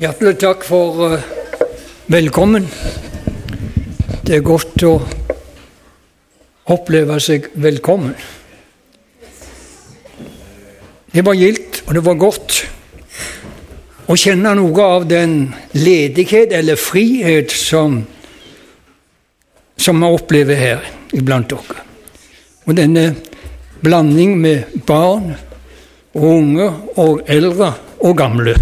Hjertelig 0.00 0.38
takk 0.40 0.62
for 0.64 0.96
uh, 1.12 1.24
velkommen. 2.08 2.64
Det 4.24 4.38
er 4.38 4.46
godt 4.46 4.80
å 4.88 4.94
oppleve 6.72 7.18
seg 7.20 7.50
velkommen. 7.60 8.14
Det 11.12 11.26
var 11.26 11.36
gildt, 11.36 11.82
og 11.84 11.92
det 11.98 12.04
var 12.08 12.16
godt 12.24 12.62
å 14.08 14.16
kjenne 14.16 14.54
noe 14.56 14.88
av 14.96 15.04
den 15.10 15.36
ledighet 15.76 16.56
eller 16.56 16.80
frihet 16.80 17.52
som, 17.52 18.00
som 19.76 20.00
vi 20.00 20.12
opplever 20.16 20.64
her 20.64 20.90
iblant 21.12 21.52
dere. 21.52 21.84
Og 22.64 22.72
denne 22.80 23.10
blanding 23.84 24.38
med 24.40 24.80
barn 24.88 25.34
og 26.16 26.28
unge 26.32 26.74
og 26.96 27.26
eldre 27.28 27.74
og 28.00 28.16
gamle. 28.24 28.56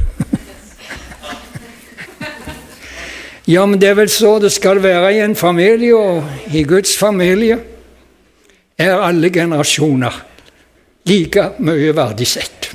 Ja, 3.48 3.66
men 3.66 3.80
det 3.80 3.88
er 3.88 3.94
vel 3.96 4.10
så 4.12 4.34
det 4.42 4.50
skal 4.52 4.82
være 4.84 5.14
i 5.16 5.20
en 5.24 5.36
familie, 5.36 5.96
og 5.96 6.24
i 6.52 6.62
Guds 6.68 6.96
familie 6.98 7.56
er 8.78 9.00
alle 9.00 9.30
generasjoner 9.32 10.18
like 11.08 11.44
mye 11.64 11.94
verdisett. 11.96 12.68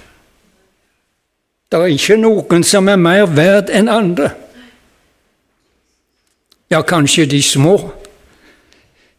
Det 1.70 1.78
er 1.78 1.94
ikke 1.94 2.18
noen 2.18 2.66
som 2.66 2.90
er 2.90 2.98
mer 3.02 3.28
verd 3.30 3.70
enn 3.70 3.90
andre. 3.90 4.32
Ja, 6.74 6.82
kanskje 6.82 7.28
de 7.30 7.42
små. 7.46 7.78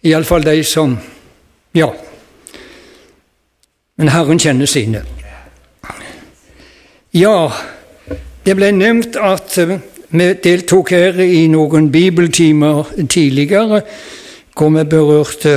Iallfall 0.03 0.43
de 0.43 0.65
som 0.65 0.99
Ja. 1.75 1.93
Men 3.97 4.09
Herren 4.09 4.39
kjenner 4.39 4.67
sine. 4.67 5.05
Ja, 7.15 7.51
det 8.45 8.57
ble 8.59 8.73
nevnt 8.75 9.17
at 9.17 9.59
vi 10.15 10.27
deltok 10.45 10.91
her 10.95 11.19
i 11.21 11.47
noen 11.51 11.91
bibeltimer 11.91 12.93
tidligere 13.11 13.81
hvor 14.55 14.71
vi 14.71 14.85
berørte 14.87 15.55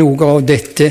noe 0.00 0.28
av 0.28 0.44
dette 0.48 0.88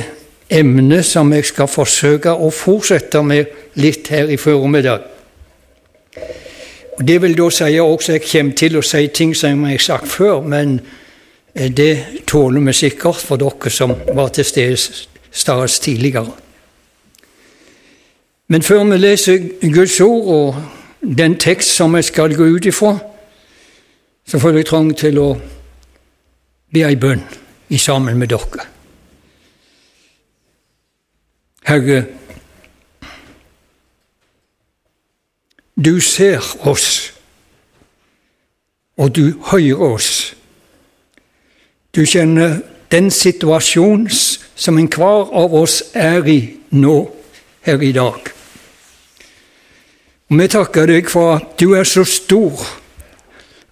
emnet 0.49 1.05
som 1.05 1.33
jeg 1.33 1.47
skal 1.49 1.69
forsøke 1.69 2.33
å 2.33 2.52
fortsette 2.53 3.21
med 3.25 3.73
litt 3.81 4.09
her 4.13 4.30
i 4.30 4.38
formiddag. 4.38 5.02
Det 6.99 7.17
vil 7.23 7.38
da 7.38 7.49
si 7.53 7.80
også 7.80 8.17
jeg 8.17 8.25
kommer 8.27 8.58
til 8.61 8.77
å 8.77 8.86
si 8.86 9.05
ting 9.08 9.36
som 9.38 9.65
jeg 9.65 9.80
har 9.80 9.86
sagt 9.86 10.09
før, 10.11 10.41
men 10.41 10.80
eh, 11.55 11.71
det 11.71 12.23
tåler 12.27 12.65
vi 12.69 12.73
sikkert 12.73 13.23
for 13.23 13.41
dere 13.41 13.71
som 13.73 13.95
var 14.13 14.33
til 14.36 14.45
stede 14.45 15.67
tidligere. 15.81 16.33
Men 18.49 18.61
før 18.61 18.83
vi 18.89 18.97
leser 18.97 19.47
Guds 19.61 20.02
ord 20.02 20.27
og 20.33 20.78
den 21.02 21.38
tekst 21.39 21.75
som 21.75 21.95
jeg 21.95 22.03
skal 22.03 22.36
gå 22.36 22.44
ut 22.44 22.66
ifra, 22.66 22.97
så 24.25 24.39
får 24.39 24.55
jeg 24.55 24.66
trang 24.66 24.92
til 24.97 25.19
å 25.19 25.30
be 26.73 26.83
ei 26.86 26.95
bønn 27.00 27.23
i 27.69 27.78
sammen 27.78 28.17
med 28.19 28.30
dere. 28.30 28.66
Herre, 31.70 32.05
du 35.86 36.00
ser 36.00 36.44
oss, 36.67 37.14
og 38.97 39.16
du 39.16 39.39
hører 39.52 39.81
oss. 39.81 40.36
Du 41.95 42.05
kjenner 42.05 42.59
den 42.92 43.11
situasjonen 43.11 44.09
som 44.55 44.77
enhver 44.77 45.30
av 45.33 45.53
oss 45.53 45.83
er 45.94 46.25
i 46.27 46.39
nå, 46.72 46.97
her 47.61 47.81
i 47.81 47.92
dag. 47.92 48.38
Og 50.30 50.38
Vi 50.38 50.45
takker 50.47 50.85
deg 50.85 51.09
for 51.09 51.39
at 51.39 51.55
du 51.58 51.73
er 51.73 51.88
så 51.89 52.03
stor 52.05 52.61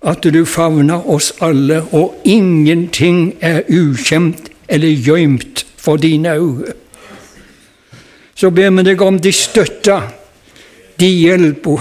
at 0.08 0.24
du 0.24 0.46
favner 0.46 1.06
oss 1.10 1.32
alle, 1.42 1.84
og 1.92 2.22
ingenting 2.26 3.36
er 3.42 3.62
ukjent 3.70 4.50
eller 4.70 4.90
gjemt 4.90 5.66
for 5.78 5.98
dine 5.98 6.34
øyne. 6.38 6.74
Så 8.36 8.50
ber 8.50 8.70
vi 8.70 8.84
deg 8.84 9.02
om 9.02 9.20
de 9.20 9.32
støtte, 9.34 10.02
de 11.00 11.08
hjelp, 11.08 11.68
o. 11.68 11.78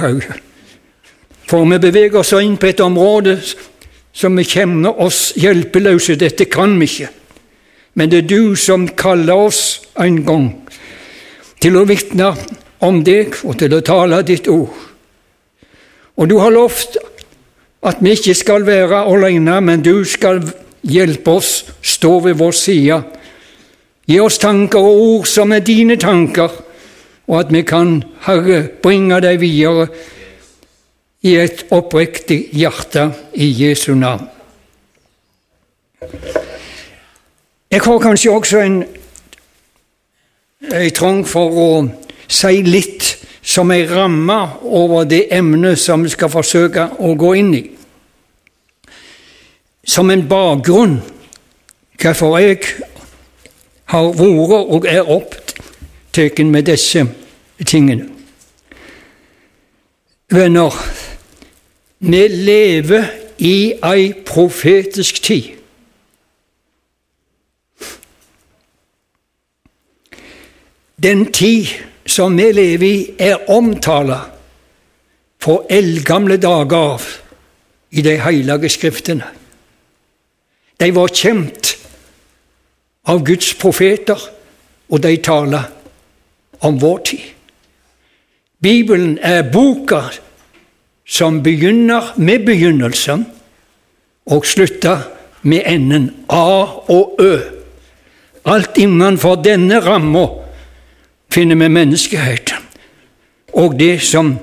For 1.46 1.64
vi 1.64 1.78
beveger 1.78 2.18
oss 2.20 2.32
inn 2.32 2.56
på 2.56 2.66
et 2.66 2.80
område 2.80 3.38
som 4.12 4.36
vi 4.36 4.44
kjenner 4.44 5.00
oss 5.00 5.32
hjelpeløse. 5.36 6.16
Dette 6.16 6.44
kan 6.44 6.78
vi 6.80 6.88
ikke. 6.88 7.08
Men 7.94 8.10
det 8.10 8.18
er 8.18 8.28
du 8.28 8.56
som 8.56 8.88
kaller 8.88 9.48
oss 9.48 9.82
en 10.00 10.22
gang 10.24 10.48
til 11.60 11.76
å 11.76 11.84
vitne 11.88 12.32
om 12.84 13.02
deg 13.04 13.34
og 13.44 13.56
til 13.58 13.74
å 13.76 13.84
tale 13.84 14.22
ditt 14.26 14.48
ord. 14.52 14.72
Og 16.16 16.28
du 16.28 16.38
har 16.40 16.52
lovt 16.54 16.96
at 17.86 18.00
vi 18.00 18.14
ikke 18.16 18.34
skal 18.34 18.66
være 18.66 19.04
alene, 19.06 19.60
men 19.60 19.84
du 19.84 20.04
skal 20.04 20.40
hjelpe 20.86 21.36
oss, 21.38 21.64
stå 21.82 22.18
ved 22.24 22.38
vår 22.40 22.56
side. 22.56 23.00
Gi 24.06 24.20
oss 24.22 24.38
tanker 24.38 24.80
og 24.80 25.02
ord 25.02 25.28
som 25.28 25.52
er 25.52 25.64
dine 25.66 25.96
tanker, 26.00 26.50
og 27.26 27.40
at 27.40 27.52
vi 27.52 27.62
kan, 27.66 27.98
Herre, 28.26 28.62
bringe 28.82 29.18
deg 29.22 29.40
videre 29.42 29.88
i 31.26 31.34
et 31.42 31.66
oppriktig 31.74 32.46
hjerte 32.54 33.08
i 33.34 33.50
Jesu 33.50 33.94
navn. 33.98 34.28
Jeg 37.70 37.82
har 37.82 37.98
kanskje 37.98 38.30
også 38.30 38.60
en, 38.62 38.76
en 40.70 40.90
trang 40.94 41.24
for 41.26 41.58
å 41.58 41.70
si 42.28 42.62
litt 42.66 43.16
som 43.46 43.70
ei 43.70 43.86
ramme 43.86 44.38
over 44.62 45.04
det 45.04 45.26
emnet 45.34 45.78
som 45.78 46.02
vi 46.02 46.10
skal 46.10 46.30
forsøke 46.32 46.88
å 46.98 47.14
gå 47.18 47.32
inn 47.38 47.52
i. 47.54 47.62
Som 49.86 50.10
en 50.10 50.26
bakgrunn 50.28 50.98
hvorfor 52.02 52.38
jeg 52.42 52.58
har 53.92 54.10
vært 54.18 54.74
og 54.76 54.86
er 54.90 55.06
opptatt 55.06 56.42
med 56.44 56.66
disse 56.66 57.06
tingene. 57.64 58.08
Venner, 60.32 60.74
vi 61.98 62.28
lever 62.28 63.04
i 63.38 63.74
ei 63.84 64.12
profetisk 64.26 65.22
tid. 65.22 65.52
Den 71.02 71.32
tid 71.32 71.68
som 72.06 72.36
vi 72.36 72.50
lever 72.52 72.86
i, 72.86 73.14
er 73.18 73.50
omtala 73.50 74.20
fra 75.42 75.56
eldgamle 75.70 76.38
dager 76.42 76.76
av 76.94 77.06
i 77.90 78.02
de 78.02 78.16
hellige 78.20 78.70
skriftene. 78.72 79.26
De 80.76 80.90
var 80.92 81.12
kjent 81.14 81.72
av 83.08 83.22
Guds 83.24 83.54
profeter, 83.54 84.18
og 84.88 85.02
de 85.02 85.16
taler 85.22 85.66
om 86.66 86.78
vår 86.80 86.98
tid. 87.10 87.24
Bibelen 88.62 89.18
er 89.22 89.46
boka 89.52 90.02
som 91.06 91.42
begynner 91.42 92.14
med 92.16 92.46
begynnelsen 92.46 93.26
og 94.26 94.46
slutter 94.46 95.04
med 95.46 95.62
enden 95.66 96.08
A 96.28 96.66
og 96.90 97.20
Ø. 97.22 97.36
Alt 98.46 98.78
innenfor 98.78 99.38
denne 99.42 99.80
ramma 99.82 100.26
finner 101.36 101.56
vi 101.60 101.68
menneskehet 101.68 102.54
og 103.52 103.78
det 103.78 104.00
som 104.00 104.38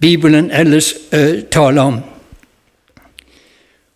Bibelen 0.00 0.50
ellers 0.50 0.94
eh, 1.12 1.42
taler 1.50 1.82
om. 1.82 1.98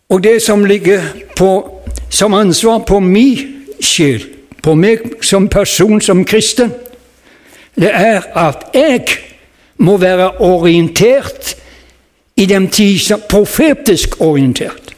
Og 0.09 0.23
det 0.23 0.41
som 0.41 0.65
ligger 0.65 1.01
på, 1.35 1.81
som 2.09 2.33
ansvar 2.33 2.83
på 2.87 2.99
min 2.99 3.63
sjel, 3.81 4.23
på 4.63 4.75
meg 4.75 5.23
som 5.25 5.47
person, 5.49 6.01
som 6.01 6.25
kristen, 6.25 6.71
det 7.75 7.89
er 7.93 8.21
at 8.37 8.69
jeg 8.73 9.01
må 9.77 9.97
være 9.97 10.31
orientert 10.41 11.55
i 12.37 12.45
den 12.45 12.69
tid 12.69 12.99
som 12.99 13.25
profetisk 13.29 14.21
orientert. 14.21 14.93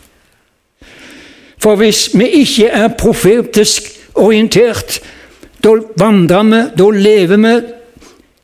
For 1.60 1.75
hvis 1.75 2.10
vi 2.13 2.28
ikke 2.44 2.68
er 2.68 2.88
profetisk 3.00 3.84
orientert, 4.16 5.02
da 5.63 5.75
vandrer 6.00 6.44
vi, 6.44 6.63
da 6.77 6.89
lever 6.89 7.38
vi 7.38 7.53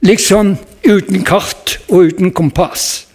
liksom 0.05 0.55
uten 0.83 1.23
kart 1.25 1.79
og 1.89 2.11
uten 2.11 2.31
kompass. 2.31 3.05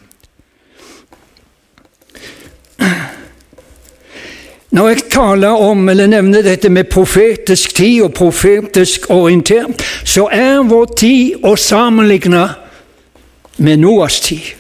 Når 4.71 4.89
jeg 4.89 5.03
taler 5.11 5.49
om 5.49 5.89
eller 5.89 6.07
nevner 6.07 6.45
dette 6.47 6.71
med 6.71 6.91
profetisk 6.93 7.75
tid 7.75 8.05
og 8.07 8.15
profetisk 8.15 9.09
orientert, 9.11 9.83
så 10.07 10.29
er 10.31 10.63
vår 10.63 10.93
tid 10.99 11.47
å 11.47 11.57
sammenligne 11.59 12.45
med 13.59 13.83
Noas 13.83 14.21
tid. 14.23 14.55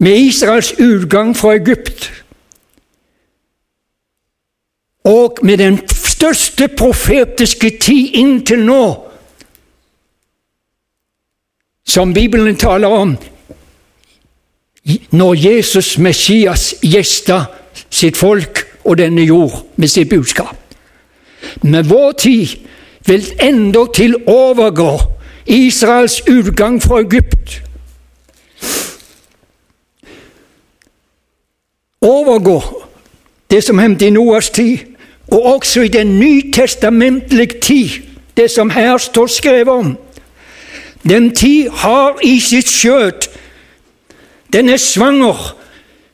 Med 0.00 0.16
Israels 0.16 0.74
utgang 0.78 1.32
fra 1.36 1.54
Egypt 1.56 2.10
og 5.04 5.40
med 5.42 5.58
den 5.58 5.80
største 6.20 6.68
profetiske 6.76 7.70
tid 7.80 8.16
inntil 8.20 8.64
nå, 8.68 8.84
som 11.88 12.12
Bibelen 12.14 12.56
taler 12.56 12.92
om 12.92 13.14
når 15.10 15.34
Jesus 15.34 15.96
Messias 15.98 16.74
gjesta 16.82 17.44
sitt 17.90 18.16
folk 18.20 18.60
og 18.84 18.98
denne 19.00 19.24
jord 19.24 19.62
med 19.76 19.88
sitt 19.88 20.08
budskap. 20.12 20.56
Men 21.62 21.88
vår 21.88 22.12
tid 22.20 22.52
vil 23.08 23.26
endatil 23.40 24.16
overgå 24.26 24.92
Israels 25.46 26.20
utgang 26.28 26.82
fra 26.82 27.00
Egypt. 27.00 27.62
Overgå 32.00 32.60
det 33.50 33.64
som 33.64 33.78
hendte 33.78 34.06
i 34.06 34.14
Noas 34.14 34.50
tid, 34.50 34.89
og 35.30 35.44
også 35.44 35.80
i 35.80 35.88
den 35.88 36.18
nytestamentlige 36.18 37.60
tid, 37.60 37.88
det 38.36 38.50
som 38.50 38.70
her 38.70 38.98
står 38.98 39.26
skrevet 39.26 39.68
om. 39.68 39.98
Den 41.08 41.34
tid 41.34 41.70
har 41.70 42.18
i 42.22 42.40
sitt 42.40 42.68
skjøt 42.68 43.30
Den 44.52 44.68
er 44.68 44.76
svanger 44.76 45.56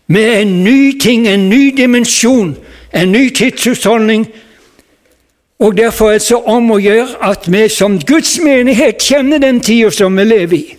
med 0.07 0.41
en 0.43 0.65
ny 0.65 1.01
ting, 1.01 1.29
en 1.29 1.49
ny 1.49 1.73
dimensjon, 1.77 2.57
en 2.95 3.13
ny 3.13 3.31
tidsutholdning. 3.35 4.27
Og 5.59 5.77
Derfor 5.77 6.09
er 6.09 6.13
det 6.13 6.23
så 6.23 6.43
om 6.45 6.71
å 6.71 6.77
gjøre 6.79 7.17
at 7.25 7.49
vi 7.53 7.69
som 7.73 7.97
Guds 7.99 8.37
menighet 8.45 9.01
kjenner 9.03 9.41
den 9.41 9.61
tida 9.61 9.91
som 9.91 10.17
vi 10.17 10.25
lever 10.25 10.57
i. 10.57 10.77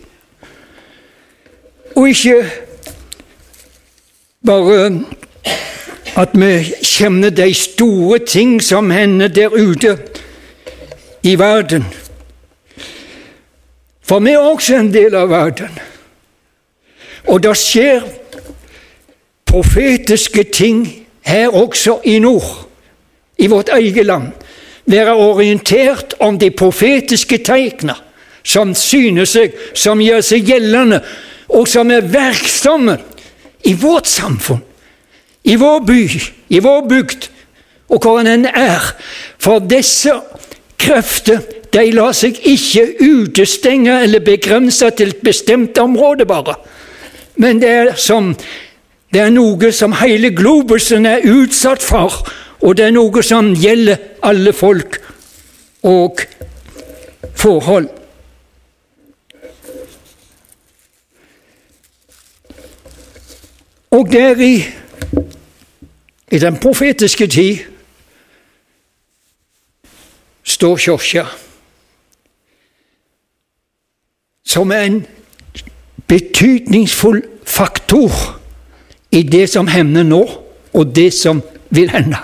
Og 1.95 2.09
ikke 2.09 2.43
bare 4.45 4.91
at 6.17 6.33
vi 6.33 6.51
kjenner 6.81 7.29
de 7.29 7.53
store 7.53 8.19
ting 8.25 8.57
som 8.63 8.89
hender 8.91 9.27
der 9.27 9.53
ute 9.53 9.97
i 11.23 11.35
verden. 11.39 11.85
For 14.01 14.23
vi 14.23 14.33
er 14.33 14.39
også 14.41 14.79
en 14.79 14.93
del 14.93 15.15
av 15.15 15.29
verden. 15.29 15.73
Og 17.27 17.43
det 17.43 17.53
skjer 17.59 18.05
profetiske 19.47 20.43
ting 20.43 20.85
her 21.27 21.53
også 21.53 21.99
i 22.07 22.17
nord, 22.23 22.67
i 23.37 23.47
vårt 23.47 23.69
eget 23.69 24.05
land. 24.05 24.31
Være 24.85 25.13
orientert 25.13 26.15
om 26.19 26.39
de 26.39 26.49
profetiske 26.51 27.37
tegnene 27.43 27.97
som 28.47 28.71
synes 28.75 29.33
seg, 29.35 29.55
som 29.75 29.99
gjør 29.99 30.23
seg 30.23 30.47
gjeldende, 30.47 31.01
og 31.51 31.67
som 31.67 31.91
er 31.91 32.07
virksomme 32.07 32.95
i 33.67 33.73
vårt 33.75 34.07
samfunn, 34.07 34.63
i 35.47 35.55
vår 35.55 35.79
by, 35.87 36.01
i 36.49 36.59
vår 36.63 36.87
bygd, 36.89 37.29
og 37.89 38.03
hvor 38.03 38.19
en 38.19 38.45
er. 38.45 38.91
For 39.39 39.63
disse 39.63 40.13
krefter 40.79 41.41
de 41.73 41.89
lar 41.95 42.13
seg 42.15 42.39
ikke 42.47 42.87
utestenge 43.03 44.01
eller 44.03 44.23
begrense 44.23 44.89
til 44.97 45.13
et 45.13 45.23
bestemt 45.23 45.77
område, 45.79 46.25
bare. 46.25 46.55
Men 47.37 47.61
det 47.61 47.69
er 47.69 47.93
som 47.95 48.33
det 49.13 49.21
er 49.23 49.29
noe 49.31 49.69
som 49.71 49.93
hele 50.01 50.33
globusen 50.35 51.05
er 51.07 51.23
utsatt 51.23 51.83
for, 51.83 52.25
og 52.59 52.75
det 52.75 52.89
er 52.89 52.95
noe 52.95 53.21
som 53.23 53.53
gjelder 53.55 54.19
alle 54.27 54.51
folk 54.53 54.97
og 55.87 56.19
forhold. 57.37 57.87
Og 63.95 64.11
der 64.11 64.43
i, 64.43 64.53
i 66.31 66.39
den 66.39 66.57
profetiske 66.59 67.27
tid 67.27 67.57
står 70.43 70.77
Kirka 70.77 71.25
som 74.47 74.71
er 74.71 74.87
en 74.87 75.01
betydningsfull 76.07 77.21
faktor 77.45 78.11
i 79.11 79.23
det 79.23 79.49
som 79.51 79.67
hender 79.67 80.03
nå, 80.07 80.23
og 80.73 80.95
det 80.95 81.11
som 81.15 81.41
vil 81.69 81.89
hende. 81.91 82.19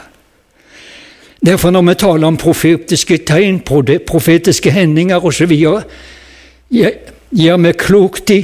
Derfor 1.45 1.71
når 1.71 1.81
vi 1.81 1.95
taler 1.99 2.27
om 2.27 2.37
profetiske 2.39 3.17
tegn, 3.27 3.59
profetiske 4.07 4.71
hendinger 4.71 5.25
osv., 5.25 5.51
gjør 6.71 7.57
vi 7.65 7.73
klokt 7.79 8.31
i 8.31 8.39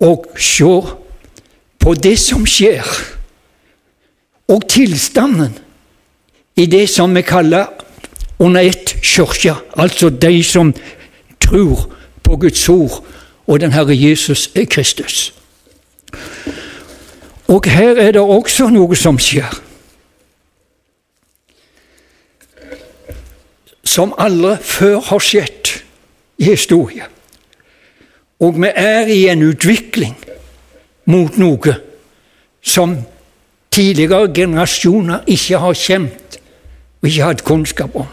å 0.00 0.12
se 0.38 0.74
på 1.80 1.94
det 1.94 2.18
som 2.22 2.46
skjer, 2.46 2.86
og 4.50 4.66
tilstanden 4.68 5.54
i 6.58 6.66
det 6.66 6.88
som 6.90 7.14
vi 7.14 7.22
kaller 7.22 7.70
under 8.38 8.60
ett 8.60 8.96
kirke, 9.02 9.54
altså 9.76 10.10
de 10.10 10.42
som 10.44 10.74
tror 11.40 11.86
på 12.22 12.36
Guds 12.36 12.68
ord 12.68 13.04
og 13.46 13.60
den 13.60 13.72
Herre 13.72 13.96
Jesus 13.96 14.50
Kristus. 14.70 15.34
Og 17.48 17.62
her 17.66 17.96
er 17.96 18.12
det 18.12 18.20
også 18.22 18.68
noe 18.70 18.96
som 18.96 19.18
skjer. 19.18 19.50
Som 23.84 24.14
aldri 24.18 24.56
før 24.62 25.00
har 25.10 25.22
skjedd 25.22 25.72
i 26.38 26.50
historien. 26.52 27.10
Og 28.40 28.56
vi 28.62 28.70
er 28.70 29.10
i 29.10 29.24
en 29.28 29.42
utvikling 29.50 30.14
mot 31.10 31.38
noe 31.38 31.74
som 32.62 32.94
tidligere 33.70 34.32
generasjoner 34.34 35.26
ikke 35.26 35.58
har 35.58 35.74
kjent 35.74 36.40
og 37.00 37.08
ikke 37.08 37.24
hatt 37.24 37.44
kunnskap 37.44 37.94
om. 37.96 38.08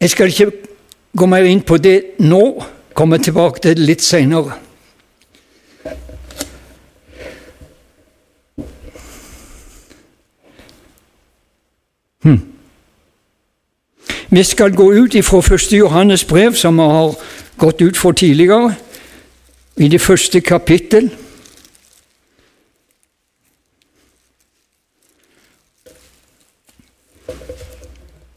Jeg 0.00 0.10
skal 0.10 0.26
ikke 0.32 0.50
gå 1.16 1.26
mer 1.26 1.44
inn 1.44 1.62
på 1.62 1.76
det 1.76 2.02
nå, 2.18 2.44
Kommer 2.94 3.16
tilbake 3.16 3.60
til 3.62 3.76
det 3.76 3.86
litt 3.86 4.02
seinere. 4.02 4.52
Hmm. 12.22 12.40
Vi 14.30 14.42
skal 14.44 14.74
gå 14.76 14.90
ut 14.92 15.14
ifra 15.14 15.38
1. 15.38 15.72
Johannes 15.78 16.24
brev, 16.24 16.52
som 16.52 16.76
vi 16.76 16.82
har 16.82 17.14
gått 17.58 17.80
ut 17.80 17.96
for 17.96 18.12
tidligere, 18.12 18.74
i 19.80 19.88
det 19.88 20.00
første 20.00 20.40
kapittel. 20.40 21.10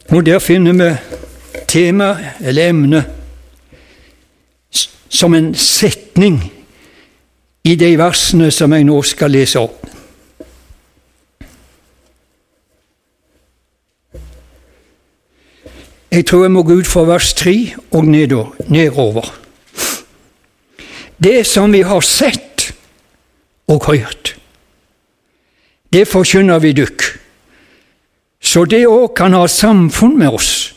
Og 0.09 0.25
Der 0.25 0.39
finner 0.39 0.73
vi 0.73 0.95
tema, 1.67 2.17
eller 2.41 2.69
emne, 2.69 3.05
som 5.09 5.33
en 5.33 5.55
setning 5.55 6.53
i 7.63 7.75
de 7.75 7.97
versene 7.97 8.51
som 8.51 8.73
jeg 8.73 8.83
nå 8.83 9.01
skal 9.01 9.31
lese 9.31 9.59
opp. 9.59 9.79
Jeg 16.11 16.25
tror 16.25 16.43
jeg 16.43 16.51
må 16.51 16.63
gå 16.63 16.73
ut 16.73 16.87
fra 16.87 17.03
vers 17.03 17.33
3 17.33 17.73
og 17.91 18.05
nedover. 18.05 19.42
Det 21.17 21.43
som 21.47 21.71
vi 21.71 21.81
har 21.81 22.01
sett 22.01 22.71
og 23.67 23.85
hørt, 23.87 24.35
det 25.93 26.07
forkynner 26.09 26.59
vi 26.59 26.73
dykk, 26.73 27.03
så 28.43 28.65
det 28.65 28.83
òg 28.89 29.13
kan 29.15 29.35
ha 29.37 29.45
samfunn 29.47 30.17
med 30.19 30.35
oss. 30.35 30.73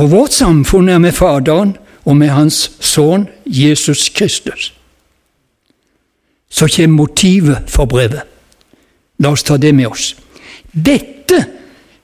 Og 0.00 0.10
vårt 0.10 0.34
samfunn 0.34 0.88
er 0.88 0.98
med 0.98 1.14
Faderen 1.14 1.76
og 2.08 2.16
med 2.16 2.32
Hans 2.32 2.70
Sønn 2.80 3.28
Jesus 3.44 4.08
Kristus. 4.08 4.72
Så 6.50 6.66
kommer 6.66 7.04
motivet 7.04 7.70
for 7.70 7.86
brevet. 7.86 8.24
La 9.20 9.30
oss 9.30 9.44
ta 9.44 9.58
det 9.60 9.74
med 9.76 9.90
oss. 9.92 10.14
Dette 10.72 11.44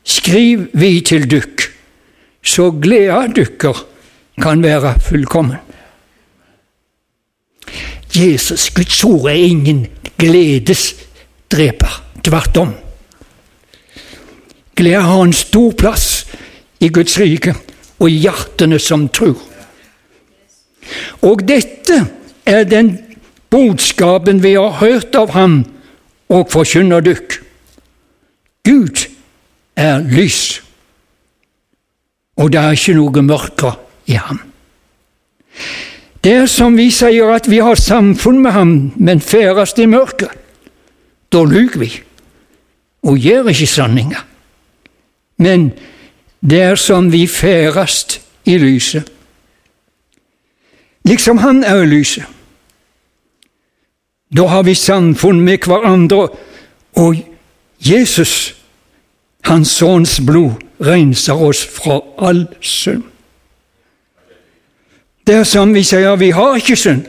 skriver 0.04 0.68
vi 0.76 1.00
til 1.00 1.26
dykk, 1.30 1.64
så 2.46 2.70
gleda 2.70 3.24
dykker 3.34 3.82
kan 4.42 4.62
være 4.62 4.94
fullkommen. 5.02 5.65
Jesus, 8.14 8.70
Guds 8.70 9.04
ord, 9.04 9.28
er 9.30 9.46
ingen 9.50 9.86
gledesdreper. 10.18 12.02
Tvert 12.24 12.56
om. 12.56 12.74
Glede 14.76 15.02
har 15.02 15.22
en 15.22 15.32
stor 15.32 15.72
plass 15.78 16.26
i 16.80 16.88
Guds 16.88 17.18
rike 17.20 17.54
og 17.98 18.10
i 18.10 18.18
hjertene 18.26 18.78
som 18.82 19.08
tror. 19.08 19.38
Og 21.24 21.42
dette 21.48 22.02
er 22.46 22.66
den 22.68 22.92
budskapen 23.50 24.42
vi 24.42 24.54
har 24.54 24.78
hørt 24.80 25.16
av 25.16 25.32
ham 25.36 25.62
og 26.28 26.50
forkynner 26.52 27.04
dykk. 27.04 27.38
Gud 28.66 29.06
er 29.78 30.02
lys, 30.02 30.60
og 32.36 32.50
det 32.52 32.60
er 32.60 32.76
ikke 32.76 32.96
noe 32.98 33.22
mørke 33.22 33.72
i 34.10 34.18
ham. 34.18 34.40
Det 36.26 36.48
som 36.50 36.74
vi 36.74 36.88
sier 36.90 37.28
at 37.30 37.46
vi 37.46 37.60
har 37.62 37.78
samfunn 37.78 38.40
med 38.42 38.50
ham, 38.50 38.70
men 38.96 39.20
ferdes 39.22 39.76
i 39.78 39.84
mørket. 39.86 40.32
Da 41.30 41.44
lyver 41.46 41.78
vi 41.78 41.90
og 43.06 43.18
gjør 43.22 43.52
ikke 43.52 43.66
sanninga. 43.70 44.24
Men 45.38 45.68
det 46.42 46.60
er 46.62 46.74
som 46.74 47.12
vi 47.12 47.26
ferdes 47.30 48.20
i 48.44 48.58
lyset. 48.58 49.12
liksom 51.04 51.38
han 51.38 51.64
er 51.64 51.82
i 51.82 51.86
lyset. 51.86 52.24
Da 54.36 54.46
har 54.46 54.62
vi 54.62 54.74
samfunn 54.74 55.40
med 55.40 55.58
hverandre, 55.58 56.28
og 56.96 57.16
Jesus, 57.78 58.54
hans 59.44 59.68
sønns 59.68 60.20
blod, 60.26 60.52
renser 60.80 61.34
oss 61.34 61.66
fra 61.66 62.00
all 62.18 62.46
synd. 62.60 63.02
Dersom 65.26 65.74
vi 65.74 65.82
sier 65.82 66.16
vi 66.16 66.30
har 66.30 66.56
ikke 66.56 66.76
synd, 66.78 67.06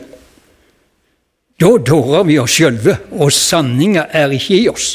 da 1.60 1.70
dårer 1.86 2.24
vi 2.26 2.38
oss 2.38 2.54
sjølve, 2.54 2.96
og 3.18 3.32
sanninga 3.34 4.06
er 4.14 4.34
ikke 4.34 4.56
i 4.58 4.68
oss. 4.70 4.88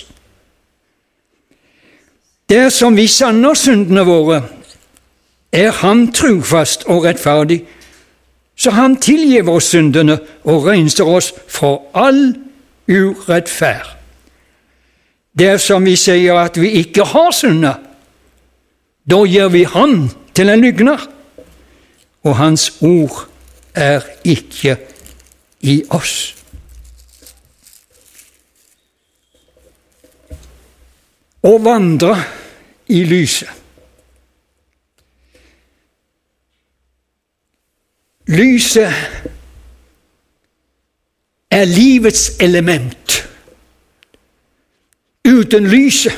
Dersom 2.50 2.96
vi 2.96 3.08
sanner 3.08 3.56
syndene 3.56 4.04
våre, 4.08 4.42
er 5.54 5.72
Han 5.72 6.12
trufast 6.12 6.84
og 6.88 7.04
rettferdig, 7.06 7.62
så 8.56 8.72
Han 8.72 8.98
tilgir 8.98 9.48
oss 9.50 9.72
syndene 9.72 10.20
og 10.44 10.68
renser 10.68 11.08
oss 11.08 11.34
fra 11.48 11.78
all 11.94 12.34
urettferd. 12.88 13.96
Dersom 15.34 15.86
vi 15.86 15.96
sier 15.98 16.38
at 16.38 16.60
vi 16.62 16.76
ikke 16.84 17.08
har 17.10 17.32
synda, 17.32 17.78
da 19.10 19.24
gjør 19.26 19.50
vi 19.50 19.64
Han 19.64 20.12
til 20.34 20.50
en 20.50 20.62
lygner, 20.62 21.13
og 22.24 22.38
Hans 22.38 22.70
ord 22.82 23.28
er 23.76 24.06
ikke 24.24 24.78
i 25.62 25.82
oss. 25.90 26.36
Å 31.44 31.58
vandre 31.60 32.16
i 32.88 33.02
lyset. 33.04 33.60
Lyset 38.32 38.94
er 41.52 41.66
livets 41.68 42.38
element. 42.40 43.18
Uten 45.28 45.68
lyset 45.68 46.16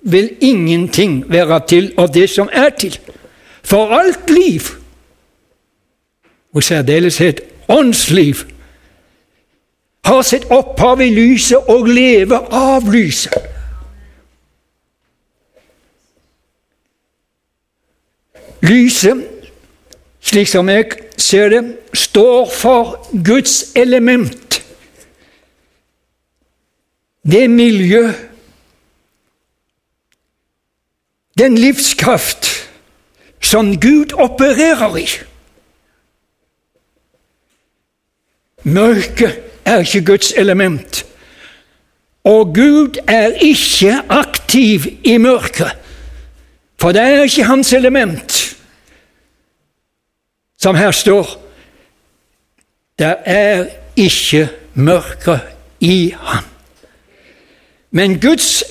vil 0.00 0.30
ingenting 0.40 1.20
være 1.28 1.60
til 1.68 1.92
av 2.00 2.08
det 2.16 2.30
som 2.32 2.48
er 2.52 2.72
til. 2.80 2.96
For 3.64 3.92
alt 3.96 4.32
liv, 4.32 4.72
og 6.54 6.62
særdeleshet 6.62 7.40
åndsliv, 7.68 8.34
har 10.04 10.22
sitt 10.22 10.44
opphav 10.52 11.00
i 11.00 11.08
lyset 11.14 11.70
og 11.72 11.88
lever 11.88 12.48
av 12.52 12.90
lyset. 12.92 13.32
Lyset, 18.64 19.24
slik 20.20 20.48
som 20.48 20.68
jeg 20.68 20.92
ser 21.20 21.48
det, 21.52 21.62
står 21.94 22.50
for 22.52 22.96
Guds 23.24 23.72
element. 23.76 24.60
Det 27.24 27.50
miljø, 27.50 28.12
den 31.38 31.58
livskraft 31.58 32.46
som 33.40 33.80
Gud 33.80 34.12
opererer 34.12 34.96
i. 34.96 35.08
Mørket 38.64 39.40
er 39.64 39.78
ikke 39.78 40.04
Guds 40.04 40.32
element, 40.36 41.06
og 42.24 42.54
Gud 42.54 42.98
er 43.08 43.26
ikke 43.26 44.02
aktiv 44.08 44.80
i 45.04 45.16
mørket, 45.16 45.76
for 46.80 46.92
det 46.92 47.02
er 47.02 47.22
ikke 47.22 47.44
hans 47.44 47.72
element 47.72 48.56
som 50.58 50.74
her 50.74 50.90
står. 50.90 51.44
Det 52.98 53.16
er 53.24 53.66
ikke 53.96 54.48
mørke 54.74 55.38
i 55.80 56.14
ham. 56.18 56.44
Men 57.90 58.20
Guds 58.20 58.62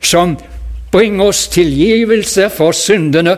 som 0.01 0.37
bringer 0.93 1.31
oss 1.31 1.47
tilgivelse 1.53 2.49
for 2.55 2.75
syndene 2.77 3.37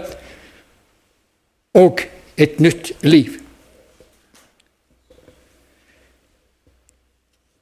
og 1.77 2.03
et 2.37 2.61
nytt 2.61 2.93
liv. 3.05 3.46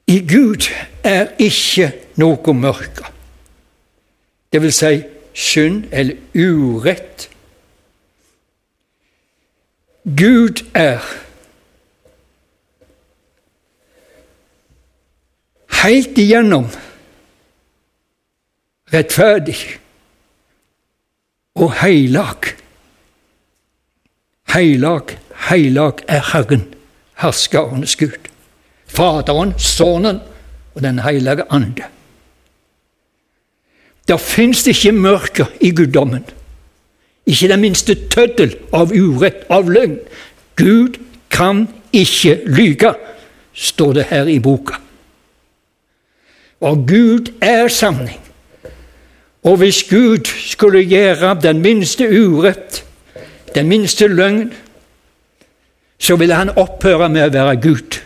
I 0.07 0.19
Gud 0.29 0.69
er 1.05 1.33
ikke 1.39 1.93
noe 2.21 2.55
mørke, 2.55 3.09
det 4.53 4.63
vil 4.63 4.73
si 4.73 5.03
synd 5.35 5.85
eller 5.93 6.17
urett 6.35 7.31
Gud 10.05 10.61
er. 10.77 11.01
Helt 15.85 16.19
igjennom 16.21 16.69
rettferdig 18.93 19.57
og 21.57 21.73
heilag. 21.81 22.53
Heilag, 24.55 25.17
heilag 25.49 26.05
er 26.09 26.23
Herren, 26.33 26.75
herskarenes 27.17 27.97
Gud. 27.97 28.34
Faderen, 28.95 29.55
Sønnen 29.59 30.21
og 30.75 30.83
Den 30.83 30.99
hellige 30.99 31.45
ande. 31.51 31.85
Der 34.09 34.17
fins 34.17 34.67
ikke 34.67 34.93
mørke 34.93 35.47
i 35.61 35.71
guddommen. 35.71 36.25
Ikke 37.27 37.49
den 37.49 37.61
minste 37.61 37.95
tøddel 38.09 38.57
av 38.73 38.93
urett, 38.93 39.47
av 39.51 39.71
løgn. 39.71 39.97
Gud 40.57 40.99
kan 41.31 41.69
ikke 41.93 42.41
lyge, 42.47 42.95
står 43.53 43.93
det 43.93 44.05
her 44.11 44.29
i 44.29 44.39
boka. 44.39 44.77
Og 46.61 46.85
Gud 46.89 47.33
er 47.41 47.69
sanning. 47.69 48.21
Og 49.45 49.57
hvis 49.57 49.83
Gud 49.91 50.25
skulle 50.27 50.85
gjøre 50.85 51.37
den 51.43 51.61
minste 51.63 52.09
urett, 52.09 52.85
den 53.55 53.69
minste 53.69 54.07
løgn, 54.07 54.53
så 55.99 56.17
ville 56.17 56.35
han 56.35 56.53
opphøre 56.57 57.09
med 57.09 57.29
å 57.29 57.33
være 57.33 57.57
Gud. 57.61 58.01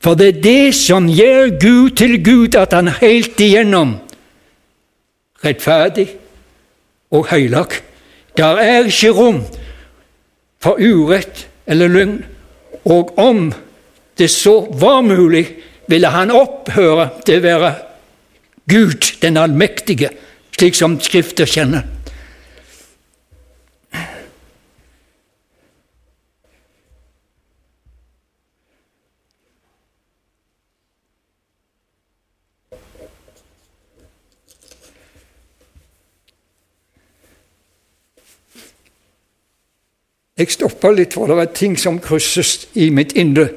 For 0.00 0.14
det 0.14 0.28
er 0.28 0.42
det 0.42 0.74
som 0.78 1.08
gjør 1.10 1.58
Gud 1.58 1.90
til 1.98 2.18
Gud, 2.24 2.54
at 2.54 2.72
han 2.72 2.88
helt 3.00 3.40
igjennom 3.40 3.96
rettferdig 5.44 6.08
og 7.14 7.28
høylag 7.30 7.78
der 8.38 8.58
er 8.62 8.86
ikke 8.86 9.10
rom 9.10 9.40
for 10.62 10.78
urett 10.78 11.46
eller 11.66 11.90
løgn 11.90 12.18
Og 12.84 13.18
om 13.18 13.52
det 14.18 14.30
så 14.30 14.66
var 14.80 15.00
mulig, 15.00 15.46
ville 15.88 16.08
han 16.08 16.30
opphøre 16.30 17.08
til 17.26 17.38
å 17.38 17.44
være 17.44 17.72
Gud 18.68 19.10
den 19.22 19.36
allmektige, 19.36 20.08
slik 20.56 20.76
som 20.76 20.96
Skrifter 21.00 21.48
kjenner. 21.48 21.84
Jeg 40.38 40.52
stopper 40.54 40.94
litt, 40.94 41.16
for 41.18 41.26
det 41.26 41.38
er 41.42 41.50
ting 41.50 41.72
som 41.78 41.96
krysses 41.98 42.68
i 42.78 42.92
mitt 42.94 43.16
indre. 43.18 43.48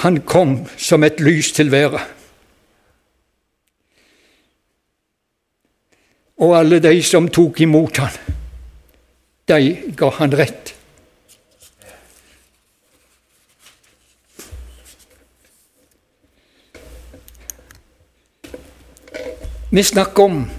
Han 0.00 0.22
kom 0.24 0.62
som 0.80 1.04
et 1.04 1.20
lys 1.20 1.52
til 1.52 1.68
været. 1.72 2.00
Og 6.40 6.56
alle 6.56 6.80
de 6.80 7.02
som 7.02 7.28
tok 7.32 7.60
imot 7.64 8.00
han, 8.00 8.16
de 9.48 9.60
ga 9.96 10.10
han 10.20 10.36
rett. 10.36 10.72
Vi 19.70 19.82
snakker 19.82 20.22
om 20.22 20.50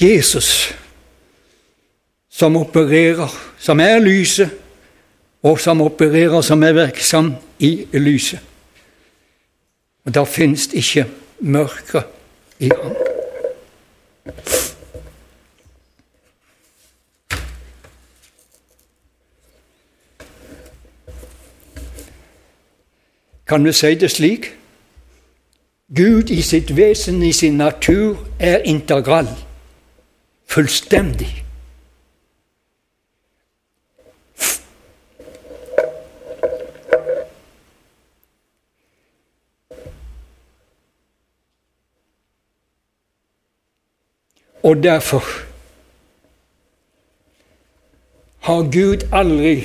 Jesus 0.00 0.74
som 2.28 2.56
opererer, 2.56 3.30
som 3.58 3.80
er 3.80 3.98
lyset, 3.98 4.50
og 5.42 5.60
som 5.60 5.80
opererer, 5.80 6.40
som 6.42 6.62
er 6.62 6.72
virksom 6.72 7.34
i 7.58 7.86
lyset. 7.92 8.40
Og 10.04 10.14
Der 10.14 10.24
finnes 10.24 10.66
ikke 10.72 11.06
mørke 11.40 12.02
i 12.58 12.70
ham. 12.82 12.96
Kan 23.46 23.64
vi 23.64 23.72
si 23.72 23.94
det 23.94 24.10
slik? 24.10 24.56
Gud 25.94 26.30
i 26.30 26.42
sitt 26.42 26.76
vesen, 26.76 27.22
i 27.22 27.32
sin 27.32 27.56
natur, 27.56 28.18
er 28.40 28.58
integral, 28.64 29.28
fullstendig. 30.46 31.44
Og 44.62 44.82
derfor 44.82 45.22
har 48.38 48.62
Gud 48.62 49.06
aldri 49.12 49.62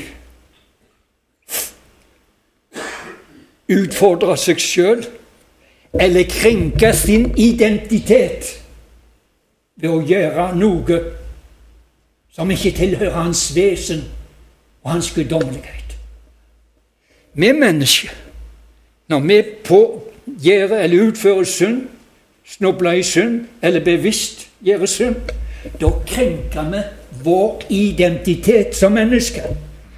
utfordra 3.72 4.38
seg 4.38 4.62
sjøl 4.62 5.02
eller 5.94 6.24
krenke 6.24 6.94
sin 6.94 7.34
identitet 7.38 8.62
ved 9.76 9.90
å 9.90 10.02
gjøre 10.06 10.52
noe 10.56 11.00
som 12.32 12.52
ikke 12.52 12.72
tilhører 12.78 13.18
hans 13.18 13.50
vesen 13.56 14.06
og 14.84 14.92
hans 14.92 15.12
guddommelighet. 15.12 15.98
Vi 17.34 17.52
mennesker, 17.52 18.12
når 19.08 19.20
vi 19.20 19.42
gjør 20.44 20.76
eller 20.78 21.08
utfører 21.08 21.44
synd, 21.44 21.82
snubler 22.48 22.92
i 22.92 23.04
synd 23.04 23.46
eller 23.62 23.84
bevisst 23.84 24.48
gjør 24.64 24.86
synd, 24.86 25.16
da 25.80 25.92
krenker 26.08 26.72
vi 26.72 26.82
vår 27.24 27.66
identitet 27.70 28.76
som 28.76 28.96
mennesker. 28.96 29.52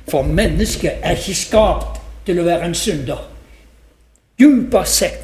For 0.10 0.24
mennesket 0.24 1.00
er 1.02 1.16
ikke 1.18 1.36
skapt 1.36 2.02
til 2.26 2.42
å 2.42 2.48
være 2.48 2.68
en 2.68 2.76
synder. 2.76 3.22
Dypest 4.40 5.00
sett 5.00 5.23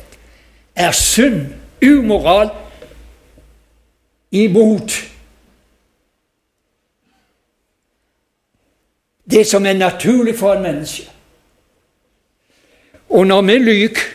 er 0.79 0.91
synd, 0.95 1.45
umoral, 1.83 2.49
imot 4.31 4.95
det 9.29 9.45
som 9.47 9.65
er 9.65 9.77
naturlig 9.77 10.35
for 10.39 10.53
en 10.53 10.63
menneske. 10.63 11.09
Og 13.09 13.27
når 13.27 13.41
vi 13.41 13.57
lyver 13.57 14.05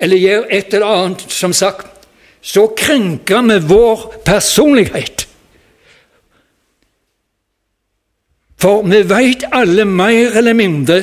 eller 0.00 0.20
gjør 0.20 0.48
et 0.50 0.74
eller 0.74 0.86
annet, 0.86 1.26
som 1.32 1.52
sagt, 1.52 2.08
så 2.40 2.66
krenker 2.76 3.42
vi 3.42 3.58
vår 3.68 4.14
personlighet. 4.24 5.28
For 8.60 8.84
vi 8.88 9.02
veit 9.08 9.44
alle 9.52 9.84
mer 9.84 10.36
eller 10.36 10.56
mindre 10.56 11.02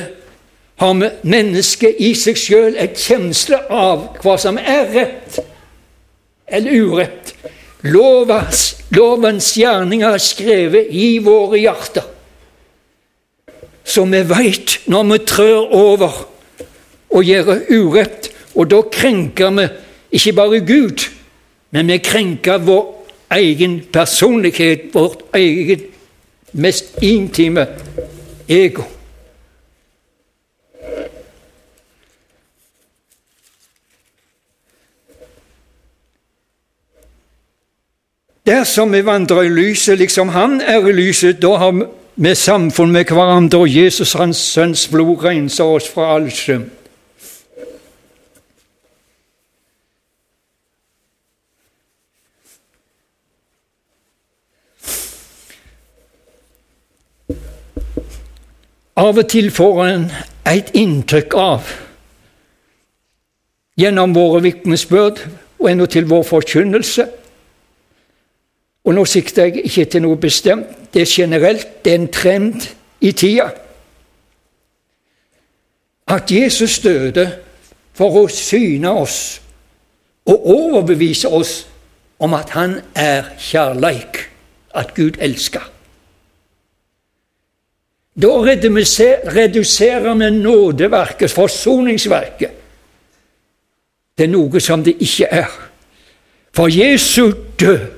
har 0.82 0.98
mennesket 1.22 2.00
i 2.02 2.10
seg 2.18 2.38
sjøl 2.38 2.76
et 2.80 2.98
kjensle 2.98 3.60
av 3.70 4.16
hva 4.22 4.34
som 4.40 4.58
er 4.58 4.88
rett 4.90 5.36
eller 6.52 6.74
urett. 6.74 7.34
Lovens, 7.86 8.64
lovens 8.94 9.52
gjerninger 9.58 10.14
er 10.14 10.22
skrevet 10.22 10.90
i 10.90 11.16
våre 11.22 11.60
hjerter. 11.62 12.04
Så 13.84 14.04
vi 14.10 14.22
veit 14.26 14.76
når 14.90 15.08
vi 15.10 15.18
trør 15.26 15.74
over 15.74 16.18
og 17.12 17.26
gjør 17.26 17.62
urett, 17.70 18.30
og 18.54 18.70
da 18.70 18.82
krenker 18.92 19.54
vi 19.56 19.68
ikke 20.18 20.34
bare 20.36 20.60
Gud, 20.66 21.06
men 21.72 21.90
vi 21.90 21.98
krenker 22.02 22.62
vår 22.62 22.84
egen 23.38 23.78
personlighet, 23.92 24.90
vårt 24.92 25.22
eget 25.34 25.86
mest 26.52 26.98
intime 27.02 27.66
ego. 28.48 28.84
Dersom 38.46 38.92
vi 38.92 39.04
vandrer 39.06 39.42
i 39.42 39.48
lyset 39.48 39.98
liksom 39.98 40.28
Han 40.28 40.60
er 40.60 40.86
i 40.88 40.92
lyset, 40.92 41.42
da 41.42 41.56
har 41.56 41.72
vi 42.14 42.34
samfunn 42.34 42.90
med 42.90 43.04
hverandre, 43.04 43.58
og 43.58 43.76
Jesus, 43.76 44.12
Hans 44.12 44.36
Sønns 44.36 44.88
blod, 44.88 45.24
renser 45.24 45.64
oss 45.64 45.86
fra 45.88 46.14
all 46.14 46.30
synd. 46.30 46.70
Av 58.96 59.16
og 59.18 59.28
til 59.30 59.50
får 59.50 59.86
en 59.86 60.10
et 60.46 60.68
inntrykk 60.74 61.34
av, 61.38 61.70
gjennom 63.78 64.12
våre 64.14 64.42
vitnesbyrd 64.44 65.22
og 65.62 65.70
endatil 65.70 66.10
vår 66.10 66.26
forkynnelse, 66.28 67.06
og 68.84 68.94
nå 68.94 69.04
sikter 69.06 69.44
jeg 69.44 69.64
ikke 69.64 69.84
til 69.84 70.02
noe 70.02 70.18
bestemt, 70.18 70.66
det 70.94 71.02
er 71.02 71.10
generelt, 71.10 71.84
det 71.84 71.92
er 71.92 72.00
en 72.00 72.08
trend 72.12 72.66
i 73.00 73.12
tida. 73.12 73.48
At 76.06 76.30
Jesus 76.30 76.80
døde 76.82 77.28
for 77.94 78.24
å 78.24 78.26
syne 78.28 78.90
oss 78.90 79.20
og 80.26 80.48
overbevise 80.50 81.30
oss 81.30 81.54
om 82.22 82.34
at 82.34 82.50
han 82.54 82.80
er 82.94 83.32
kjærleik, 83.38 84.28
at 84.74 84.94
Gud 84.94 85.18
elsker. 85.20 85.64
Da 88.22 88.28
reduserer 88.28 90.14
vi 90.14 90.30
nådeverket, 90.30 91.30
forsoningsverket, 91.30 92.50
til 94.18 94.30
noe 94.30 94.60
som 94.60 94.84
det 94.84 94.98
ikke 95.00 95.28
er. 95.30 95.50
For 96.52 96.68
Jesu 96.68 97.32
død 97.60 97.91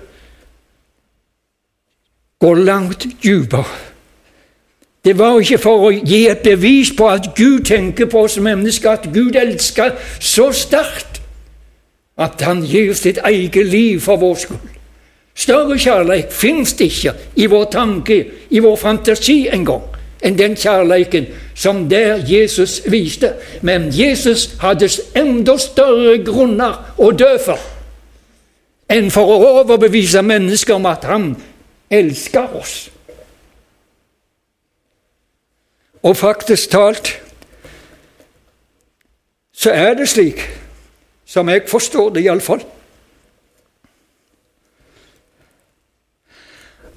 går 2.45 2.55
langt 2.55 3.07
dypere. 3.23 3.65
Det 5.05 5.19
var 5.19 5.39
ikke 5.41 5.59
for 5.61 5.87
å 5.87 5.91
gi 5.93 6.27
et 6.29 6.45
bevis 6.45 6.91
på 6.97 7.09
at 7.09 7.31
Gud 7.37 7.65
tenker 7.69 8.09
på 8.09 8.25
oss 8.25 8.37
mennesker, 8.41 8.91
at 8.91 9.09
Gud 9.13 9.37
elsker 9.37 9.97
så 10.21 10.51
sterkt 10.53 11.21
at 12.21 12.45
han 12.45 12.61
gir 12.65 12.93
sitt 12.95 13.19
eget 13.25 13.67
liv 13.67 14.01
for 14.01 14.21
vår 14.21 14.37
skyld. 14.43 14.71
Større 15.35 15.79
kjærlighet 15.79 16.33
fins 16.33 16.77
ikke 16.81 17.15
i 17.37 17.47
vår 17.51 17.65
tanke, 17.73 18.21
i 18.51 18.61
vår 18.63 18.77
fantasi 18.77 19.47
engang, 19.53 19.89
enn 20.23 20.37
den 20.39 20.55
kjærligheten 20.57 21.27
som 21.55 21.89
der 21.89 22.21
Jesus 22.29 22.83
viste. 22.87 23.33
Men 23.63 23.89
Jesus 23.93 24.51
hadde 24.61 24.89
enda 25.17 25.57
større 25.59 26.21
grunner 26.25 26.95
å 26.97 27.11
dø 27.11 27.33
for 27.45 27.71
enn 28.95 29.09
for 29.11 29.33
å 29.33 29.53
overbevise 29.63 30.21
mennesker 30.23 30.77
om 30.77 30.87
at 30.87 31.07
han 31.09 31.31
elsker 31.99 32.57
oss. 32.59 32.91
Og 36.05 36.17
faktisk 36.17 36.71
talt 36.71 37.15
så 39.55 39.71
er 39.71 39.95
det 39.95 40.09
slik, 40.11 40.43
som 41.25 41.49
jeg 41.49 41.63
forstår 41.71 42.11
det 42.13 42.25
iallfall, 42.27 42.65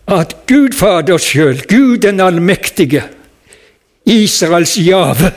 at 0.07 0.33
Gud 0.47 0.73
Fader 0.75 1.19
sjøl, 1.21 1.61
Gud 1.69 1.97
den 2.03 2.19
allmektige, 2.19 3.03
Israels 4.05 4.77
jave 4.77 5.31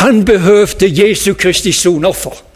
Han 0.00 0.24
behøvde 0.24 0.88
Jesu 0.90 1.34
Kristi 1.34 1.72
sonoffer. 1.72 2.49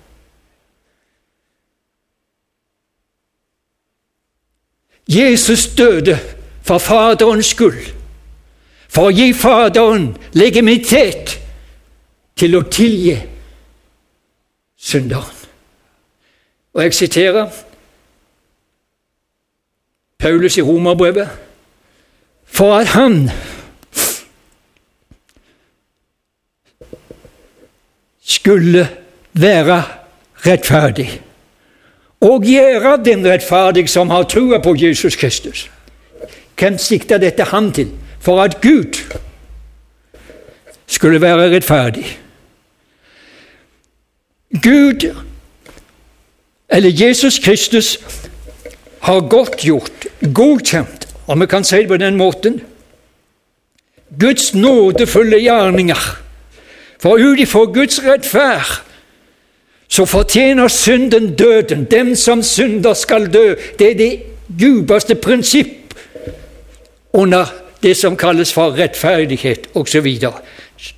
Jesus 5.09 5.67
døde 5.67 6.19
for 6.63 6.79
Faderens 6.79 7.47
skyld, 7.53 7.93
for 8.89 9.11
å 9.11 9.15
gi 9.15 9.33
Faderen 9.37 10.15
legitimitet 10.33 11.39
til 12.37 12.57
å 12.57 12.65
tilgi 12.71 13.19
synderen. 14.77 15.43
Og 16.75 16.83
jeg 16.83 16.95
siterer 16.95 17.51
Paulus 20.19 20.57
i 20.59 20.63
Romerbrevet. 20.63 21.29
For 22.45 22.79
at 22.79 22.87
han 22.87 23.31
skulle 28.21 28.89
være 29.33 29.83
rettferdig 30.47 31.23
og 32.25 32.45
gjøre 32.49 32.97
den 33.05 33.27
rettferdig 33.27 33.89
som 33.93 34.11
har 34.11 34.25
trua 34.31 34.59
på 34.65 34.75
Jesus 34.79 35.17
Kristus. 35.17 35.69
Hvem 36.57 36.79
sikta 36.79 37.19
dette 37.21 37.45
han 37.51 37.73
til? 37.73 37.91
For 38.21 38.41
at 38.43 38.61
Gud 38.63 38.97
skulle 40.87 41.21
være 41.21 41.51
rettferdig. 41.53 42.07
Gud, 44.63 45.15
eller 46.71 46.91
Jesus 47.07 47.39
Kristus, 47.39 47.99
har 49.01 49.21
godtgjort, 49.21 50.07
godkjent, 50.35 51.09
om 51.27 51.41
vi 51.41 51.47
kan 51.47 51.65
si 51.65 51.77
det 51.77 51.89
på 51.89 51.97
den 51.97 52.17
måten, 52.17 52.61
Guds 54.21 54.55
nådefulle 54.55 55.41
gjerninger. 55.43 56.01
For 57.03 57.21
ut 57.21 57.41
ifra 57.41 57.65
Guds 57.65 58.01
rettferd 58.05 58.81
så 59.95 60.05
fortjener 60.05 60.69
synden 60.69 61.35
døden. 61.39 61.85
Dem 61.91 62.15
som 62.17 62.43
synder, 62.43 62.95
skal 62.95 63.29
dø. 63.33 63.55
Det 63.79 63.91
er 63.91 63.95
det 63.95 64.23
djupeste 64.61 65.15
prinsipp 65.15 65.95
under 67.13 67.47
det 67.83 67.97
som 67.97 68.17
kalles 68.17 68.53
for 68.53 68.75
rettferdighet 68.75 69.69
osv. 69.75 70.09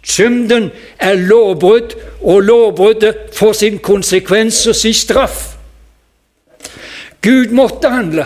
Synden 0.02 0.70
er 0.98 1.14
lovbrudd, 1.14 1.92
og 2.22 2.40
lovbruddet 2.40 3.36
får 3.36 3.52
sin 3.52 3.78
konsekvens 3.78 4.66
og 4.66 4.74
sin 4.74 4.94
straff. 4.94 5.44
Gud 7.22 7.52
måtte 7.52 7.90
handle. 7.92 8.24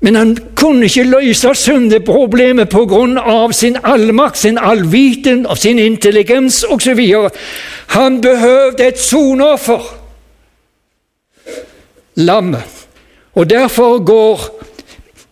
Men 0.00 0.16
han 0.16 0.36
kunne 0.56 0.88
ikke 0.88 1.04
løse 1.04 1.54
syndeproblemet 1.54 2.74
av 2.74 3.52
sin 3.52 3.76
allmakt, 3.84 4.38
sin 4.38 4.58
allviten 4.58 5.46
og 5.46 5.58
sin 5.58 5.78
intelligens 5.78 6.64
osv. 6.64 7.00
Han 7.86 8.20
behøvde 8.20 8.86
et 8.86 8.98
soneoffer, 8.98 9.96
lammet. 12.16 12.64
Og 13.34 13.50
derfor 13.50 13.98
går 14.04 14.40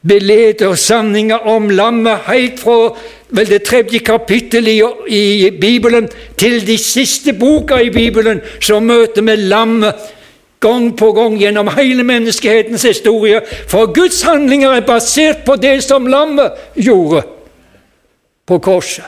beledersamlinger 0.08 1.48
om 1.48 1.70
lammet 1.70 2.28
helt 2.28 2.60
fra 2.60 2.94
vel 3.28 3.48
det 3.48 3.62
tredje 3.66 3.98
kapittelet 3.98 5.08
i 5.08 5.50
Bibelen 5.60 6.08
til 6.38 6.60
de 6.66 6.78
siste 6.78 7.32
boka 7.32 7.80
i 7.82 7.90
Bibelen, 7.90 8.40
så 8.60 8.80
møter 8.80 9.22
vi 9.22 9.36
lammet 9.36 9.94
gang 10.60 10.96
på 10.96 11.12
gang 11.12 11.38
gjennom 11.38 11.68
hele 11.76 12.02
menneskehetens 12.02 12.82
historie. 12.82 13.40
For 13.68 13.92
Guds 13.92 14.22
handlinger 14.22 14.70
er 14.70 14.86
basert 14.86 15.44
på 15.46 15.56
det 15.56 15.82
som 15.84 16.06
lammet 16.06 16.52
gjorde 16.74 17.22
på 18.46 18.58
korset. 18.58 19.04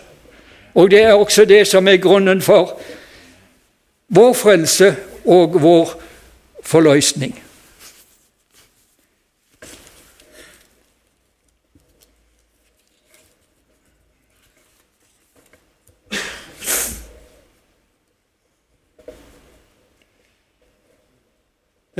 Og 0.74 0.90
det 0.90 1.02
er 1.02 1.12
også 1.12 1.44
det 1.44 1.66
som 1.66 1.88
er 1.88 1.96
grunnen 1.96 2.42
for 2.42 2.78
vår 4.08 4.32
frelse 4.32 4.94
og 5.24 5.62
vår 5.62 5.94
forløsning. 6.62 7.34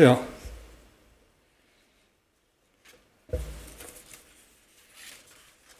Ja. 0.00 0.16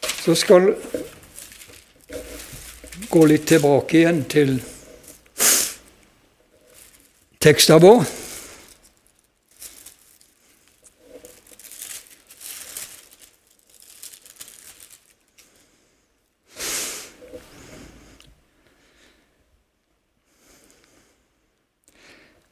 Så 0.03 0.35
skal 0.35 0.75
gå 3.09 3.23
litt 3.27 3.47
tilbake 3.49 4.03
igjen 4.03 4.21
til 4.29 4.59
teksten 7.41 7.81
vår. 7.81 8.05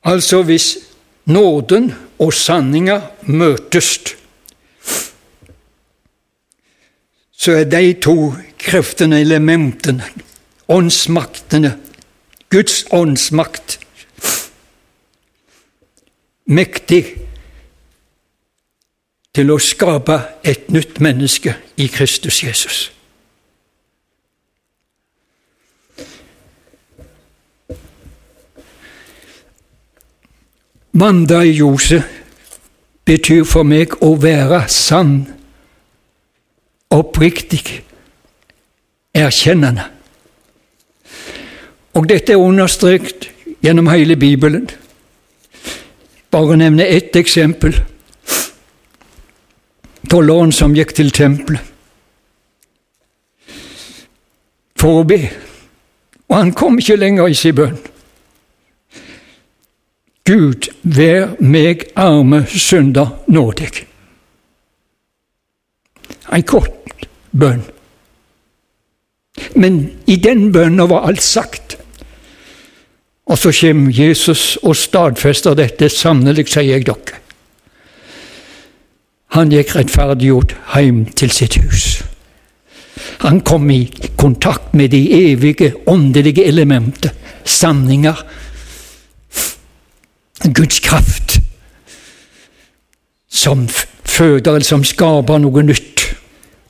Altså 0.08 0.40
hvis 0.48 0.87
nåden 1.28 1.92
og 2.18 2.32
sanninga 2.34 3.00
møtes, 3.28 3.98
så 7.38 7.54
er 7.60 7.68
de 7.70 7.92
to 8.02 8.32
kreftene, 8.58 9.20
elementene, 9.22 10.04
åndsmaktene, 10.68 11.76
Guds 12.50 12.82
åndsmakt, 12.92 13.78
mektig 16.48 17.02
til 19.36 19.52
å 19.52 19.58
skape 19.62 20.16
et 20.42 20.70
nytt 20.72 20.98
menneske 21.04 21.54
i 21.76 21.86
Kristus 21.92 22.42
Jesus. 22.42 22.78
Manda 30.98 31.42
i 31.44 31.52
Jose 31.52 32.00
betyr 33.06 33.44
for 33.46 33.62
meg 33.62 33.92
å 34.02 34.14
være 34.18 34.64
sann, 34.72 35.20
oppriktig, 36.90 37.62
erkjennende. 39.14 39.84
Og 41.94 42.08
dette 42.10 42.34
er 42.34 42.42
understreket 42.42 43.28
gjennom 43.62 43.90
hele 43.92 44.16
Bibelen. 44.18 44.66
Bare 46.30 46.58
nevne 46.58 46.86
ett 46.86 47.16
eksempel. 47.16 47.78
Tolleren 50.10 50.50
som 50.52 50.74
gikk 50.74 50.96
til 50.98 51.14
tempelet 51.14 51.74
for 54.78 55.00
å 55.00 55.06
be, 55.06 55.18
og 56.30 56.36
han 56.36 56.52
kom 56.54 56.76
ikke 56.78 56.96
lenger 57.00 57.26
i 57.26 57.34
sin 57.34 57.56
bønn. 57.58 57.78
Gud, 60.28 60.68
vær 60.82 61.38
meg 61.40 61.86
arme 61.96 62.42
synder 62.52 63.14
nådig. 63.32 63.70
En 66.36 66.44
kort 66.44 67.06
bønn. 67.32 67.62
Men 69.56 69.78
i 70.04 70.18
den 70.20 70.50
bønnen 70.52 70.90
var 70.90 71.06
alt 71.08 71.24
sagt. 71.24 71.78
Og 73.28 73.38
så 73.40 73.52
kommer 73.60 73.92
Jesus 73.92 74.58
og 74.62 74.76
stadfester 74.76 75.56
dette. 75.56 75.88
Sannelig, 75.88 76.50
sier 76.52 76.74
jeg 76.76 76.84
dere. 76.88 77.22
Han 79.36 79.52
gikk 79.52 79.74
rettferdiggjort 79.76 80.54
hjem 80.74 81.06
til 81.16 81.32
sitt 81.32 81.56
hus. 81.60 82.02
Han 83.24 83.40
kom 83.46 83.68
i 83.70 83.86
kontakt 84.20 84.74
med 84.76 84.92
de 84.92 85.02
evige, 85.32 85.72
åndelige 85.86 86.44
elementer, 86.48 87.12
sanninger, 87.44 88.20
Guds 90.54 90.80
kraft 90.80 91.40
som 93.28 93.68
føder 94.04 94.54
eller 94.54 94.66
som 94.66 94.84
skaper 94.84 95.38
noe 95.42 95.62
nytt, 95.62 96.04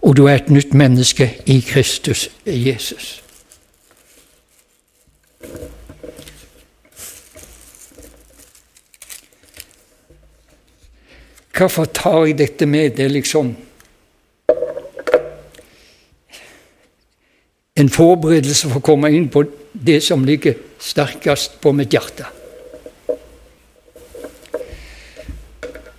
og 0.02 0.16
du 0.16 0.26
er 0.26 0.38
et 0.38 0.50
nytt 0.50 0.74
menneske 0.74 1.30
i 1.46 1.60
Kristus 1.64 2.28
Jesus. 2.46 3.22
Hvorfor 11.58 11.88
tar 11.90 12.24
jeg 12.26 12.38
dette 12.38 12.66
med? 12.66 12.90
Det 12.96 13.04
er 13.04 13.08
liksom 13.08 13.56
En 17.78 17.88
forberedelse 17.88 18.66
for 18.66 18.80
å 18.80 18.82
komme 18.82 19.10
inn 19.14 19.28
på 19.30 19.44
det 19.72 20.00
som 20.02 20.24
ligger 20.26 20.56
sterkest 20.82 21.60
på 21.62 21.70
mitt 21.70 21.92
hjerte. 21.94 22.26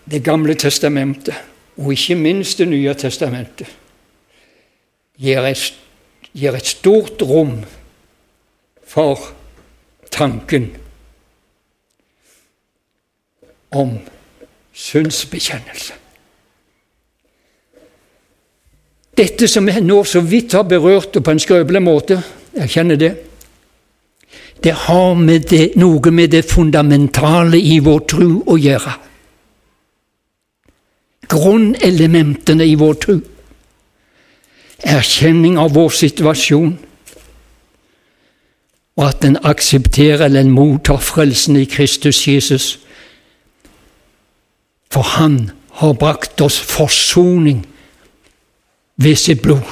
Det 0.10 0.24
gamle 0.24 0.56
testamentet, 0.56 1.36
og 1.78 1.92
ikke 1.94 2.16
minst 2.16 2.58
Det 2.58 2.68
nye 2.68 2.94
testamentet, 2.94 3.68
gir 5.20 5.46
et, 5.46 5.74
gir 6.34 6.56
et 6.56 6.66
stort 6.66 7.22
rom 7.22 7.60
for 8.88 9.20
tanken 10.12 10.72
om 13.72 14.00
synsbekjennelse. 14.74 15.94
Dette 19.20 19.48
som 19.52 19.68
jeg 19.68 19.84
nå 19.84 20.04
så 20.08 20.22
vidt 20.24 20.56
har 20.56 20.64
berørt 20.64 21.18
og 21.20 21.24
på 21.24 21.32
en 21.36 21.42
skrøpelig 21.44 21.82
måte, 21.84 22.22
jeg 22.56 22.72
kjenner 22.72 23.00
det, 23.00 23.12
det 24.64 24.74
har 24.88 25.14
med 25.16 25.48
det, 25.52 25.76
noe 25.80 26.12
med 26.12 26.32
det 26.32 26.46
fundamentale 26.48 27.60
i 27.60 27.80
vår 27.84 28.00
tro 28.08 28.32
å 28.48 28.58
gjøre. 28.60 28.96
Grunnelementene 31.30 32.66
i 32.66 32.76
vår 32.76 32.94
tro. 33.04 33.18
Erkjenning 34.80 35.58
av 35.60 35.74
vår 35.76 35.92
situasjon, 35.94 36.78
og 39.00 39.06
at 39.06 39.24
en 39.24 39.38
aksepterer 39.48 40.26
eller 40.26 40.44
en 40.44 40.52
mottar 40.52 41.00
frelsen 41.04 41.56
i 41.60 41.68
Kristus 41.70 42.26
Jesus. 42.28 42.80
For 44.92 45.02
Han 45.02 45.52
har 45.80 45.94
brakt 45.94 46.42
oss 46.42 46.58
forsoning 46.60 47.62
ved 48.98 49.16
sitt 49.16 49.42
blod, 49.42 49.64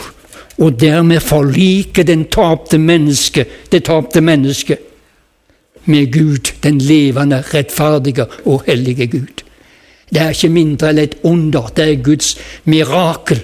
og 0.57 0.79
dermed 0.79 1.19
forlike 1.19 2.03
den 2.03 2.25
tapte 2.31 2.77
menneske, 2.77 3.45
det 3.71 3.83
tapte 3.89 4.21
mennesket 4.21 4.79
med 5.85 6.13
Gud, 6.13 6.53
den 6.63 6.79
levende, 6.79 7.41
rettferdige 7.53 8.25
og 8.45 8.63
hellige 8.67 9.07
Gud. 9.07 9.43
Det 10.09 10.21
er 10.21 10.31
ikke 10.31 10.53
mindre 10.53 10.91
enn 10.93 11.01
et 11.03 11.17
under, 11.27 11.67
det 11.75 11.83
er 11.83 12.03
Guds 12.03 12.35
mirakel 12.63 13.43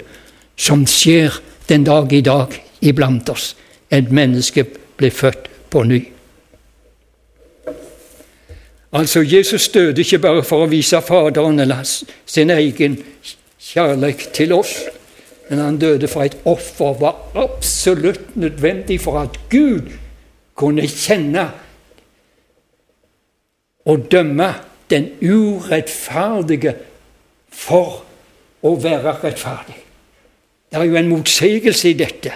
som 0.56 0.86
skjer 0.88 1.36
den 1.68 1.84
dag 1.84 2.14
i 2.14 2.22
dag 2.24 2.56
iblant 2.82 3.30
oss. 3.30 3.54
Et 3.92 4.12
menneske 4.12 4.66
blir 4.98 5.12
født 5.12 5.50
på 5.70 5.84
ny. 5.84 6.02
Altså, 8.94 9.22
Jesus 9.22 9.70
døde 9.74 10.02
ikke 10.02 10.20
bare 10.22 10.44
for 10.46 10.64
å 10.64 10.70
vise 10.70 11.02
Faderen 11.02 11.60
eller 11.60 11.82
sin 11.84 12.54
egen 12.54 13.00
kjærlighet 13.58 14.30
til 14.38 14.54
oss, 14.54 14.76
men 15.50 15.60
han 15.60 15.80
døde 15.82 16.08
for 16.08 16.24
et 16.24 16.38
offer 16.46 16.94
var 17.02 17.18
absolutt 17.36 18.36
nødvendig 18.40 19.00
for 19.02 19.20
at 19.24 19.40
Gud 19.50 19.90
kunne 20.56 20.86
kjenne 20.88 21.48
og 23.90 24.06
dømme 24.12 24.54
den 24.94 25.10
urettferdige 25.22 26.76
for 27.50 28.04
å 28.64 28.76
være 28.80 29.18
rettferdig. 29.24 29.80
Det 30.70 30.80
er 30.80 30.90
jo 30.90 30.98
en 30.98 31.10
motsigelse 31.12 31.90
i 31.90 31.98
dette. 31.98 32.34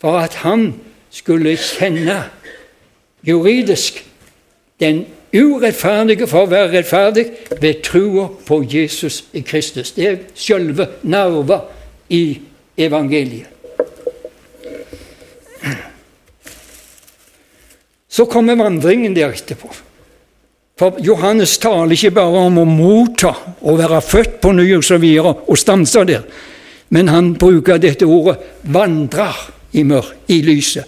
For 0.00 0.20
at 0.20 0.38
han 0.44 0.70
skulle 1.12 1.56
kjenne 1.60 2.22
juridisk 3.26 4.00
den 4.80 5.04
urettferdige 5.34 6.28
for 6.30 6.46
å 6.46 6.50
være 6.50 6.72
rettferdig 6.78 7.26
ved 7.60 7.82
troa 7.84 8.30
på 8.46 8.62
Jesus 8.64 9.24
i 9.36 9.42
Kristus. 9.44 9.92
Det 9.92 10.08
er 10.08 10.18
selve 10.34 10.88
nerven 11.02 11.68
i 12.08 12.40
evangeliet. 12.80 13.46
Så 18.10 18.24
kommer 18.26 18.58
vandringen 18.58 19.14
der 19.16 19.30
etterpå. 19.32 19.70
For 20.80 20.96
Johannes 21.04 21.58
taler 21.60 21.92
ikke 21.92 22.14
bare 22.16 22.46
om 22.46 22.54
å 22.62 22.64
motta 22.64 23.34
og 23.60 23.82
være 23.82 23.98
født 24.00 24.38
på 24.40 24.54
ny 24.56 24.64
og 24.78 24.84
så 24.86 24.96
videre, 24.96 25.34
og 25.44 25.58
stanse 25.60 26.06
der, 26.08 26.22
men 26.88 27.10
han 27.12 27.34
bruker 27.36 27.76
dette 27.76 28.06
ordet 28.08 28.38
'vandrer' 28.64 29.50
i 29.76 29.82
mør, 29.84 30.06
i 30.28 30.40
lyset, 30.40 30.84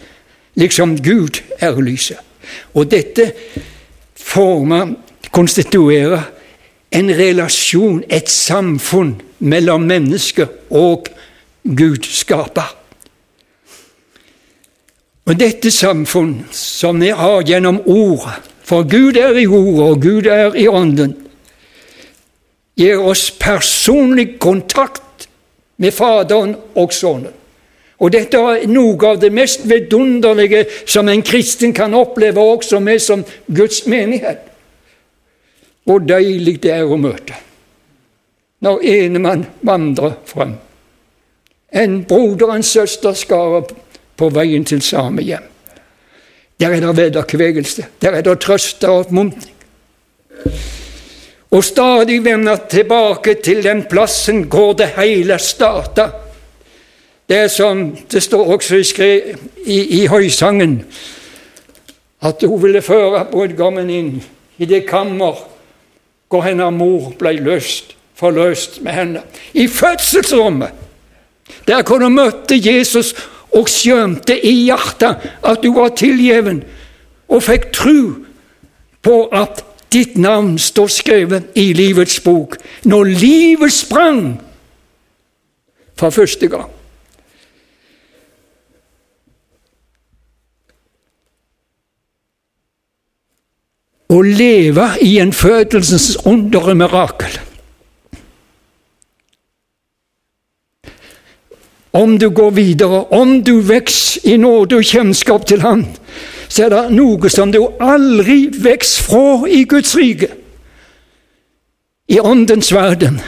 liksom 0.56 0.96
Gud 0.96 1.42
er 1.60 1.76
lyset. 1.76 2.16
Og 2.74 2.88
dette 2.90 3.32
former, 4.16 4.94
konstituerer 5.30 6.22
en 6.92 7.10
relasjon, 7.10 8.02
et 8.08 8.30
samfunn, 8.30 9.20
mellom 9.38 9.80
menneske 9.80 10.46
og 10.70 11.08
Gud 11.64 12.04
skaper. 12.04 12.76
Og 15.26 15.36
dette 15.38 15.70
samfunn 15.70 16.46
som 16.50 17.00
vi 17.00 17.08
har 17.08 17.42
gjennom 17.42 17.80
Ordet, 17.86 18.51
for 18.72 18.88
Gud 18.88 19.16
er 19.20 19.36
i 19.36 19.46
Ordet, 19.46 19.80
og 19.84 20.00
Gud 20.00 20.26
er 20.26 20.54
i 20.56 20.64
Ånden, 20.68 21.12
gir 22.80 23.02
oss 23.04 23.26
personlig 23.36 24.38
kontakt 24.40 25.26
med 25.76 25.92
Faderen 25.92 26.54
og 26.80 26.94
Sønnen. 26.96 27.34
Og 28.00 28.10
dette 28.14 28.40
er 28.40 28.64
noe 28.72 28.96
av 29.10 29.20
det 29.20 29.28
mest 29.30 29.66
vidunderlige 29.68 30.64
som 30.88 31.10
en 31.12 31.20
kristen 31.22 31.76
kan 31.76 31.92
oppleve, 31.94 32.40
også 32.40 32.80
med 32.80 32.98
som 33.04 33.26
Guds 33.46 33.84
menighet. 33.86 34.40
Hvor 35.84 36.00
deilig 36.00 36.56
det 36.64 36.72
er 36.72 36.88
å 36.88 36.96
møte 36.96 37.36
når 38.62 38.84
ene 38.86 39.18
mann 39.18 39.40
vandrer 39.66 40.12
frem. 40.24 40.56
En 41.74 42.02
broder 42.06 42.46
og 42.46 42.56
en 42.56 42.66
søster 42.66 43.16
skarer 43.18 43.66
på 44.16 44.28
veien 44.30 44.64
til 44.64 44.80
samme 44.86 45.24
hjem. 45.26 45.51
Der 46.62 46.70
er 46.70 46.80
det 46.80 46.96
vederkvegelse, 46.96 47.84
der 48.02 48.10
er 48.10 48.20
det 48.22 48.38
trøst 48.40 48.84
og 48.84 48.98
oppmuntring. 48.98 49.54
Og 51.50 51.64
stadig 51.64 52.24
vender 52.24 52.56
tilbake 52.70 53.34
til 53.34 53.64
den 53.64 53.82
plassen 53.90 54.44
hvor 54.46 54.72
det 54.72 54.92
hele 54.96 55.38
starta. 55.38 56.06
Det 57.28 57.50
som 57.50 57.96
det 58.12 58.22
står 58.22 58.52
også 58.52 58.76
i, 58.76 59.20
i, 59.64 60.02
i 60.02 60.06
høysangen, 60.06 60.84
at 62.22 62.44
hun 62.46 62.62
ville 62.62 62.82
føre 62.82 63.24
brudgommen 63.32 63.90
inn 63.90 64.22
i 64.58 64.64
det 64.64 64.84
kammer 64.86 65.42
hvor 66.30 66.46
hennes 66.46 66.78
mor 66.78 67.10
ble 67.18 67.34
løst 67.42 67.96
forløst 68.14 68.82
med 68.82 68.92
henne. 68.92 69.22
I 69.54 69.66
fødselsrommet, 69.68 70.70
der 71.68 71.82
hvor 71.82 71.98
hun 71.98 72.14
møtte 72.14 72.54
Jesus 72.54 73.14
og 73.52 73.68
skjønte 73.68 74.36
i 74.36 74.54
hjertet 74.66 75.28
at 75.44 75.62
du 75.62 75.72
var 75.76 75.92
tilgjeven, 75.98 76.62
og 77.28 77.44
fikk 77.44 77.70
tro 77.74 77.98
på 79.02 79.16
at 79.34 79.64
ditt 79.92 80.16
navn 80.20 80.56
står 80.60 80.92
skrevet 80.92 81.58
i 81.58 81.72
livets 81.76 82.20
bok, 82.24 82.56
når 82.88 83.12
livet 83.12 83.72
sprang 83.72 84.22
for 85.98 86.14
første 86.14 86.48
gang. 86.48 86.70
Å 94.12 94.18
leve 94.20 94.90
i 95.00 95.14
en 95.22 95.32
fødelsens 95.32 96.18
under 96.28 96.74
mirakel. 96.76 97.38
Om 101.92 102.18
du 102.18 102.30
går 102.30 102.50
videre, 102.50 103.04
om 103.04 103.42
du 103.44 103.60
vokser 103.60 104.20
i 104.24 104.36
nåde 104.36 104.78
og 104.80 104.84
kjennskap 104.84 105.44
til 105.46 105.60
Han, 105.60 105.84
så 106.48 106.64
er 106.64 106.72
det 106.72 106.96
noe 106.96 107.28
som 107.32 107.52
du 107.52 107.60
aldri 107.80 108.46
vokser 108.48 109.04
fra 109.04 109.48
i 109.48 109.64
Guds 109.68 109.92
rike. 109.96 110.30
I 112.08 112.20
Åndens 112.20 112.72
verden. 112.72 113.20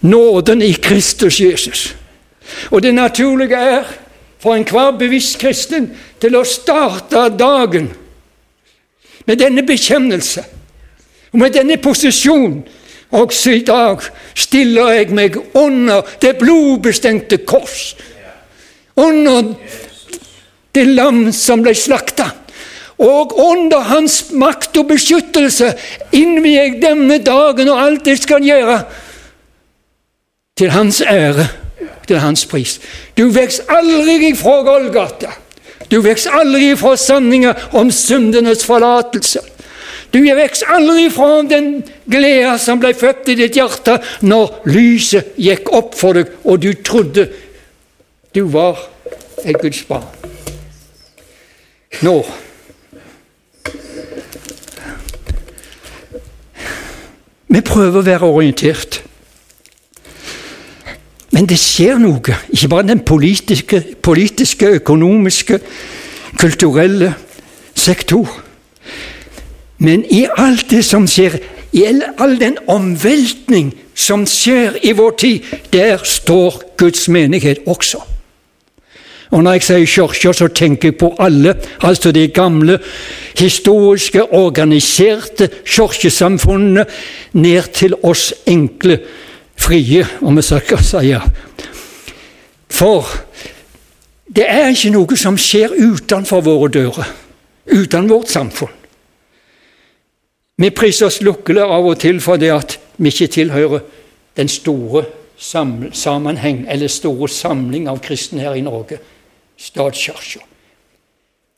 Nåden 0.00 0.62
i 0.62 0.72
Kristus 0.72 1.40
Jesus. 1.40 1.94
Og 2.70 2.82
det 2.82 2.94
naturlige 2.94 3.56
er 3.56 3.84
for 4.40 4.56
enhver 4.56 4.96
bevisst 4.98 5.38
kristen 5.38 5.90
til 6.20 6.36
å 6.36 6.44
starte 6.44 7.28
dagen 7.38 7.90
med 9.26 9.38
denne 9.38 9.62
bekjennelse 9.66 10.44
og 11.30 11.38
med 11.38 11.54
denne 11.54 11.76
posisjonen 11.78 12.62
også 13.10 13.50
i 13.50 13.64
dag 13.66 14.02
stiller 14.38 14.92
jeg 14.94 15.10
meg 15.14 15.36
under 15.58 16.06
det 16.22 16.36
blodbestemte 16.38 17.40
kors. 17.46 17.94
Under 18.96 19.54
det 20.74 20.86
lam 20.86 21.32
som 21.34 21.64
ble 21.64 21.74
slakta. 21.74 22.30
Og 23.00 23.32
under 23.40 23.80
hans 23.88 24.26
makt 24.36 24.76
og 24.76 24.90
beskyttelse 24.92 25.72
innvier 26.12 26.66
jeg 26.66 26.82
denne 26.82 27.16
dagen 27.24 27.70
og 27.72 27.80
alt 27.80 28.10
jeg 28.10 28.20
skal 28.20 28.44
gjøre, 28.44 28.82
til 30.60 30.70
hans 30.70 31.00
ære, 31.00 31.46
til 32.06 32.20
hans 32.20 32.44
pris. 32.46 32.76
Du 33.16 33.30
vokser 33.32 33.70
aldri 33.72 34.18
ifra 34.28 34.58
Golgata. 34.66 35.32
Du 35.90 36.02
vokser 36.04 36.36
aldri 36.36 36.74
ifra 36.74 36.92
sanninga 37.00 37.54
om 37.72 37.88
syndenes 37.90 38.66
forlatelse. 38.68 39.40
Du 40.10 40.18
er 40.18 40.34
vekst 40.34 40.66
aldri 40.66 41.06
fra 41.12 41.42
den 41.46 41.84
gleda 42.10 42.56
som 42.58 42.80
ble 42.82 42.90
født 42.98 43.30
i 43.30 43.38
ditt 43.38 43.58
hjerte 43.58 44.00
når 44.26 44.64
lyset 44.70 45.36
gikk 45.38 45.70
opp 45.76 45.94
for 45.98 46.18
deg, 46.18 46.32
og 46.44 46.58
du 46.62 46.72
trodde 46.82 47.28
du 48.34 48.44
var 48.50 48.78
et 49.44 49.58
Guds 49.62 49.82
barn. 49.88 50.06
Nå 52.06 52.20
Vi 57.50 57.60
prøver 57.66 57.98
å 57.98 58.06
være 58.06 58.28
orientert. 58.30 59.00
Men 61.34 61.48
det 61.50 61.58
skjer 61.58 61.98
noe, 61.98 62.36
ikke 62.46 62.68
bare 62.70 62.86
den 62.86 63.02
politiske, 63.06 63.80
politiske 64.02 64.70
økonomiske, 64.78 65.58
kulturelle 66.38 67.10
sektor. 67.74 68.30
Men 69.80 70.04
i 70.12 70.26
alt 70.36 70.68
det 70.70 70.84
som 70.84 71.06
skjer, 71.08 71.38
i 71.72 71.84
all 72.18 72.34
den 72.40 72.58
omveltning 72.68 73.72
som 73.96 74.26
skjer 74.28 74.76
i 74.84 74.92
vår 74.96 75.14
tid, 75.18 75.52
der 75.72 76.02
står 76.04 76.62
Guds 76.76 77.08
menighet 77.08 77.62
også. 77.66 78.02
Og 79.30 79.42
Når 79.42 79.52
jeg 79.52 79.62
sier 79.62 79.86
kirke, 79.86 80.32
så 80.34 80.48
tenker 80.48 80.88
jeg 80.88 80.96
på 80.98 81.14
alle, 81.18 81.54
altså 81.80 82.10
de 82.12 82.28
gamle, 82.28 82.78
historiske, 83.38 84.24
organiserte 84.34 85.48
kirkesamfunnene, 85.64 86.84
ned 87.32 87.62
til 87.72 87.94
oss 88.02 88.34
enkle, 88.46 88.98
frie, 89.56 90.06
om 90.20 90.36
vi 90.36 90.42
skal 90.42 90.82
si. 90.82 91.14
For 92.70 93.06
det 94.36 94.48
er 94.48 94.74
ikke 94.74 94.92
noe 94.96 95.16
som 95.16 95.38
skjer 95.38 95.78
utenfor 95.78 96.42
våre 96.42 96.68
dører, 96.74 97.14
uten 97.70 98.10
vårt 98.10 98.28
samfunn. 98.28 98.79
Vi 100.60 100.68
priser 100.70 101.08
oss 101.08 101.22
lykkelige 101.24 101.64
av 101.64 101.86
og 101.88 101.96
til 102.02 102.20
for 102.20 102.40
det 102.40 102.50
at 102.52 102.76
vi 103.00 103.08
ikke 103.08 103.30
tilhører 103.32 103.80
den 104.36 104.48
store 104.48 105.06
sammenheng 105.40 106.66
eller 106.68 106.92
store 106.92 107.28
samling 107.32 107.88
av 107.88 108.02
kristne 108.04 108.44
her 108.44 108.58
i 108.58 108.64
Norge, 108.64 108.98
statskirka, 109.56 110.44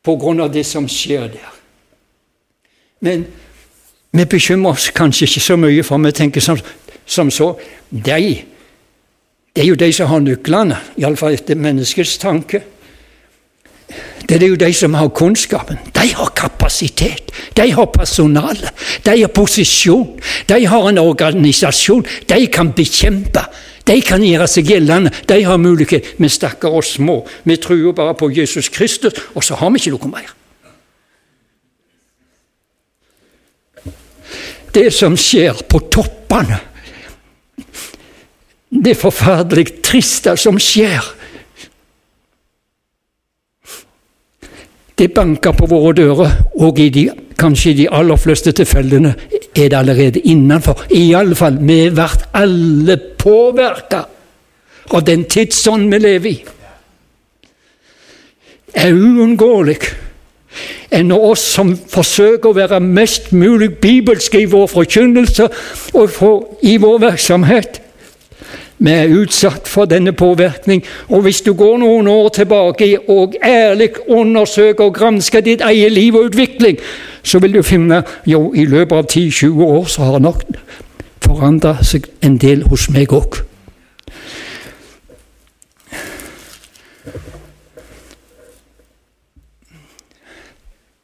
på 0.03 0.15
grunn 0.17 0.43
av 0.45 0.53
det 0.55 0.62
som 0.67 0.87
skjer 0.87 1.27
der. 1.35 1.51
Men 3.03 3.27
vi 4.15 4.25
bekymrer 4.25 4.77
oss 4.77 4.91
kanskje 4.95 5.27
ikke 5.27 5.43
så 5.49 5.59
mye, 5.59 5.83
for 5.83 5.99
vi 5.99 6.15
tenker 6.15 6.45
som, 6.45 6.59
som 7.07 7.31
så 7.31 7.57
de, 7.91 8.45
Det 9.53 9.62
er 9.62 9.67
jo 9.69 9.75
de 9.77 9.93
som 9.93 10.09
har 10.09 10.23
nøklene, 10.25 10.79
iallfall 10.97 11.35
etter 11.37 11.59
menneskets 11.61 12.15
tanke. 12.19 12.62
Det 14.28 14.42
er 14.42 14.48
jo 14.48 14.57
de 14.57 14.70
som 14.72 14.94
har 14.94 15.09
kunnskapen. 15.09 15.78
De 15.92 16.07
har 16.14 16.31
kapasitet. 16.37 17.33
De 17.57 17.70
har 17.72 17.87
personale. 17.87 18.70
De 19.05 19.16
har 19.20 19.28
posisjon. 19.28 20.20
De 20.48 20.66
har 20.66 20.88
en 20.88 20.98
organisasjon. 20.98 22.07
De 22.28 22.46
kan 22.46 22.72
bekjempe. 22.72 23.42
De 23.85 23.98
kan 24.00 24.22
gjøre 24.22 24.46
seg 24.48 24.70
gjeldende. 24.70 25.11
De 25.28 25.40
har 25.44 25.59
mulighet. 25.59 26.14
Vi 26.18 26.31
stakkar 26.31 26.78
oss 26.78 26.94
små. 26.96 27.22
Vi 27.44 27.57
tror 27.57 27.92
bare 27.92 28.14
på 28.14 28.31
Jesus 28.31 28.68
Kristus, 28.68 29.18
og 29.35 29.44
så 29.44 29.59
har 29.59 29.70
vi 29.70 29.83
ikke 29.83 29.96
noe 29.96 30.12
mer. 30.12 30.31
Det 34.72 34.88
som 34.94 35.16
skjer 35.20 35.66
på 35.68 35.83
toppene, 35.92 36.61
det 38.72 38.94
forferdelig 38.96 39.83
triste 39.85 40.33
som 40.40 40.57
skjer 40.57 41.05
Det 44.98 45.14
banker 45.14 45.52
på 45.57 45.66
våre 45.66 45.94
dører, 45.96 46.33
og 46.61 46.78
i 46.78 46.88
de, 46.92 47.09
kanskje 47.38 47.70
i 47.70 47.78
de 47.83 47.90
aller 47.90 48.16
fleste 48.20 48.52
tilfellene 48.52 49.14
er 49.57 49.68
det 49.68 49.78
allerede 49.78 50.20
innenfor. 50.20 50.85
Iallfall, 50.94 51.59
vi 51.61 51.90
blir 51.90 52.26
alle 52.35 52.96
påvirka 53.18 54.05
av 54.92 55.05
den 55.07 55.24
tidsånd 55.24 55.90
vi 55.92 55.98
lever 55.98 56.31
i. 56.31 56.42
er 58.74 58.94
uunngåelig 58.96 59.76
enn 60.92 61.12
oss 61.12 61.44
som 61.55 61.72
forsøker 61.76 62.50
å 62.50 62.57
være 62.57 62.81
mest 62.85 63.31
mulig 63.37 63.70
bibelske 63.81 64.42
i 64.42 64.48
vår 64.48 64.66
forkynnelse 64.72 65.48
og 65.96 66.59
i 66.64 66.76
vår 66.81 66.98
virksomhet. 67.07 67.82
Vi 68.83 68.90
er 68.90 69.12
utsatt 69.14 69.68
for 69.71 69.87
denne 69.87 70.12
påvirkning, 70.12 70.83
og 71.09 71.23
hvis 71.23 71.40
du 71.47 71.53
går 71.55 71.77
noen 71.79 72.09
år 72.11 72.29
tilbake 72.35 72.88
og 73.09 73.37
ærlig 73.45 73.92
undersøker 74.09 74.85
og 74.85 74.95
gransker 74.95 75.40
ditt 75.40 75.62
eget 75.62 75.92
liv 75.92 76.14
og 76.18 76.33
utvikling, 76.33 76.81
så 77.23 77.38
vil 77.38 77.55
du 77.55 77.62
finne 77.62 78.03
jo 78.27 78.49
i 78.55 78.64
løpet 78.66 78.97
av 78.97 79.07
10-20 79.07 79.62
år 79.62 79.87
så 79.87 80.03
har 80.03 80.18
det 80.18 80.23
nok 80.23 80.42
forandra 81.23 81.77
seg 81.87 82.11
en 82.27 82.37
del 82.42 82.66
hos 82.66 82.88
meg 82.90 83.14
òg. 83.14 83.38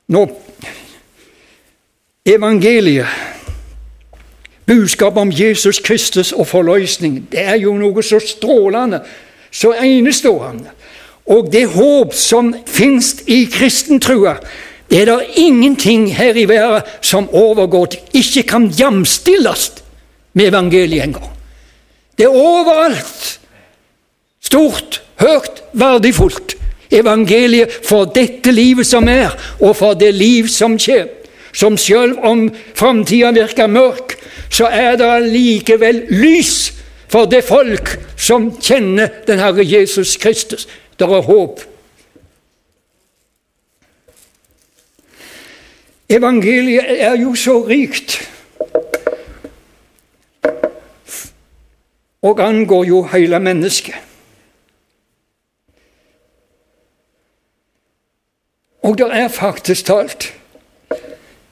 Nå, 0.09 0.27
evangeliet 2.27 3.38
Budskapet 4.69 5.21
om 5.21 5.33
Jesus 5.33 5.79
Kristus 5.81 6.33
og 6.33 6.47
forløsning 6.47 7.23
det 7.33 7.41
er 7.41 7.57
jo 7.63 7.73
noe 7.79 8.03
så 8.05 8.21
strålende, 8.21 9.01
så 9.51 9.73
enestående. 9.73 10.75
Og 11.29 11.49
det 11.53 11.65
håp 11.73 12.13
som 12.17 12.53
finnes 12.69 13.15
i 13.29 13.47
kristentrua, 13.53 14.37
det 14.89 15.03
er 15.03 15.11
det 15.11 15.41
ingenting 15.41 16.07
her 16.17 16.37
i 16.37 16.45
verden 16.49 16.85
som 17.01 17.29
overgår, 17.33 17.97
ikke 18.13 18.43
kan 18.49 18.69
jamstilles 18.79 19.71
med 20.33 20.49
evangeliet 20.53 21.05
engang. 21.05 21.33
Det 22.19 22.25
er 22.25 22.37
overalt. 22.37 23.41
Stort, 24.45 25.03
høyt, 25.21 25.63
verdifullt. 25.73 26.57
Evangeliet 26.91 27.73
for 27.85 28.09
dette 28.09 28.53
livet 28.53 28.87
som 28.89 29.09
er, 29.09 29.33
og 29.61 29.77
for 29.77 29.97
det 29.97 30.15
liv 30.15 30.49
som 30.49 30.79
kommer. 30.81 31.15
Som 31.53 31.77
selv 31.77 32.19
om 32.23 32.49
framtida 32.75 33.31
virker 33.31 33.67
mørk, 33.67 34.17
så 34.51 34.67
er 34.67 34.97
det 34.97 35.09
allikevel 35.09 36.05
lys 36.11 36.73
for 37.09 37.25
det 37.25 37.45
folk 37.45 37.97
som 38.17 38.51
kjenner 38.61 39.09
den 39.27 39.41
Herre 39.41 39.65
Jesus 39.65 40.17
Kristus. 40.17 40.69
Det 40.99 41.09
er 41.09 41.23
håp. 41.23 41.61
Evangeliet 46.09 46.85
er 46.89 47.17
jo 47.21 47.35
så 47.37 47.61
rikt 47.69 48.17
og 52.23 52.41
angår 52.41 52.85
jo 52.85 53.03
hele 53.13 53.39
mennesket. 53.39 53.95
Og 58.83 58.99
det 58.99 59.07
er 59.13 59.29
faktisk 59.29 59.87
talt 59.87 60.38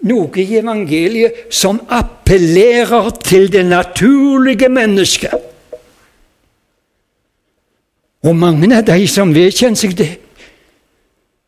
noe 0.06 0.42
i 0.42 0.58
evangeliet 0.58 1.46
som 1.52 1.80
appellerer 1.92 3.10
til 3.24 3.50
det 3.52 3.64
naturlige 3.66 4.68
mennesket. 4.72 5.34
Og 8.26 8.34
mange 8.36 8.70
av 8.74 8.86
de 8.88 9.06
som 9.10 9.34
vedkjenner 9.34 9.78
seg 9.78 9.94
det, 9.98 10.10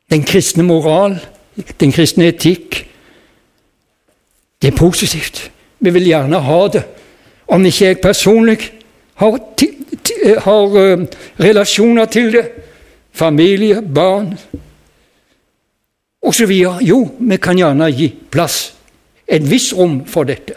den 0.09 0.23
kristne 0.25 0.65
moral, 0.65 1.19
den 1.81 1.93
kristne 1.93 2.31
etikk, 2.31 2.85
det 4.63 4.73
er 4.73 4.79
positivt. 4.79 5.51
Vi 5.79 5.91
vil 5.95 6.09
gjerne 6.11 6.41
ha 6.43 6.61
det. 6.73 6.85
Om 7.49 7.67
ikke 7.67 7.87
jeg 7.87 8.01
personlig 8.03 8.59
har, 9.19 9.37
har 10.45 10.79
uh, 10.79 11.05
relasjoner 11.41 12.11
til 12.11 12.33
det, 12.35 12.47
familie, 13.15 13.83
barn 13.83 14.35
osv. 16.23 16.53
Jo, 16.81 17.03
vi 17.19 17.39
kan 17.39 17.59
gjerne 17.59 17.91
gi 17.93 18.09
plass, 18.31 18.73
et 19.27 19.45
visst 19.51 19.75
rom 19.77 20.05
for 20.07 20.25
dette. 20.29 20.55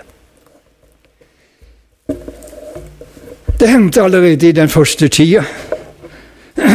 Det 3.61 3.69
hendte 3.69 4.01
allerede 4.01 4.49
i 4.49 4.55
den 4.57 4.69
første 4.69 5.07
tida 5.07 5.43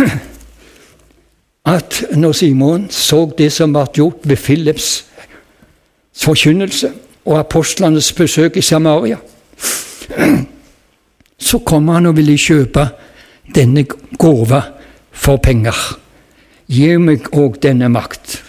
at 1.76 2.04
når 2.14 2.32
Simon 2.32 2.84
så 2.90 3.24
det 3.38 3.48
som 3.52 3.72
ble 3.74 3.82
gjort 3.94 4.22
ved 4.22 4.38
Philips 4.38 4.90
forkynnelse 6.14 6.92
og 7.26 7.40
apostlenes 7.40 8.12
besøk 8.12 8.56
i 8.56 8.62
Samaria, 8.62 9.18
så 11.48 11.58
kom 11.58 11.88
han 11.88 12.06
og 12.06 12.16
ville 12.16 12.38
kjøpe 12.38 12.86
denne 13.54 13.82
gåva 14.18 14.62
for 15.10 15.42
penger. 15.42 15.74
Gi 16.70 16.96
meg 17.02 17.26
òg 17.34 17.58
denne 17.62 17.90
makt. 17.90 18.45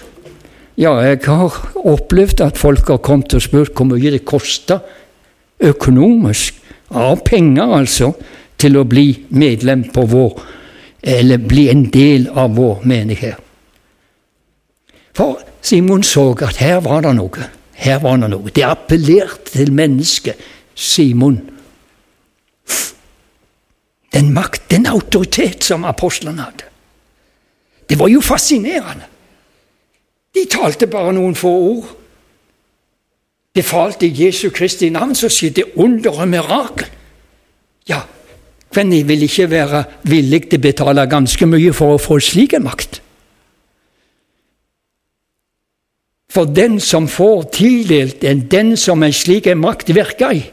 Ja, 0.77 0.93
jeg 1.01 1.23
har 1.25 1.55
opplevd 1.89 2.43
at 2.45 2.57
folk 2.57 2.91
har 2.91 3.01
kommet 3.01 3.33
og 3.33 3.41
spurt 3.41 3.73
hvor 3.73 3.87
mye 3.89 4.11
det 4.13 4.25
koster 4.29 4.83
økonomisk, 5.57 6.61
av 6.93 7.19
penger 7.25 7.73
altså, 7.79 8.13
til 8.57 8.77
å 8.79 8.85
bli 8.87 9.09
medlem 9.35 9.87
på 9.91 10.05
vår 10.07 10.37
eller 11.07 11.41
bli 11.43 11.65
en 11.71 11.83
del 11.91 12.29
av 12.29 12.55
vår 12.55 12.85
menighet. 12.87 13.41
For 15.17 15.41
Simon 15.61 16.05
så 16.05 16.29
at 16.45 16.61
her 16.61 16.79
var 16.85 17.01
det 17.03 17.15
noe. 17.17 17.49
her 17.73 17.99
var 17.99 18.17
det 18.17 18.29
noe. 18.29 18.49
Det 18.53 18.63
appellerte 18.63 19.51
til 19.51 19.73
mennesket 19.73 20.37
Simon. 20.75 21.41
Den 24.13 24.33
makt, 24.33 24.69
den 24.71 24.85
autoritet 24.85 25.63
som 25.63 25.85
apostlene 25.85 26.41
hadde. 26.41 26.63
Det 27.89 27.99
var 27.99 28.07
jo 28.07 28.21
fascinerende. 28.21 29.16
De 30.37 30.45
talte 30.45 30.85
bare 30.87 31.15
noen 31.15 31.35
få 31.37 31.49
ord. 31.49 31.93
Befalte 33.57 34.05
i 34.05 34.13
Jesu 34.13 34.51
Kristi 34.53 34.91
navn, 34.93 35.15
så 35.17 35.29
skjedde 35.33 35.65
under 35.81 36.19
og 36.21 36.29
mirakel. 36.29 36.85
Ja, 37.89 38.03
men 38.75 38.93
jeg 38.93 39.07
vil 39.07 39.23
ikke 39.25 39.49
være 39.49 39.83
villig 40.05 40.43
til 40.49 40.59
å 40.59 40.65
betale 40.67 41.07
ganske 41.09 41.47
mye 41.49 41.73
for 41.73 41.95
å 41.95 42.01
få 42.01 42.19
slik 42.21 42.53
en 42.53 42.67
makt? 42.67 42.99
For 46.29 46.45
den 46.45 46.77
som 46.83 47.07
får 47.09 47.47
tildelt 47.55 48.25
en, 48.27 48.43
den 48.51 48.75
som 48.77 49.01
en 49.01 49.15
slik 49.15 49.47
en 49.49 49.63
makt 49.63 49.89
virker 49.95 50.35
i, 50.37 50.43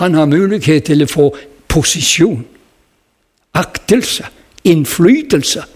han 0.00 0.16
har 0.16 0.26
mulighet 0.26 0.88
til 0.88 1.04
å 1.04 1.10
få 1.12 1.28
posisjon, 1.70 2.40
aktelse, 3.60 4.26
innflytelse 4.66 5.68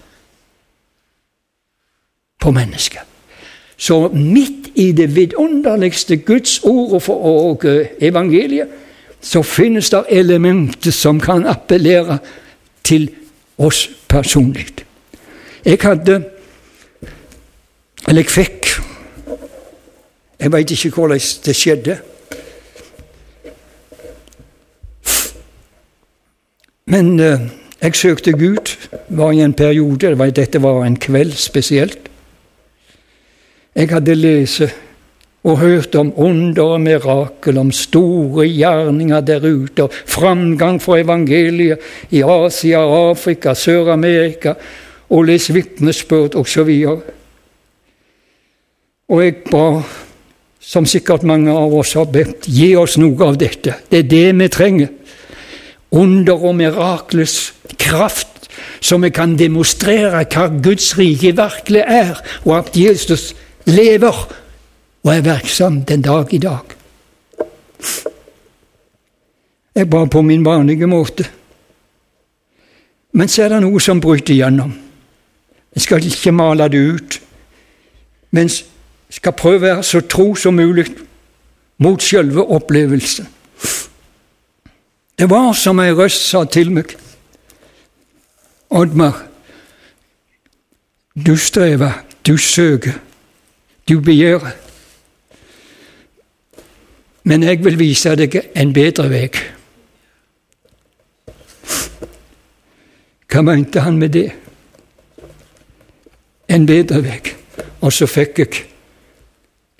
på 2.39 2.51
mennesket. 2.51 3.01
Så 3.77 4.07
midt 4.09 4.71
i 4.75 4.91
det 4.91 5.15
vidunderligste 5.15 6.17
Guds 6.17 6.59
ord 6.63 7.09
og 7.09 7.65
evangeliet, 8.01 8.67
så 9.21 9.41
finnes 9.43 9.89
det 9.89 10.03
elementer 10.09 10.91
som 10.91 11.19
kan 11.19 11.45
appellere 11.45 12.17
til 12.83 13.09
oss 13.57 13.89
personlig. 14.07 14.67
Jeg 15.65 15.77
hadde 15.81 16.23
Eller 18.07 18.21
jeg 18.21 18.29
fikk 18.29 18.67
Jeg 20.39 20.51
veit 20.51 20.71
ikke 20.71 20.89
hvordan 20.89 21.19
det 21.45 21.55
skjedde. 21.55 21.97
Men 26.85 27.19
uh, 27.19 27.41
jeg 27.81 27.95
søkte 27.95 28.31
Gud, 28.31 28.77
var 29.09 29.31
i 29.31 29.41
en 29.41 29.53
periode, 29.53 30.31
dette 30.31 30.61
var 30.63 30.85
en 30.85 30.95
kveld 30.95 31.31
spesielt. 31.31 32.09
Jeg 33.77 33.91
hadde 33.93 34.15
lest 34.17 34.63
og 35.45 35.59
hørt 35.61 35.95
om 35.95 36.09
under 36.17 36.73
og 36.73 36.81
mirakel, 36.81 37.59
om 37.61 37.69
store 37.71 38.47
gjerninger 38.49 39.21
der 39.21 39.45
ute, 39.45 39.85
og 39.85 39.93
framgang 39.93 40.81
for 40.81 40.97
evangeliet 40.97 41.79
i 42.09 42.23
Asia, 42.25 42.81
Afrika, 42.81 43.53
Sør-Amerika, 43.53 44.55
og 45.09 45.29
lest 45.29 45.53
vitnesbyrd 45.53 46.35
osv. 46.35 46.73
Og, 46.89 47.05
og 49.07 49.23
jeg 49.23 49.37
ba, 49.51 49.63
som 50.59 50.89
sikkert 50.89 51.23
mange 51.23 51.53
av 51.53 51.77
oss 51.77 51.93
har 51.95 52.09
bedt, 52.11 52.49
gi 52.49 52.73
oss 52.75 52.97
noe 52.99 53.29
av 53.29 53.37
dette. 53.39 53.77
Det 53.87 54.03
er 54.03 54.11
det 54.11 54.27
vi 54.41 54.51
trenger. 54.51 54.93
Under 55.95 56.43
og 56.49 56.57
miraklets 56.57 57.53
kraft, 57.79 58.49
så 58.81 58.97
vi 58.99 59.13
kan 59.13 59.37
demonstrere 59.39 60.25
hva 60.25 60.49
Guds 60.59 60.95
rike 60.97 61.37
virkelig 61.37 61.85
er, 61.85 62.17
og 62.43 62.57
at 62.57 62.75
Jesus 62.75 63.35
lever 63.67 64.23
og 65.03 65.13
er 65.13 65.23
virksom 65.25 65.81
den 65.85 66.01
dag 66.01 66.33
i 66.33 66.39
dag. 66.41 66.75
Jeg 69.75 69.89
ba 69.89 70.05
på 70.05 70.21
min 70.21 70.45
vanlige 70.45 70.87
måte. 70.87 71.27
Men 73.13 73.29
så 73.29 73.43
er 73.43 73.53
det 73.53 73.61
noe 73.63 73.79
som 73.81 74.01
bryter 74.01 74.33
igjennom. 74.33 74.73
Jeg 75.75 75.85
skal 75.85 76.05
ikke 76.05 76.33
male 76.33 76.67
det 76.73 76.81
ut, 76.81 77.19
men 78.31 78.49
skal 79.09 79.35
prøve 79.37 79.57
å 79.57 79.65
være 79.65 79.85
så 79.85 80.01
tro 80.09 80.31
som 80.35 80.57
mulig 80.57 80.87
mot 81.77 82.01
selve 82.01 82.41
opplevelsen. 82.41 83.27
Det 85.17 85.29
var 85.29 85.53
som 85.57 85.79
ei 85.81 85.93
røst 85.93 86.27
sa 86.29 86.43
til 86.45 86.71
meg, 86.73 86.93
Oddmar, 88.69 89.21
du 91.15 91.37
strever, 91.39 92.03
du 92.27 92.35
søker, 92.37 92.97
du 93.87 93.99
begjærer. 94.01 94.51
Men 97.23 97.43
jeg 97.43 97.63
vil 97.63 97.79
vise 97.79 98.15
deg 98.15 98.37
en 98.55 98.73
bedre 98.75 99.09
vei. 99.11 99.27
Hva 103.27 103.43
mente 103.43 103.83
han 103.83 103.97
med 103.99 104.15
det? 104.15 104.29
En 106.47 106.65
bedre 106.67 107.01
vei. 107.03 107.19
Og 107.83 107.91
så 107.93 108.07
fikk 108.07 108.39
jeg 108.39 108.63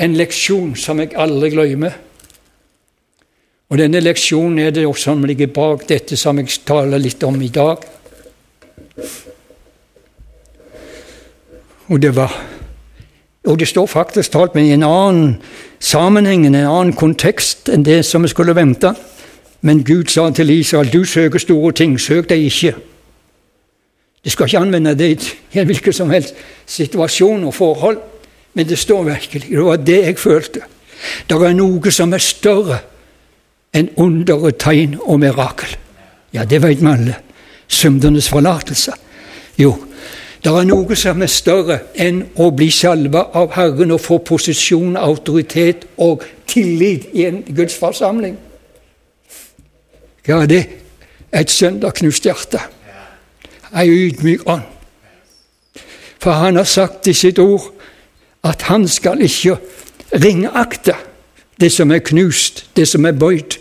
en 0.04 0.18
leksjon 0.20 0.76
som 0.78 1.00
jeg 1.02 1.16
aldri 1.18 1.54
glemmer. 1.56 1.96
Og 3.68 3.80
denne 3.80 4.00
leksjonen 4.04 4.60
er 4.64 4.76
det 4.76 4.86
som 5.00 5.24
ligger 5.28 5.50
bak 5.52 5.88
dette 5.88 6.20
som 6.20 6.38
jeg 6.40 6.62
taler 6.68 7.00
litt 7.00 7.24
om 7.24 7.42
i 7.42 7.50
dag. 7.52 7.84
Og 11.88 12.00
det 12.04 12.12
var 12.16 12.36
og 13.48 13.60
det 13.60 13.68
står 13.68 13.88
faktisk 13.88 14.32
talt 14.32 14.56
med 14.56 14.68
i 14.68 14.76
en 14.76 14.84
annen 14.84 15.38
sammenheng, 15.80 16.46
en 16.46 16.56
annen 16.56 16.94
kontekst 16.94 17.70
enn 17.72 17.86
det 17.88 18.02
som 18.06 18.26
vi 18.26 18.32
skulle 18.32 18.56
vente. 18.56 18.92
Men 19.62 19.84
Gud 19.88 20.12
sa 20.12 20.30
til 20.32 20.52
Israel, 20.54 20.92
du 20.94 21.06
søker 21.06 21.40
store 21.40 21.72
ting, 21.74 21.96
søk 22.00 22.30
deg 22.30 22.44
ikke. 22.50 22.74
Du 24.26 24.30
skal 24.30 24.50
ikke 24.50 24.60
anvende 24.60 24.96
det 25.00 25.12
i 25.54 25.62
en 25.62 25.70
hvilken 25.70 25.96
som 25.96 26.12
helst 26.12 26.36
situasjon 26.68 27.48
og 27.48 27.56
forhold, 27.56 27.98
men 28.54 28.68
det 28.68 28.80
står 28.80 29.04
virkelig. 29.04 29.48
Det 29.50 29.64
var 29.64 29.78
det 29.78 29.98
jeg 30.04 30.20
følte. 30.20 30.62
Det 31.30 31.38
er 31.38 31.56
noe 31.56 31.92
som 31.94 32.14
er 32.14 32.24
større 32.24 32.82
enn 33.76 33.90
under 33.96 34.50
og 34.50 34.58
tegn 34.60 34.98
og 35.00 35.22
mirakel. 35.22 35.78
Ja, 36.34 36.44
det 36.44 36.60
vet 36.64 36.82
vi 36.82 36.92
alle. 36.92 37.16
Syndenes 37.68 38.30
forlatelse. 38.30 38.92
Jo, 39.58 39.76
det 40.48 40.54
er 40.56 40.68
noe 40.70 40.96
som 40.96 41.20
er 41.20 41.28
større 41.28 41.76
enn 42.00 42.22
å 42.40 42.46
bli 42.56 42.70
salva 42.72 43.26
av 43.36 43.52
Herren 43.58 43.92
og 43.92 44.00
få 44.00 44.22
posisjon, 44.24 44.94
autoritet 44.96 45.84
og 46.00 46.24
tillit 46.48 47.10
i 47.12 47.26
en 47.28 47.42
Guds 47.44 47.76
forsamling. 47.76 48.38
Ja, 50.28 50.46
det 50.48 50.62
er 51.34 51.42
et 51.44 51.52
sønderknust 51.52 52.24
hjerte. 52.24 52.62
Ei 53.76 53.90
ydmyk 53.92 54.48
ånd. 54.48 54.64
For 56.24 56.40
han 56.40 56.56
har 56.56 56.70
sagt 56.70 57.12
i 57.12 57.14
sitt 57.14 57.44
ord 57.44 57.68
at 58.48 58.70
han 58.72 58.88
skal 58.88 59.20
ikke 59.28 59.58
ringakte 60.16 60.96
det 61.60 61.74
som 61.76 61.92
er 61.92 62.00
knust, 62.08 62.70
det 62.76 62.88
som 62.88 63.06
er 63.06 63.20
bøyd. 63.20 63.60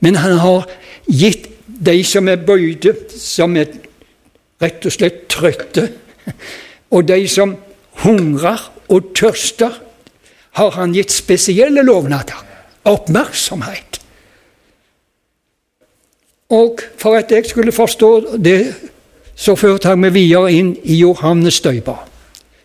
Men 0.00 0.18
han 0.18 0.42
har 0.42 0.66
gitt 1.06 1.46
de 1.66 2.00
som 2.02 2.26
er 2.28 2.42
bøyde, 2.42 2.96
som 3.14 3.54
er 3.56 3.70
rett 4.62 4.86
og 4.86 4.94
slett 4.94 5.26
trøtte. 5.32 5.88
Og 6.92 7.08
de 7.08 7.24
som 7.28 7.56
hungrer 8.04 8.68
og 8.88 9.12
tørster, 9.16 9.80
har 10.52 10.70
han 10.76 10.92
gitt 10.92 11.12
spesielle 11.12 11.82
lovnader. 11.82 12.42
Oppmerksomhet. 12.84 14.00
Og 16.52 16.80
for 17.00 17.16
at 17.16 17.32
jeg 17.32 17.46
skulle 17.48 17.72
forstå 17.72 18.36
det, 18.36 18.74
så 19.34 19.54
førte 19.56 19.88
han 19.88 20.02
meg 20.02 20.12
videre 20.12 20.52
inn 20.52 20.74
i 20.84 20.98
Johannes 21.00 21.60
døyper 21.64 22.02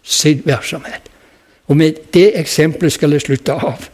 sin 0.04 0.42
virksomhet. 0.46 1.08
Og 1.68 1.78
med 1.78 2.02
det 2.14 2.34
eksempelet 2.40 2.94
skal 2.94 3.16
jeg 3.16 3.24
slutte 3.24 3.56
av. 3.56 3.88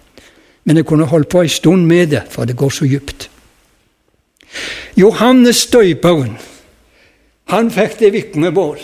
Men 0.63 0.79
jeg 0.79 0.87
kunne 0.89 1.05
holdt 1.09 1.29
på 1.29 1.43
en 1.43 1.49
stund 1.49 1.85
med 1.85 2.07
det, 2.15 2.23
for 2.29 2.45
det 2.45 2.57
går 2.57 2.69
så 2.69 2.87
djupt. 2.89 3.29
Johannes 4.97 5.65
døyperen 5.73 6.37
han 7.51 7.71
fikk 7.71 7.99
det 7.99 8.13
vitnemål. 8.13 8.79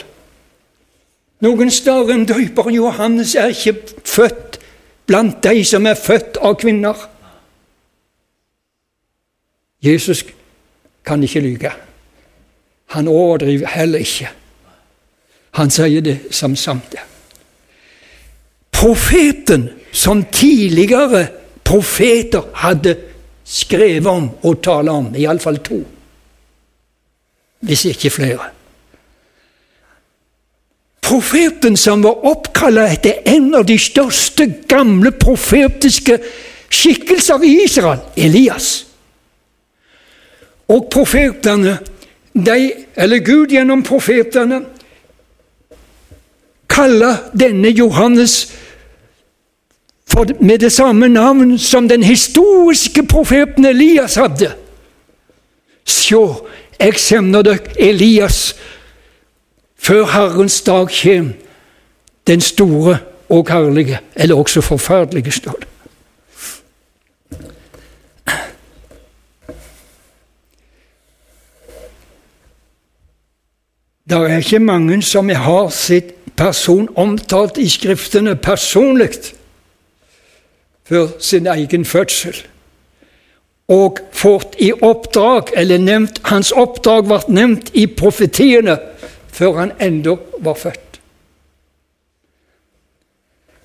Noen 1.45 1.71
større 1.71 2.13
enn 2.15 2.27
døperen 2.27 2.75
Johannes 2.75 3.35
er 3.39 3.53
ikke 3.53 3.77
født 4.03 4.59
blant 5.07 5.39
de 5.43 5.63
som 5.65 5.87
er 5.87 5.97
født 5.97 6.37
av 6.43 6.57
kvinner. 6.59 6.97
Jesus 9.81 10.25
kan 11.07 11.23
ikke 11.23 11.39
lyge. 11.39 11.71
Han 12.93 13.07
overdriver 13.07 13.71
heller 13.71 14.03
ikke. 14.03 14.29
Han 15.55 15.71
sier 15.71 16.03
det 16.03 16.17
som 16.35 16.55
sant 16.59 16.93
er. 16.93 17.05
Profeten 18.75 19.69
som 19.91 20.25
tidligere 20.31 21.25
profeter 21.63 22.51
hadde 22.61 22.95
skrevet 23.43 24.07
om 24.07 24.29
og 24.43 24.61
talt 24.63 24.91
om, 24.91 25.09
iallfall 25.15 25.57
to 25.65 25.79
hvis 27.59 27.85
ikke 27.85 28.09
flere. 28.09 28.49
Profeten 31.01 31.77
som 31.77 32.03
var 32.03 32.25
oppkalt 32.29 32.79
etter 32.85 33.23
en 33.25 33.53
av 33.57 33.65
de 33.65 33.79
største 33.81 34.45
gamle 34.69 35.11
profetiske 35.11 36.19
skikkelser 36.69 37.43
i 37.43 37.55
Israel, 37.63 38.03
Elias. 38.17 38.85
Og 40.69 40.85
profetene, 40.93 41.79
de, 42.33 42.71
eller 42.95 43.25
Gud 43.25 43.55
gjennom 43.55 43.81
profetene, 43.83 44.61
kaller 46.69 47.31
denne 47.33 47.71
Johannes 47.73 48.43
for 50.09 50.29
med 50.39 50.59
det 50.59 50.71
samme 50.71 51.07
navn 51.07 51.57
som 51.57 51.89
den 51.89 52.03
historiske 52.03 53.03
profeten 53.05 53.65
Elias 53.65 54.15
hadde. 54.15 54.51
Sjå, 55.85 56.47
jeg 56.79 56.99
sender 56.99 57.41
dere 57.41 57.79
Elias 57.79 58.55
før 59.79 60.05
Herrens 60.05 60.61
dag 60.61 60.87
kjem, 60.89 61.33
den 62.27 62.41
store 62.41 62.97
og 63.29 63.49
herlige, 63.49 63.99
eller 64.15 64.35
også 64.35 64.61
forferdelige, 64.61 65.31
står 65.31 65.51
det. 65.59 65.67
Det 74.09 74.17
er 74.17 74.37
ikke 74.37 74.59
mange 74.59 75.01
som 75.05 75.29
har 75.29 75.67
sitt 75.69 76.15
person 76.35 76.87
omtalt 76.97 77.59
i 77.61 77.67
Skriftene 77.69 78.35
personlig 78.35 79.09
før 80.87 81.07
sin 81.19 81.47
egen 81.47 81.85
fødsel. 81.85 82.39
Og 83.69 83.99
fått 84.11 84.55
i 84.57 84.71
oppdrag, 84.73 85.53
eller 85.53 85.77
nevnt, 85.77 86.21
hans 86.31 86.51
oppdrag 86.51 87.05
ble 87.05 87.19
nevnt 87.29 87.69
i 87.77 87.85
profetiene 87.85 88.79
før 89.29 89.59
han 89.61 89.75
ennå 89.79 90.17
var 90.43 90.57
født. 90.57 90.89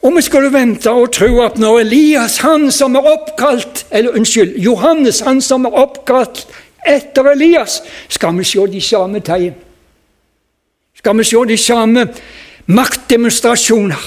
Og 0.05 0.13
vi 0.17 0.23
skulle 0.23 0.53
vente 0.53 0.93
og 0.93 1.13
tro 1.17 1.41
at 1.41 1.57
når 1.59 1.81
Elias, 1.87 2.37
han 2.45 2.69
som 2.73 2.97
er 2.99 3.07
oppkalt 3.09 3.87
Eller 3.91 4.13
unnskyld, 4.19 4.59
Johannes, 4.61 5.23
han 5.25 5.41
som 5.41 5.65
er 5.65 5.79
oppkalt 5.81 6.45
etter 6.85 7.31
Elias, 7.31 7.79
skal 8.13 8.37
vi 8.37 8.45
se 8.45 8.67
de 8.69 8.81
samme 8.81 9.21
tegn. 9.25 9.55
Skal 10.95 11.17
vi 11.17 11.25
se 11.25 11.45
de 11.49 11.57
samme 11.57 12.03
maktdemonstrasjoner. 12.67 14.05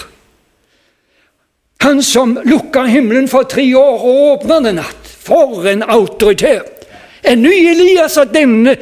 Han 1.81 2.03
som 2.03 2.37
lukka 2.45 2.83
himmelen 2.85 3.27
for 3.27 3.49
tre 3.49 3.65
år 3.75 4.05
og 4.05 4.21
åpna 4.31 4.59
den 4.59 4.77
natt. 4.83 5.06
For 5.27 5.67
en 5.67 5.83
autoritet! 5.83 6.87
En 7.23 7.41
ny 7.43 7.55
Elias 7.67 8.15
av 8.17 8.31
denne 8.31 8.77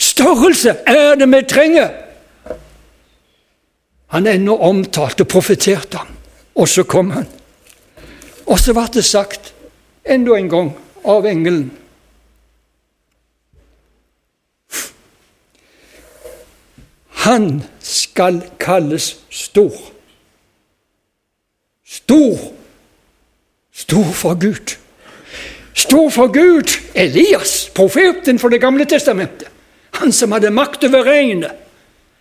størrelse 0.00 0.78
er 0.88 1.18
det 1.20 1.28
vi 1.28 1.40
trenger. 1.48 1.90
Han 4.14 4.26
er 4.26 4.38
ennå 4.38 4.56
omtalt 4.66 5.20
og 5.20 5.28
profetert 5.28 5.94
ham. 5.94 6.08
Og 6.56 6.68
så 6.68 6.86
kom 6.88 7.12
han. 7.14 7.28
Og 8.46 8.58
så 8.58 8.74
ble 8.74 8.86
det 8.94 9.04
sagt 9.06 9.52
enda 10.04 10.34
en 10.38 10.48
gang 10.50 10.72
av 11.04 11.28
engelen 11.28 11.68
Han 17.20 17.60
skal 17.84 18.40
kalles 18.58 19.18
stor. 19.28 19.74
Stor. 21.84 22.38
Stor 23.72 24.12
for 24.16 24.34
Gud. 24.40 24.72
Stor 25.90 26.10
for 26.10 26.26
Gud! 26.30 26.70
Elias, 26.94 27.70
profeten 27.74 28.38
for 28.38 28.48
Det 28.48 28.60
gamle 28.60 28.84
testamentet. 28.84 29.48
Han 29.90 30.12
som 30.12 30.32
hadde 30.32 30.50
makt 30.50 30.84
over 30.84 31.02
regnet. 31.02 31.50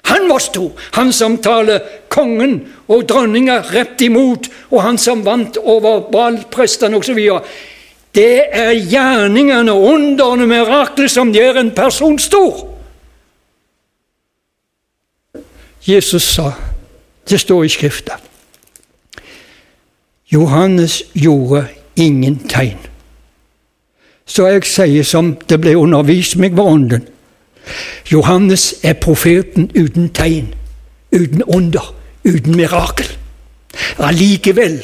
Han 0.10 0.26
var 0.30 0.40
stor, 0.40 0.72
han 0.92 1.14
som 1.14 1.38
taler 1.38 1.84
kongen 2.10 2.56
og 2.88 3.06
dronninga 3.06 3.60
rett 3.70 4.02
imot, 4.02 4.50
og 4.72 4.82
han 4.82 4.98
som 4.98 5.22
vant 5.26 5.58
over 5.62 6.10
balprestene 6.10 6.98
osv. 6.98 7.20
Det 8.16 8.50
er 8.50 8.74
gjerningene, 8.74 9.72
underne, 9.72 10.50
mirakler 10.50 11.08
som 11.08 11.30
gjør 11.30 11.62
en 11.62 11.72
person 11.78 12.18
stor. 12.20 12.66
Jesus 15.86 16.26
sa, 16.26 16.52
det 17.30 17.40
står 17.46 17.64
i 17.64 17.74
Skrifta, 17.78 18.18
Johannes 20.34 21.04
gjorde 21.14 21.68
ingen 21.96 22.42
tegn. 22.50 22.89
Så 24.30 24.46
jeg 24.46 24.66
sier 24.70 25.08
som 25.08 25.34
det 25.50 25.58
ble 25.62 25.74
undervist 25.78 26.38
meg 26.38 26.54
ved 26.58 26.64
Ånden. 26.64 27.08
Johannes 28.12 28.76
er 28.86 28.94
profeten 29.02 29.70
uten 29.74 30.10
tegn, 30.14 30.54
uten 31.12 31.42
under, 31.48 31.94
uten 32.26 32.56
mirakel. 32.58 33.10
Allikevel 33.98 34.80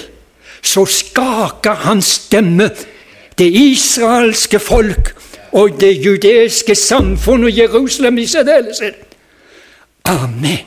så 0.66 0.86
skaker 0.90 1.86
hans 1.86 2.06
stemme 2.26 2.70
det 3.38 3.48
israelske 3.54 4.60
folk 4.60 5.14
og 5.56 5.78
det 5.80 5.94
judeiske 6.06 6.76
samfunn 6.76 7.44
og 7.44 7.58
Jerusalem 7.58 8.18
i 8.18 8.26
særdeleshet. 8.26 8.96
Amen. 10.06 10.66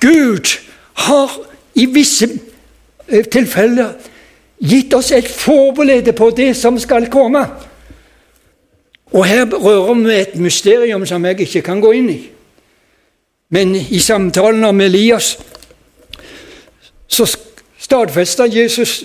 Gud 0.00 0.58
har 0.94 1.30
i 1.74 1.86
visse 1.86 2.28
eh, 3.08 3.24
tilfeller 3.24 3.94
gitt 4.58 4.94
oss 4.94 5.12
et 5.12 5.28
forbilde 5.28 6.12
på 6.12 6.30
det 6.36 6.52
som 6.56 6.78
skal 6.78 7.08
komme. 7.12 7.46
Og 9.12 9.24
her 9.24 9.46
rører 9.46 9.94
vi 9.94 10.14
et 10.14 10.36
mysterium 10.36 11.06
som 11.06 11.24
jeg 11.24 11.40
ikke 11.40 11.62
kan 11.62 11.80
gå 11.80 11.92
inn 11.92 12.10
i. 12.10 12.20
Men 13.50 13.76
i 13.76 13.98
samtalen 13.98 14.64
om 14.64 14.80
Elias 14.80 15.36
så 17.08 17.26
stadfester 17.78 18.44
Jesus 18.44 19.04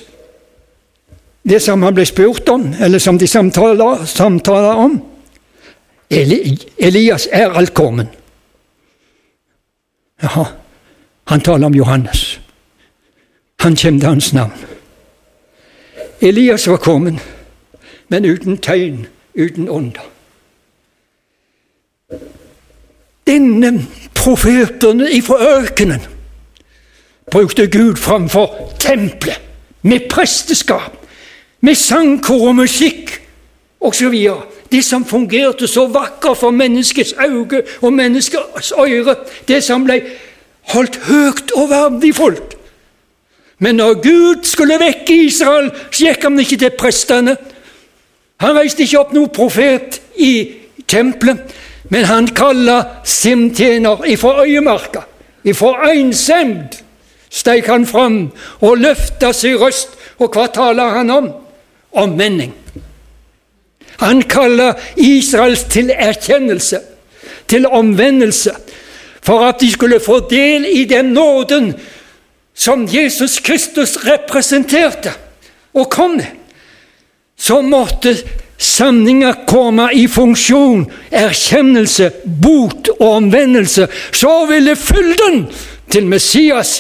det 1.43 1.61
som 1.61 1.81
han 1.83 1.93
ble 1.93 2.05
spurt 2.05 2.49
om, 2.49 2.67
eller 2.81 2.99
som 2.99 3.17
de 3.17 3.27
samtaler, 3.27 4.05
samtaler 4.05 4.77
om. 4.77 4.97
Eli, 6.09 6.57
Elias 6.77 7.27
er 7.31 7.53
alt 7.57 7.73
kommen. 7.73 8.09
Jaha, 10.21 10.45
han 11.27 11.41
taler 11.41 11.65
om 11.65 11.75
Johannes. 11.75 12.39
Han 13.59 13.75
kjente 13.75 14.07
hans 14.07 14.33
navn. 14.33 14.53
Elias 16.21 16.67
var 16.67 16.77
kommet, 16.77 17.17
men 18.09 18.25
uten 18.25 18.57
tegn 18.57 19.07
uten 19.35 19.69
under. 19.69 20.01
Denne 23.27 23.87
profeten 24.15 25.07
ifra 25.07 25.37
ørkenen 25.57 26.01
brukte 27.31 27.67
Gud 27.67 27.95
framfor 27.95 28.73
tempelet, 28.79 29.39
med 29.81 29.99
presteskap, 30.09 30.97
med 31.61 31.75
sangkor 31.75 32.47
og 32.47 32.55
musikk 32.55 33.21
osv. 33.79 34.13
Det 34.71 34.85
som 34.85 35.05
fungerte 35.05 35.67
så 35.67 35.87
vakkert 35.87 36.37
for 36.37 36.51
menneskets 36.51 37.13
øye 37.13 37.63
og 37.81 37.93
menneskets 37.93 38.73
øyre 38.77 39.15
Det 39.47 39.63
som 39.63 39.83
ble 39.83 40.01
holdt 40.61 40.99
høyt 41.07 41.51
og 41.55 41.69
verdifullt. 41.69 42.57
Men 43.59 43.75
når 43.75 43.93
Gud 43.93 44.43
skulle 44.43 44.79
vekke 44.79 45.23
Israel, 45.25 45.71
så 45.91 46.05
gikk 46.05 46.23
han 46.23 46.39
ikke 46.39 46.57
til 46.57 46.71
prestene. 46.79 47.35
Han 48.41 48.57
reiste 48.57 48.85
ikke 48.85 48.99
opp 49.03 49.11
noen 49.13 49.29
profet 49.33 49.99
i 50.17 50.33
tempelet, 50.89 51.51
men 51.93 52.07
han 52.09 52.29
kalla 52.33 52.77
sin 53.05 53.51
tjener 53.55 54.01
ifra 54.09 54.41
øyemarka. 54.45 55.05
Ifra 55.45 55.91
einsemd 55.91 56.79
steik 57.29 57.69
han 57.69 57.85
fram 57.87 58.31
og 58.61 58.81
løfta 58.81 59.31
sin 59.33 59.59
røst, 59.61 59.93
og 60.17 60.33
hva 60.33 60.47
taler 60.53 60.97
han 60.97 61.13
om? 61.13 61.29
Omvending. 61.91 62.53
Han 64.01 64.21
kaller 64.25 64.73
Israels 64.97 65.63
til 65.69 65.91
erkjennelse, 65.93 66.79
til 67.47 67.67
omvendelse, 67.67 68.55
for 69.21 69.45
at 69.45 69.61
de 69.61 69.71
skulle 69.71 69.99
få 69.99 70.19
del 70.29 70.65
i 70.65 70.85
den 70.89 71.13
nåden 71.13 71.73
som 72.55 72.87
Jesus 72.89 73.39
Kristus 73.39 73.97
representerte 74.05 75.13
og 75.73 75.89
kom 75.89 76.17
med 76.17 76.40
så 77.41 77.61
måtte 77.61 78.13
sanninga 78.57 79.33
komme 79.49 79.87
i 79.97 80.03
funksjon, 80.07 80.83
erkjennelse, 81.09 82.11
bot 82.23 82.91
og 82.99 83.07
omvendelse. 83.15 83.87
Så 84.13 84.33
ville 84.45 84.75
fylden 84.77 85.47
til 85.89 86.05
Messias 86.05 86.75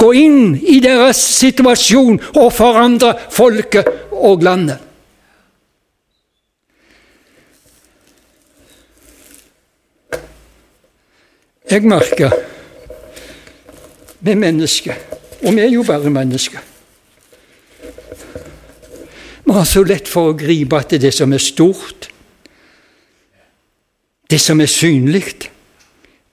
gå 0.00 0.08
inn 0.16 0.54
i 0.56 0.78
deres 0.80 1.20
situasjon 1.20 2.16
og 2.40 2.48
forandre 2.56 3.10
folket 3.34 3.90
og 4.16 4.46
landet. 4.48 4.80
Jeg 11.68 11.84
merker 11.84 12.32
med 14.24 14.40
mennesker, 14.40 14.96
og 15.42 15.52
vi 15.52 15.64
er 15.66 15.74
jo 15.74 15.84
bare 15.84 16.14
mennesker 16.14 16.64
vi 19.46 19.52
har 19.52 19.64
så 19.64 19.84
lett 19.86 20.08
for 20.10 20.32
å 20.32 20.38
gripe 20.38 20.78
etter 20.82 20.98
det 20.98 21.12
som 21.14 21.32
er 21.32 21.42
stort, 21.42 22.08
det 24.26 24.40
som 24.42 24.60
er 24.60 24.70
synlig, 24.70 25.50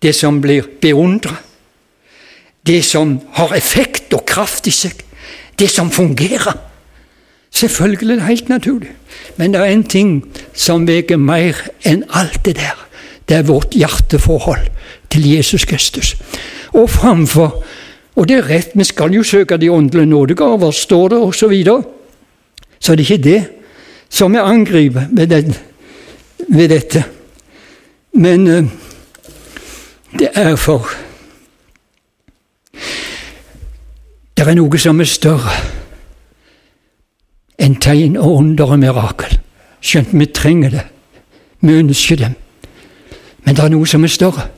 det 0.01 0.16
som 0.18 0.39
blir 0.41 0.66
beundra, 0.82 1.36
det 2.66 2.82
som 2.86 3.20
har 3.38 3.53
effekt 3.53 4.16
og 4.18 4.26
kraft 4.26 4.68
i 4.68 4.74
seg, 4.74 5.03
det 5.59 5.70
som 5.70 5.91
fungerer. 5.93 6.57
Selvfølgelig 7.53 8.24
helt 8.26 8.49
naturlig, 8.49 8.95
men 9.38 9.53
det 9.53 9.61
er 9.61 9.76
en 9.76 9.86
ting 9.86 10.16
som 10.57 10.88
veier 10.89 11.22
mer 11.22 11.59
enn 11.86 12.01
alt 12.09 12.41
det 12.47 12.57
der. 12.57 12.80
Det 13.30 13.38
er 13.38 13.47
vårt 13.47 13.78
hjerteforhold 13.78 14.66
til 15.14 15.28
Jesus 15.30 15.66
Kristus. 15.70 16.16
Og 16.74 16.89
framfor 16.89 17.61
Og 18.14 18.28
det 18.30 18.36
er 18.38 18.45
rett, 18.45 18.76
vi 18.78 18.86
skal 18.86 19.14
jo 19.16 19.24
søke 19.26 19.57
de 19.57 19.72
åndelige 19.74 20.05
nådegaver, 20.05 20.72
står 20.72 21.07
det, 21.09 21.18
osv. 21.18 21.53
Så, 22.84 22.95
det 22.95 23.05
er 23.05 23.11
ikke 23.13 23.23
det 23.23 23.41
som 24.09 24.36
jeg 24.36 24.43
angriper 24.43 25.05
ved, 25.11 25.27
den, 25.27 25.55
ved 26.49 26.69
dette. 26.69 27.03
Men 28.13 28.47
uh, 28.47 28.65
det 30.19 30.29
er 30.36 30.55
for 30.55 30.89
Det 34.38 34.47
er 34.47 34.57
noe 34.57 34.79
som 34.81 34.99
er 34.99 35.07
større 35.07 35.53
enn 37.63 37.77
tegn 37.79 38.17
og 38.17 38.41
under 38.41 38.73
og 38.73 38.79
mirakel. 38.81 39.38
Skjønt 39.79 40.11
vi 40.19 40.25
trenger 40.36 40.73
det. 40.73 40.81
Vi 41.61 41.77
ønsker 41.79 42.19
dem. 42.19 42.34
Men 43.45 43.55
det 43.55 43.63
er 43.63 43.71
noe 43.71 43.88
som 43.88 44.03
er 44.03 44.11
større. 44.11 44.49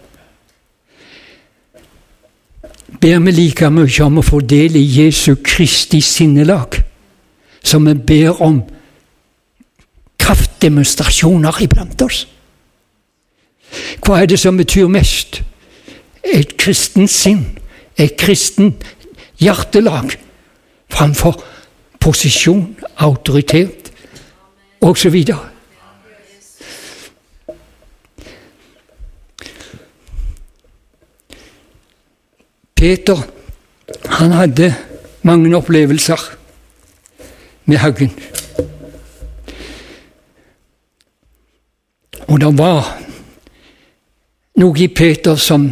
Ber 3.01 3.21
vi 3.27 3.35
like 3.35 3.69
mye 3.69 4.07
om 4.07 4.17
å 4.23 4.25
få 4.25 4.39
del 4.41 4.79
i 4.79 4.85
Jesu 4.95 5.35
Kristi 5.43 6.01
sinnelag 6.01 6.79
som 7.65 7.85
vi 7.85 7.93
ber 7.93 8.41
om 8.41 8.61
kraftdemonstrasjoner 10.21 11.61
iblant 11.65 12.01
oss? 12.05 12.25
Hva 14.05 14.21
er 14.21 14.29
det 14.29 14.39
som 14.39 14.57
betyr 14.57 14.87
mest? 14.91 15.41
Et 16.25 16.55
kristent 16.57 17.11
sinn, 17.11 17.43
et 17.97 18.15
kristent 18.17 18.85
hjertelag 19.41 20.15
framfor 20.89 21.41
posisjon, 21.99 22.75
autoritet 22.97 23.91
osv. 24.81 25.17
Peter 32.75 33.21
han 34.19 34.31
hadde 34.35 34.73
mange 35.25 35.55
opplevelser 35.57 36.34
med 37.65 37.77
haugen. 37.77 38.11
Og 42.27 42.39
det 42.41 42.57
var 42.57 42.87
noe 44.55 44.79
i 44.79 44.87
Peter 44.87 45.35
som 45.35 45.67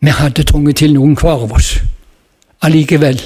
vi 0.00 0.12
hadde 0.12 0.44
tvunget 0.46 0.76
til 0.76 0.94
noen 0.94 1.16
hver 1.18 1.44
av 1.46 1.52
oss. 1.52 1.76
Allikevel. 2.62 3.20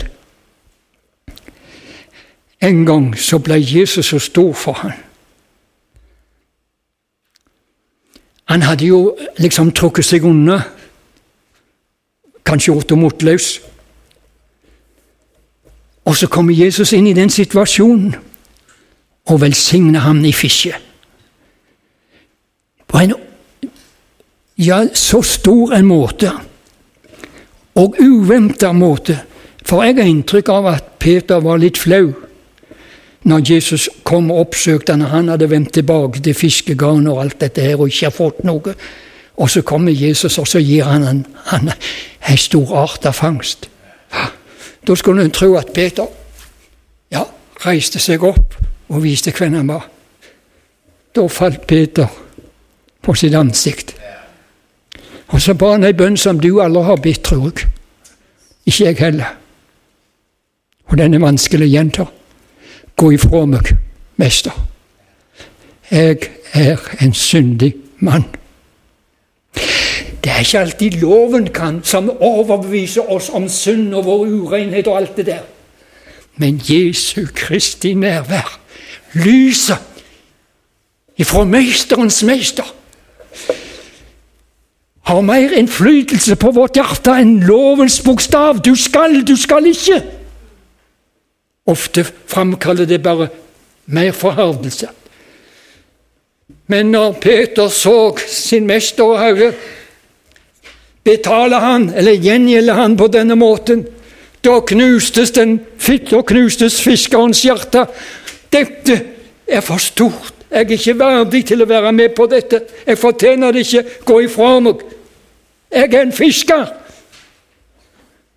En 2.61 2.85
gang 2.87 3.12
så 3.18 3.39
ble 3.39 3.59
Jesus 3.61 4.11
så 4.12 4.18
stor 4.18 4.53
for 4.53 4.73
ham. 4.73 4.93
Han 8.51 8.62
hadde 8.62 8.87
jo 8.87 9.16
liksom 9.39 9.71
trukket 9.73 10.05
seg 10.05 10.25
unna, 10.27 10.57
kanskje 12.45 12.75
det 12.89 12.99
motløs. 12.99 13.61
Og 16.05 16.16
så 16.16 16.26
kommer 16.26 16.55
Jesus 16.55 16.92
inn 16.92 17.07
i 17.07 17.16
den 17.16 17.30
situasjonen 17.30 18.14
og 19.30 19.40
velsigner 19.40 20.01
ham 20.01 20.24
i 20.24 20.32
fisket. 20.32 20.76
På 22.88 22.98
en 22.98 23.14
ja, 24.59 24.82
så 24.94 25.22
stor 25.22 25.72
en 25.72 25.86
måte 25.86 26.32
og 27.74 27.96
uventa 28.01 28.72
måte. 28.72 29.20
For 29.64 29.84
jeg 29.84 29.96
har 30.01 30.09
inntrykk 30.09 30.51
av 30.53 30.66
at 30.72 30.90
Peter 30.98 31.40
var 31.40 31.61
litt 31.62 31.78
flau 31.78 32.11
når 33.28 33.42
Jesus 33.44 33.88
kom 34.05 34.30
og 34.32 34.46
oppsøkte 34.46 34.94
han, 34.94 35.05
han 35.12 35.28
hadde 35.28 35.51
vendt 35.51 35.74
tilbake 35.76 36.22
til 36.24 36.34
fiskegarnet 36.34 37.12
og 37.12 37.20
alt 37.20 37.40
dette 37.42 37.64
her 37.64 37.80
og 37.80 37.90
ikke 37.90 38.07
har 38.09 38.16
fått 38.16 38.44
noe. 38.48 38.74
Og 39.40 39.51
så 39.51 39.62
kommer 39.62 39.92
Jesus, 39.92 40.38
og 40.38 40.48
så 40.48 40.61
gir 40.61 40.84
han 40.88 41.05
en, 41.05 41.20
en, 41.53 41.70
en 42.28 42.40
stor 42.40 42.72
art 42.76 43.07
av 43.09 43.16
fangst. 43.16 43.68
Da 44.87 44.95
skulle 44.95 45.24
en 45.24 45.31
tro 45.31 45.55
at 45.57 45.72
Peter 45.74 46.07
ja, 47.12 47.24
reiste 47.66 48.01
seg 48.01 48.24
opp 48.24 48.57
og 48.89 49.03
viste 49.03 49.33
hvem 49.37 49.59
han 49.59 49.68
var. 49.68 49.89
Da 51.14 51.26
falt 51.28 51.66
Peter 51.66 52.09
på 53.03 53.14
sitt 53.14 53.35
ansikt. 53.35 53.95
Og 55.31 55.41
så 55.43 55.55
ba 55.55 55.74
han 55.74 55.87
ei 55.87 55.95
bønn 55.95 56.16
som 56.18 56.41
du 56.41 56.61
aldri 56.62 56.83
har 56.87 57.03
bedt, 57.03 57.22
tror 57.26 57.51
jeg. 57.51 57.68
Ikke 58.66 58.85
jeg 58.85 58.99
heller. 58.99 59.37
Og 60.91 60.99
den 60.99 61.14
er 61.14 61.22
vanskelig 61.22 61.68
å 61.68 61.70
gjenta. 61.70 62.07
Gå 62.99 63.12
ifra 63.14 63.45
meg, 63.47 63.70
mester. 64.18 64.55
Jeg 65.91 66.31
er 66.55 66.83
en 67.01 67.14
syndig 67.14 67.74
mann. 67.99 68.26
Det 70.25 70.33
er 70.33 70.39
ikke 70.39 70.59
alltid 70.61 70.91
loven 71.01 71.47
kan, 71.53 71.81
som 71.85 72.11
overbeviser 72.11 73.09
oss 73.12 73.31
om 73.33 73.49
synd 73.49 73.95
og 73.95 74.05
vår 74.05 74.27
urenhet 74.27 74.89
og 74.89 74.97
alt 74.97 75.16
det 75.16 75.27
der. 75.27 75.47
Men 76.37 76.61
Jesu 76.64 77.27
Kristi 77.35 77.95
nærvær 77.95 78.61
lyser 79.14 79.81
ifra 81.16 81.45
Mesterens 81.45 82.23
mester 82.23 82.75
har 85.11 85.21
mer 85.21 85.53
innflytelse 85.59 86.37
på 86.39 86.53
vårt 86.55 86.79
hjerte 86.79 87.16
enn 87.18 87.41
lovens 87.43 87.99
bokstav. 88.05 88.61
Du 88.62 88.77
skal, 88.79 89.23
du 89.27 89.35
skal 89.37 89.66
ikke. 89.66 89.99
Ofte 91.66 92.05
framkaller 92.05 92.87
det 92.87 93.03
bare 93.03 93.29
mer 93.91 94.12
forherdelse. 94.14 94.89
Men 96.71 96.93
når 96.95 97.12
Peter 97.23 97.68
så 97.68 98.14
sin 98.29 98.66
mester 98.71 99.05
og 99.05 99.18
herre 99.18 99.53
betale 101.05 101.61
han, 101.62 101.88
eller 101.94 102.12
gjengjelde 102.12 102.76
han 102.76 102.96
på 102.96 103.09
denne 103.12 103.36
måten, 103.38 103.86
da 104.44 104.61
knustes, 104.64 105.32
den, 105.36 105.59
da 106.11 106.22
knustes 106.26 106.80
fiskerens 106.80 107.42
hjerte. 107.44 107.86
Dette 108.53 109.01
er 109.48 109.64
for 109.64 109.82
stort. 109.82 110.34
Jeg 110.51 110.66
er 110.66 110.72
ikke 110.74 110.98
verdig 110.98 111.44
til 111.46 111.62
å 111.62 111.68
være 111.70 111.92
med 111.94 112.14
på 112.16 112.26
dette. 112.26 112.64
Jeg 112.86 112.98
fortjener 112.98 113.55
det 113.55 113.66
ikke. 113.66 113.84
Gå 114.09 114.16
ifra 114.24 114.57
meg. 114.64 114.82
Jeg 115.70 115.94
er 115.94 116.03
en 116.03 116.12
fisker! 116.12 116.72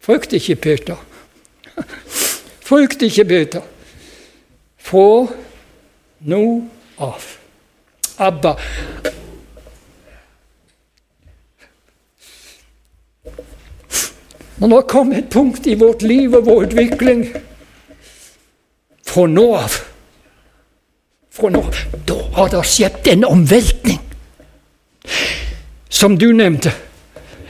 Frykt 0.04 0.36
ikke, 0.36 0.56
Peter. 0.56 1.00
Frykt 2.70 3.02
ikke, 3.02 3.26
Peter. 3.26 3.66
Fra 4.78 5.26
nå 6.28 6.44
av. 7.00 7.30
Abba. 8.20 8.58
Når 14.58 14.76
det 14.76 14.88
kom 14.88 15.12
et 15.12 15.30
punkt 15.30 15.68
i 15.68 15.74
vårt 15.80 16.02
liv 16.02 16.36
og 16.36 16.46
vår 16.46 16.68
utvikling 16.68 17.26
fra 19.04 19.26
nå 19.28 19.48
av 19.58 19.80
Fra 21.34 21.50
nå 21.50 21.62
av 21.66 21.78
Da 22.08 22.18
har 22.38 22.50
det 22.54 22.62
skjedd 22.70 23.08
en 23.10 23.26
omveltning. 23.26 24.00
Som 25.90 26.18
du 26.18 26.32
nevnte. 26.34 26.72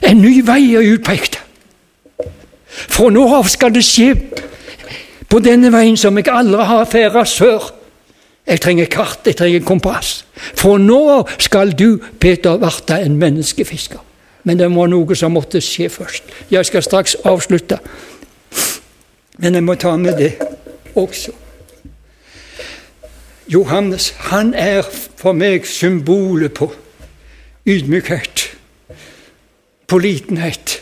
En 0.04 0.22
ny 0.22 0.42
vei 0.46 0.74
er 0.76 0.88
utpekt. 0.96 1.40
Fra 2.68 3.10
nå 3.12 3.24
av 3.36 3.48
skal 3.52 3.74
det 3.76 3.84
skje 3.88 4.14
på 5.30 5.40
denne 5.44 5.72
veien 5.74 5.98
som 5.98 6.18
jeg 6.20 6.32
aldri 6.32 6.68
har 6.70 6.88
ferdes 6.90 7.36
før. 7.40 7.72
Jeg 8.48 8.60
trenger 8.62 8.90
kart, 8.92 9.22
jeg 9.26 9.38
trenger 9.40 9.64
kompass. 9.68 10.26
Fra 10.36 10.76
nå 10.78 11.00
av 11.10 11.36
skal 11.42 11.72
du, 11.80 11.98
Peter, 12.20 12.60
bli 12.60 12.98
en 13.00 13.20
menneskefisker. 13.20 14.02
Men 14.44 14.60
det 14.60 14.70
var 14.76 14.90
noe 14.92 15.16
som 15.16 15.34
måtte 15.36 15.62
skje 15.64 15.90
først. 15.90 16.24
Jeg 16.52 16.66
skal 16.66 16.84
straks 16.84 17.16
avslutte. 17.24 17.80
Men 19.38 19.56
jeg 19.56 19.64
må 19.64 19.76
ta 19.76 19.96
med 19.98 20.18
det 20.20 20.34
også. 20.96 21.32
Johannes, 23.48 24.10
han 24.32 24.54
er 24.54 24.84
for 25.20 25.36
meg 25.36 25.68
symbolet 25.68 26.54
på 26.56 26.72
ydmykhet 27.68 28.50
på 29.88 29.98
litenhet. 29.98 30.82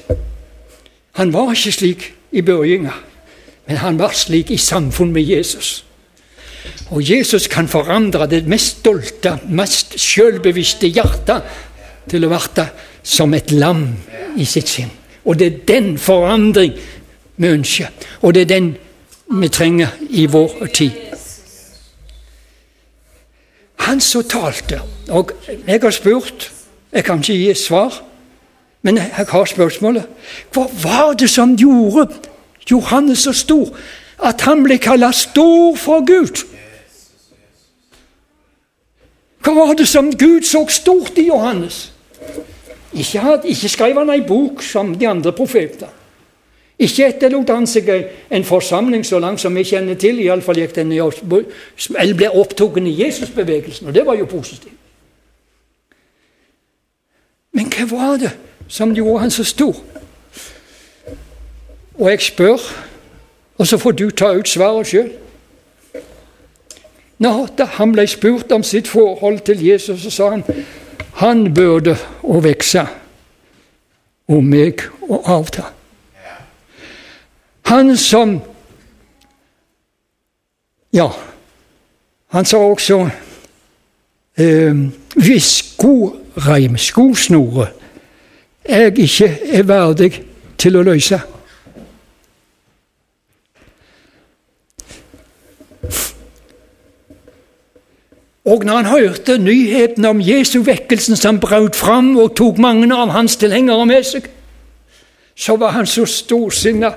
Han 1.20 1.34
var 1.34 1.52
ikke 1.52 1.72
slik 1.72 2.14
i 2.32 2.42
begynnelsen, 2.42 3.08
men 3.68 3.78
han 3.78 3.98
var 4.00 4.14
slik 4.16 4.52
i 4.52 4.58
samfunn 4.58 5.12
med 5.12 5.28
Jesus. 5.28 5.84
Og 6.92 7.04
Jesus 7.04 7.48
kan 7.48 7.68
forandre 7.68 8.28
det 8.28 8.46
mest 8.48 8.80
stolte, 8.80 9.38
mest 9.50 9.98
selvbevisste 10.00 10.88
hjertet 10.88 11.44
til 12.12 12.26
å 12.26 12.32
bli 12.32 12.66
som 13.04 13.34
et 13.34 13.52
lam 13.52 13.88
i 14.38 14.46
sitt 14.46 14.70
sinn. 14.70 14.92
Og 15.26 15.40
det 15.40 15.48
er 15.48 15.66
den 15.68 15.98
forandring 15.98 16.74
vi 17.38 17.48
ønsker, 17.48 17.88
og 18.22 18.34
det 18.34 18.42
er 18.42 18.54
den 18.54 18.76
vi 19.32 19.48
trenger 19.48 19.88
i 20.10 20.26
vår 20.26 20.66
tid. 20.74 20.92
Han 23.82 24.02
som 24.02 24.24
talte, 24.24 24.82
og 25.10 25.32
jeg 25.68 25.80
har 25.82 25.92
spurt, 25.92 26.52
jeg 26.92 27.04
kan 27.04 27.18
ikke 27.18 27.34
gi 27.34 27.50
et 27.50 27.58
svar, 27.58 28.04
men 28.82 28.98
jeg 28.98 29.26
har 29.30 29.46
spørsmålet. 29.46 30.06
Hva 30.54 30.68
var 30.84 31.14
det 31.14 31.30
som 31.30 31.56
gjorde 31.58 32.08
Johannes 32.72 33.20
så 33.20 33.34
stor? 33.34 33.70
At 34.24 34.42
han 34.42 34.64
ble 34.64 34.78
kalt 34.78 35.16
stor 35.16 35.76
for 35.78 36.06
Gud? 36.06 36.44
Hva 39.42 39.54
var 39.54 39.74
det 39.74 39.88
som 39.90 40.12
Gud 40.14 40.46
så 40.46 40.66
stort 40.70 41.18
i 41.18 41.28
Johannes? 41.28 41.92
Ikke, 42.94 43.20
had, 43.20 43.46
ikke 43.46 43.70
skrev 43.70 43.98
han 43.98 44.10
ei 44.12 44.22
bok 44.28 44.64
som 44.64 44.96
de 44.96 45.08
andre 45.08 45.32
profeter. 45.32 45.88
Ikke 46.82 47.06
etterlot 47.08 47.50
han 47.54 47.68
seg 47.70 47.90
en 48.34 48.44
forsamling 48.44 49.06
så 49.06 49.20
langt 49.22 49.42
som 49.42 49.56
vi 49.56 49.64
kjenner 49.64 49.96
til. 50.02 50.20
Iallfall 50.20 50.58
gikk 50.64 50.76
den 50.76 50.92
eller 50.92 52.16
ble 52.18 52.30
opptatt 52.34 52.80
i 52.82 52.96
Jesusbevegelsen, 53.04 53.88
og 53.88 53.96
det 53.96 54.06
var 54.06 54.18
jo 54.18 54.26
positivt. 54.26 54.78
Men 57.54 57.68
hva 57.70 57.86
var 57.92 58.18
det 58.18 58.32
som 58.72 58.96
gjorde 58.96 59.20
han 59.22 59.32
så 59.32 59.44
stor? 59.44 59.76
Og 62.00 62.10
jeg 62.10 62.22
spør, 62.22 62.62
og 63.58 63.68
så 63.68 63.78
får 63.78 63.92
du 63.92 64.10
ta 64.10 64.32
ut 64.34 64.50
svaret 64.50 64.88
sjøl. 64.88 65.12
Når 67.22 67.68
han 67.78 67.92
ble 67.94 68.08
spurt 68.08 68.52
om 68.52 68.64
sitt 68.64 68.88
forhold 68.88 69.44
til 69.46 69.62
Jesus, 69.68 70.02
så 70.02 70.10
sa 70.10 70.30
han 70.30 70.44
han 71.20 71.54
burde 71.54 71.96
å 72.24 72.40
vokse, 72.44 72.86
og 74.32 74.44
meg 74.44 74.86
å 75.10 75.22
avta. 75.40 75.68
Han 77.72 77.98
som 77.98 78.40
Ja, 80.92 81.06
han 82.36 82.46
sa 82.46 82.58
også 82.60 82.98
eh, 84.36 84.80
hvis 85.16 85.46
skoreim, 85.62 86.76
skosnore, 86.76 87.70
jeg 88.68 88.98
ikke 89.00 89.30
er 89.56 89.64
verdig 89.64 90.10
til 90.60 90.76
å 90.76 90.84
løse 90.84 91.22
Og 98.46 98.66
når 98.66 98.76
han 98.76 98.86
hørte 98.86 99.38
nyheten 99.38 100.06
om 100.06 100.22
Jesu 100.22 100.62
vekkelsen 100.66 101.16
som 101.16 101.40
brøt 101.40 101.76
fram 101.76 102.16
og 102.18 102.34
tok 102.36 102.58
mange 102.58 102.90
av 102.96 103.14
hans 103.14 103.38
tilhengere 103.38 103.86
med 103.86 104.06
seg, 104.08 104.30
så 105.38 105.56
var 105.62 105.76
han 105.78 105.86
så 105.86 106.08
storsinna. 106.10 106.90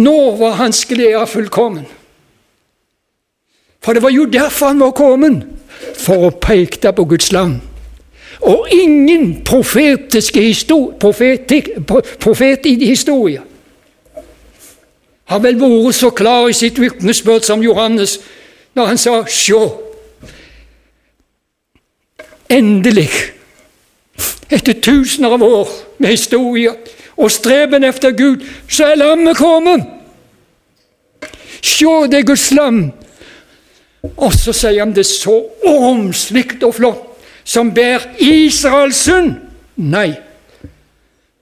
Nå 0.00 0.16
var 0.40 0.56
hans 0.62 0.84
glede 0.88 1.26
fullkommen. 1.28 1.84
For 3.84 3.92
det 3.92 4.02
var 4.02 4.14
jo 4.14 4.24
derfor 4.24 4.72
han 4.72 4.80
var 4.80 4.96
kommet, 4.96 5.44
for 5.98 6.28
å 6.28 6.34
peke 6.40 6.92
på 6.94 7.04
Guds 7.10 7.32
land. 7.34 7.58
Og 8.48 8.70
ingen 8.72 9.42
profetiske 9.44 10.40
profeti, 11.00 11.60
profet 12.22 12.66
i 12.66 12.78
historien 12.86 13.51
har 15.32 15.42
vel 15.42 15.58
vært 15.60 15.96
så 15.96 16.10
klar 16.14 16.48
i 16.50 16.56
sitt 16.56 16.78
vitnesbyrd 16.80 17.46
som 17.46 17.62
Johannes 17.64 18.18
når 18.76 18.88
han 18.88 19.00
sa 19.00 19.18
Sjå, 19.28 19.60
endelig, 22.52 23.08
etter 24.52 24.76
tusener 24.84 25.36
av 25.36 25.44
år 25.44 25.72
med 26.00 26.14
historie 26.14 26.72
og 27.16 27.30
streben 27.32 27.84
etter 27.84 28.14
Gud, 28.16 28.44
så 28.68 28.92
er 28.92 29.00
lammet 29.00 29.36
kommet. 29.36 29.84
Sjå, 31.62 32.06
det 32.10 32.22
er 32.22 32.28
Guds 32.32 32.48
lam. 32.56 32.82
Og 34.16 34.32
så 34.34 34.54
sier 34.56 34.80
han 34.82 34.94
det 34.96 35.06
så 35.06 35.36
ormslikt 35.68 36.64
og 36.66 36.74
flott, 36.80 37.04
som 37.44 37.70
ber 37.74 38.02
Israels 38.18 39.04
synd. 39.06 39.36
Nei, 39.76 40.10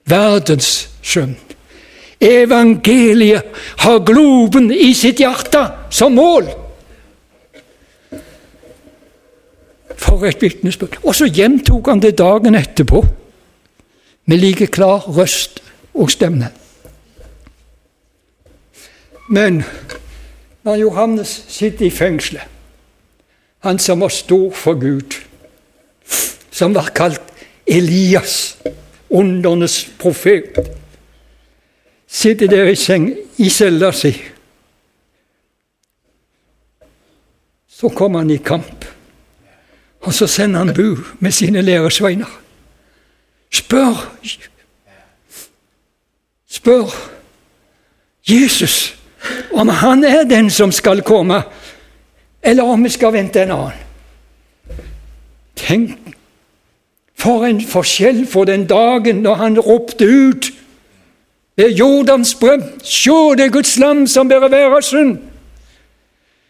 verdens 0.08 0.90
synd. 1.02 1.38
Evangeliet 2.20 3.44
har 3.80 4.02
globen 4.04 4.68
i 4.72 4.92
sitt 4.94 5.22
hjerte 5.22 5.62
som 5.90 6.12
mål. 6.12 6.50
For 10.00 10.26
et 10.28 10.42
vitnesbyrd. 10.42 10.98
Og 11.04 11.16
så 11.16 11.28
gjentok 11.32 11.88
han 11.88 12.02
det 12.02 12.18
dagen 12.18 12.58
etterpå 12.58 13.00
med 14.28 14.38
like 14.42 14.68
klar 14.68 15.06
røst 15.08 15.62
og 15.94 16.10
stemme. 16.12 16.50
Men 19.30 19.62
når 20.62 20.82
Johannes 20.82 21.44
sitter 21.48 21.86
i 21.86 21.90
fengselet, 21.90 22.44
han 23.60 23.78
som 23.78 24.00
var 24.00 24.12
stor 24.12 24.50
for 24.56 24.76
Gud, 24.80 25.16
som 26.50 26.74
var 26.74 26.92
kalt 26.96 27.22
Elias, 27.66 28.58
undernes 29.10 29.84
profet 29.98 30.58
sitter 32.10 32.46
der 32.46 32.64
i 32.64 32.76
seng 32.76 33.16
i 33.38 33.48
cella 33.48 33.92
si. 33.92 34.12
Så 37.68 37.88
kommer 37.88 38.18
han 38.18 38.30
i 38.30 38.36
kamp, 38.36 38.84
og 40.00 40.14
så 40.14 40.26
sender 40.26 40.58
han 40.58 40.74
bud 40.74 41.04
med 41.18 41.30
sine 41.30 41.62
læresveiner. 41.62 42.40
Spør 43.50 44.16
Spør 46.50 46.90
Jesus 48.28 48.96
om 49.52 49.68
han 49.68 50.04
er 50.04 50.24
den 50.24 50.50
som 50.50 50.72
skal 50.72 51.02
komme, 51.02 51.42
eller 52.42 52.62
om 52.62 52.84
vi 52.84 52.88
skal 52.88 53.12
vente 53.12 53.42
en 53.42 53.50
annen. 53.50 53.86
Tenk 55.56 56.14
for 57.18 57.44
en 57.44 57.60
forskjell 57.60 58.26
for 58.26 58.44
den 58.44 58.66
dagen 58.66 59.22
når 59.22 59.34
han 59.34 59.60
ropte 59.60 60.04
ut 60.04 60.50
ved 61.60 61.70
Jordans 61.76 62.34
brønn. 62.34 62.62
Sjå, 62.84 63.34
det 63.34 63.44
er 63.44 63.52
Guds 63.52 63.76
lam 63.78 64.06
som 64.06 64.28
bærer 64.28 64.48
være 64.48 64.82
synd. 64.82 65.18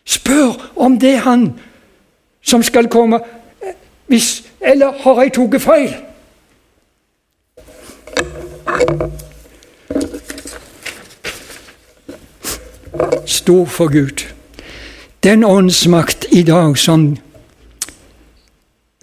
Spør 0.05 0.71
om 0.77 0.99
det 0.99 1.15
er 1.15 1.25
Han 1.27 1.53
som 2.43 2.63
skal 2.63 2.89
komme, 2.89 3.19
hvis, 4.07 4.43
eller 4.61 4.93
har 5.03 5.23
jeg 5.23 5.33
tatt 5.33 5.63
feil? 5.63 5.91
Stor 13.27 13.65
for 13.67 13.93
Gud. 13.93 14.25
Den 15.23 15.45
åndsmakt 15.45 16.27
i 16.33 16.43
dag 16.43 16.79
som 16.79 17.17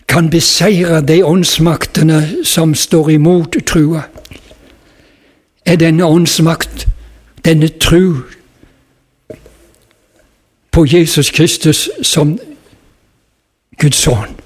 kan 0.08 0.30
beseire 0.30 1.02
de 1.02 1.24
åndsmaktene 1.26 2.44
som 2.44 2.76
står 2.76 3.10
imot 3.10 3.60
trua 3.68 4.08
er 5.68 5.76
denne 5.76 6.06
åndsmakt, 6.06 6.88
denne 7.46 7.68
tru 7.68 8.22
på 10.72 10.86
Jesus 10.86 11.32
Kristus 11.32 11.90
som 12.02 12.40
Guds 13.82 13.98
sønn. 13.98 14.38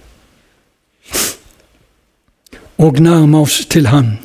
Og 2.78 3.00
nærme 3.00 3.38
oss 3.38 3.66
til 3.66 3.88
Han 3.88 4.18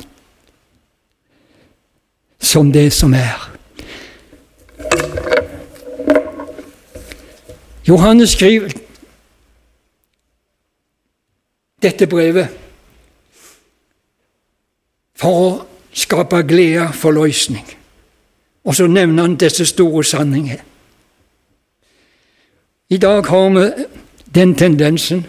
som 2.39 2.71
det 2.73 2.93
som 2.93 3.13
er. 3.13 3.53
Johannes 7.87 8.29
skriver 8.29 8.71
dette 11.81 12.07
brevet 12.07 12.49
for 15.15 15.43
å 15.43 15.49
skape 15.97 16.43
glede 16.47 16.89
for 16.93 17.11
løsning. 17.11 17.65
Og 18.65 18.75
så 18.75 18.87
nevner 18.87 19.23
han 19.23 19.35
disse 19.35 19.65
store 19.65 20.03
sannheter. 20.03 20.63
I 22.89 22.97
dag 22.97 23.25
har 23.25 23.49
vi 23.49 23.85
den 24.35 24.55
tendensen 24.55 25.25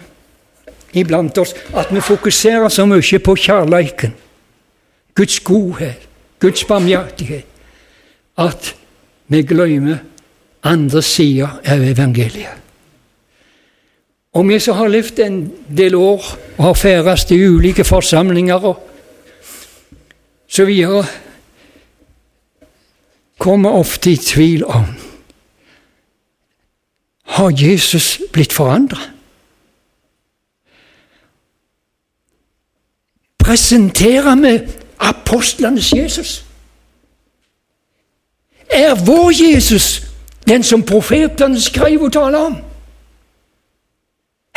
iblant 0.93 1.37
oss 1.37 1.53
at 1.75 1.89
vi 1.91 2.01
fokuserer 2.01 2.69
så 2.69 2.85
mye 2.85 3.19
på 3.19 3.35
kjærleiken, 3.35 4.13
Guds 5.15 5.39
godhet, 5.39 6.07
Guds 6.39 6.63
barmhjertighet, 6.63 7.45
at 8.37 8.75
vi 9.27 9.41
glemmer 9.43 9.97
andre 10.63 11.01
sider 11.01 11.59
av 11.65 11.83
evangeliet. 11.83 12.55
Og 14.33 14.47
vi 14.47 14.59
som 14.61 14.77
har 14.77 14.87
levd 14.87 15.19
en 15.19 15.39
del 15.77 15.95
år 15.95 16.23
og 16.57 16.63
har 16.63 16.77
ferdes 16.77 17.25
i 17.31 17.41
ulike 17.43 17.83
forsamlinger 17.83 18.65
og 18.69 18.88
så 20.49 20.65
vi 20.65 20.73
videre, 20.73 21.05
kommer 23.37 23.69
ofte 23.69 24.11
i 24.11 24.17
tvil 24.17 24.65
om 24.65 24.85
Har 27.29 27.49
Jesus 27.49 28.21
blitt 28.33 28.53
forandret? 28.53 29.11
Presenterer 33.39 34.35
vi 34.35 34.59
apostlenes 34.99 35.93
Jesus? 35.93 36.45
Er 38.69 39.05
vår 39.05 39.31
Jesus 39.31 40.01
den 40.47 40.63
som 40.63 40.83
profetene 40.83 41.61
skrev 41.61 42.01
og 42.01 42.13
taler 42.13 42.39
om? 42.39 42.57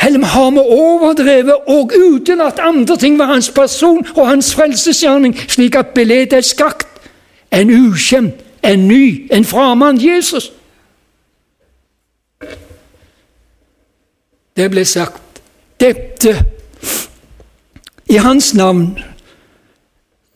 Eller 0.05 0.25
har 0.25 0.51
vi 0.51 0.59
overdrevet 0.59 1.55
og 1.67 1.91
utelatt 1.95 2.59
andre 2.59 2.97
ting 2.97 3.19
ved 3.19 3.25
hans 3.25 3.49
person 3.49 4.07
og 4.15 4.27
hans 4.27 4.55
frelsesgjerning, 4.55 5.35
slik 5.47 5.75
at 5.75 5.93
bildet 5.95 6.33
er 6.33 6.41
skakt? 6.41 6.87
En 7.51 7.69
ukjent, 7.69 8.35
en 8.63 8.87
ny, 8.87 9.27
en 9.31 9.45
framand 9.45 10.01
Jesus. 10.01 10.51
Det 14.57 14.69
ble 14.71 14.85
sagt 14.85 15.41
dette 15.81 16.35
I 18.09 18.19
Hans 18.21 18.53
navn 18.53 18.99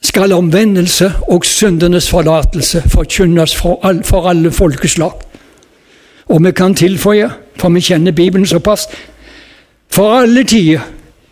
skal 0.01 0.33
omvendelse 0.33 1.11
og 1.27 1.45
syndenes 1.45 2.09
forlatelse 2.09 2.81
forkynnes 2.89 3.55
for, 3.55 3.79
all, 3.83 4.03
for 4.03 4.29
alle 4.29 4.51
folkeslag. 4.51 5.11
Og 6.25 6.43
vi 6.43 6.51
kan 6.51 6.75
tilføye, 6.75 7.29
for 7.55 7.69
vi 7.69 7.81
kjenner 7.81 8.11
Bibelen 8.11 8.45
såpass, 8.45 8.87
for 9.89 10.19
alle 10.21 10.43
tider, 10.43 10.85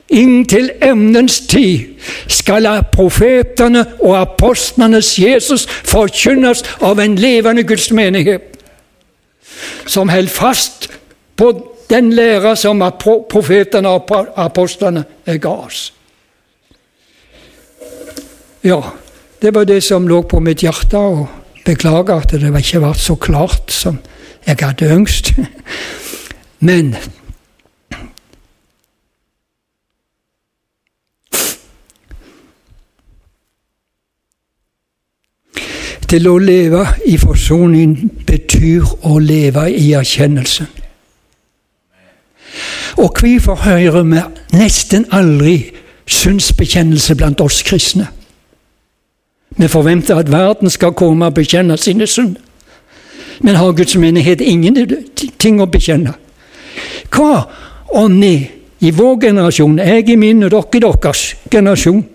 inntil 0.09 0.69
emnens 0.81 1.39
tid, 1.49 1.95
skal 2.27 2.67
profetene 2.93 3.85
og 3.99 4.17
apostlenes 4.19 5.15
Jesus 5.19 5.65
forkynnes 5.65 6.63
av 6.81 6.99
en 7.01 7.15
levende 7.19 7.63
Guds 7.63 7.91
menighet, 7.91 8.51
som 9.85 10.09
holder 10.09 10.29
fast 10.33 10.89
på 11.37 11.51
den 11.89 12.13
læra 12.13 12.55
som 12.55 12.81
profetene 13.29 13.89
og 13.89 14.13
apostlene 14.35 15.05
ga 15.25 15.49
oss. 15.49 15.91
Ja, 18.65 18.81
det 19.41 19.53
var 19.53 19.65
det 19.65 19.83
som 19.83 20.07
lå 20.07 20.21
på 20.25 20.39
mitt 20.41 20.63
hjerte, 20.65 20.97
og 20.97 21.27
beklager 21.65 22.15
at 22.21 22.31
det 22.31 22.49
ikke 22.49 22.81
ble 22.81 22.93
så 22.97 23.15
klart 23.15 23.73
som 23.73 23.99
jeg 24.45 24.57
hadde 24.61 24.89
ønsket. 24.93 25.45
Men 26.67 26.95
Til 36.15 36.29
å 36.31 36.37
leve 36.39 36.79
i 37.11 37.17
forsoning 37.19 37.95
betyr 38.23 38.85
å 39.03 39.17
leve 39.19 39.65
i 39.67 39.89
erkjennelsen. 39.99 40.69
Og 43.03 43.19
hvorfor 43.19 43.59
hører 43.65 44.05
vi 44.07 44.21
nesten 44.55 45.03
aldri 45.11 45.57
synsbekjennelse 46.07 47.17
blant 47.19 47.43
oss 47.43 47.57
kristne? 47.67 48.07
Vi 49.57 49.67
forventer 49.67 50.21
at 50.21 50.31
verden 50.31 50.71
skal 50.71 50.95
komme 50.95 51.27
og 51.27 51.35
bekjenne 51.35 51.75
sine 51.77 52.07
synd. 52.07 52.37
Men 53.43 53.59
har 53.59 53.75
Guds 53.75 53.97
menighet 53.99 54.39
ingenting 54.39 55.59
å 55.59 55.67
bekjenne? 55.67 56.15
Hva 57.11 57.43
om 57.91 58.21
vi 58.21 58.37
i 58.87 58.95
vår 58.95 59.19
generasjon, 59.27 59.81
jeg 59.83 60.07
i 60.15 60.15
min 60.15 60.47
og 60.47 60.55
dere 60.55 60.79
i 60.79 60.85
deres 60.87 61.27
generasjon, 61.51 62.05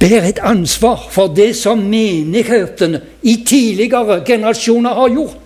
ber 0.00 0.26
et 0.28 0.38
ansvar 0.42 1.08
for 1.10 1.32
det 1.36 1.54
som 1.56 1.78
menighetene 1.78 3.00
i 3.22 3.36
tidligere 3.46 4.20
generasjoner 4.26 4.94
har 4.94 5.08
gjort? 5.08 5.40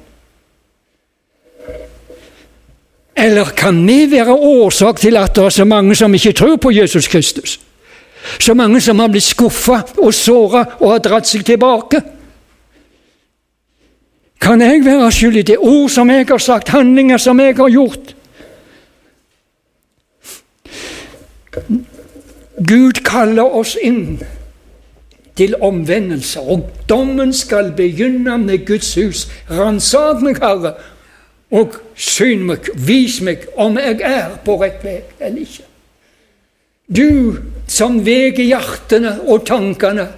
Eller 3.18 3.44
kan 3.44 3.86
vi 3.86 4.06
være 4.10 4.32
årsak 4.32 5.00
til 5.00 5.16
at 5.16 5.34
det 5.34 5.44
er 5.44 5.50
så 5.50 5.64
mange 5.64 5.94
som 5.94 6.14
ikke 6.14 6.32
tror 6.32 6.56
på 6.56 6.70
Jesus 6.70 7.08
Kristus? 7.08 7.60
Så 8.38 8.54
mange 8.54 8.80
som 8.80 8.98
har 8.98 9.08
blitt 9.08 9.24
skuffa 9.24 9.80
og 9.98 10.14
såra 10.14 10.64
og 10.80 10.92
har 10.92 11.02
dratt 11.02 11.26
seg 11.26 11.44
tilbake. 11.46 12.00
Kan 14.40 14.62
jeg 14.62 14.84
være 14.84 15.10
skyld 15.12 15.36
i 15.36 15.42
det 15.42 15.58
ord 15.58 15.90
som 15.90 16.10
jeg 16.10 16.26
har 16.28 16.38
sagt, 16.38 16.68
handlinger 16.68 17.18
som 17.18 17.40
jeg 17.40 17.56
har 17.56 17.68
gjort? 17.68 18.14
Gud 22.66 23.04
kaller 23.04 23.54
oss 23.54 23.76
inn 23.82 24.18
til 25.38 25.54
omvendelse, 25.62 26.40
og 26.40 26.70
dommen 26.88 27.32
skal 27.32 27.72
begynne 27.76 28.38
med 28.38 28.66
Guds 28.66 28.94
hus. 28.94 29.28
Ransak 29.50 30.22
meg, 30.22 30.40
Herre, 30.42 30.74
og 31.50 31.78
syn 31.94 32.42
meg, 32.48 32.66
vis 32.74 33.20
meg 33.24 33.46
om 33.56 33.78
jeg 33.78 34.00
er 34.04 34.34
på 34.44 34.59
rett 34.61 34.82
vei 34.84 35.00
eller 35.20 35.44
ikke. 35.44 35.64
Du 36.88 37.36
som 37.68 38.00
veger 38.04 38.48
hjertene 38.48 39.18
og 39.28 39.44
tankene, 39.46 40.09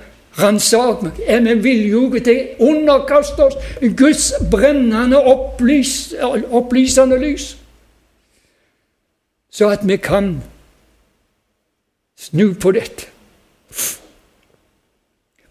ransak 0.41 1.03
meg. 1.03 1.19
Er 1.27 1.43
vi 1.45 1.57
villige 1.65 2.23
til 2.25 2.41
å 2.41 2.71
underkaste 2.71 3.49
oss 3.51 3.59
Guds 3.99 4.31
brennende, 4.51 5.19
opplys, 5.19 6.15
opplysende 6.51 7.19
lys? 7.21 7.53
Så 9.51 9.69
at 9.69 9.83
vi 9.85 9.99
kan 9.99 10.37
snu 12.21 12.53
på 12.61 12.73
dette. 12.77 13.09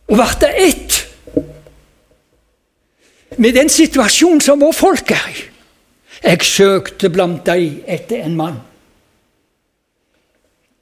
Og 0.09 0.17
bli 0.17 0.49
ett 0.65 0.95
med 3.37 3.53
den 3.55 3.69
situasjonen 3.69 4.41
som 4.41 4.61
vår 4.61 4.73
folk 4.73 5.11
er 5.13 5.27
i. 5.29 5.43
Jeg 6.23 6.43
søkte 6.43 7.09
blant 7.13 7.45
deg 7.47 7.85
etter 7.87 8.25
en 8.25 8.35
mann 8.35 8.57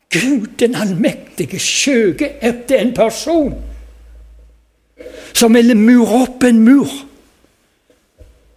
Gud 0.10 0.48
den 0.60 0.76
allmektige 0.76 1.60
søker 1.60 2.40
etter 2.42 2.80
en 2.80 2.94
person 2.96 3.52
som 5.36 5.54
ville 5.54 5.76
mure 5.78 6.24
opp 6.24 6.44
en 6.48 6.64
mur. 6.64 6.90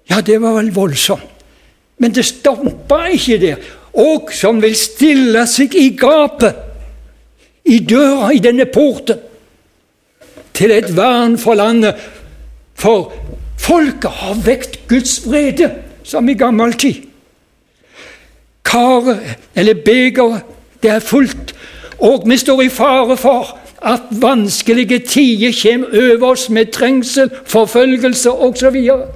Ja, 0.08 0.20
det 0.24 0.38
var 0.40 0.54
vel 0.56 0.70
voldsomt. 0.74 1.26
Men 2.00 2.14
det 2.16 2.24
stoppa 2.24 3.02
ikke 3.12 3.36
der. 3.42 3.66
Og 4.00 4.30
som 4.32 4.62
vil 4.62 4.76
stille 4.78 5.42
seg 5.50 5.74
i 5.76 5.90
gapet, 6.00 6.56
i 7.70 7.78
døra, 7.78 8.32
i 8.34 8.42
denne 8.42 8.66
porten, 8.66 9.18
til 10.54 10.72
et 10.74 10.90
vern 10.96 11.38
for 11.38 11.54
landet. 11.54 11.94
For 12.74 13.12
folket 13.60 14.10
har 14.22 14.42
vekt 14.44 14.80
Guds 14.88 15.20
vrede, 15.26 15.70
som 16.04 16.28
i 16.28 16.34
gammel 16.34 16.74
tid. 16.74 17.06
Karet, 18.66 19.22
eller 19.54 19.74
begeret, 19.84 20.42
det 20.82 20.90
er 20.90 21.04
fullt, 21.04 21.54
og 21.98 22.24
vi 22.26 22.36
står 22.36 22.62
i 22.62 22.68
fare 22.72 23.16
for 23.16 23.58
at 23.82 24.08
vanskelige 24.10 24.98
tider 24.98 25.52
kommer 25.62 26.12
over 26.12 26.30
oss 26.32 26.48
med 26.50 26.72
trengsel, 26.72 27.30
forfølgelse 27.46 28.30
osv. 28.30 28.76
Og, 28.92 29.06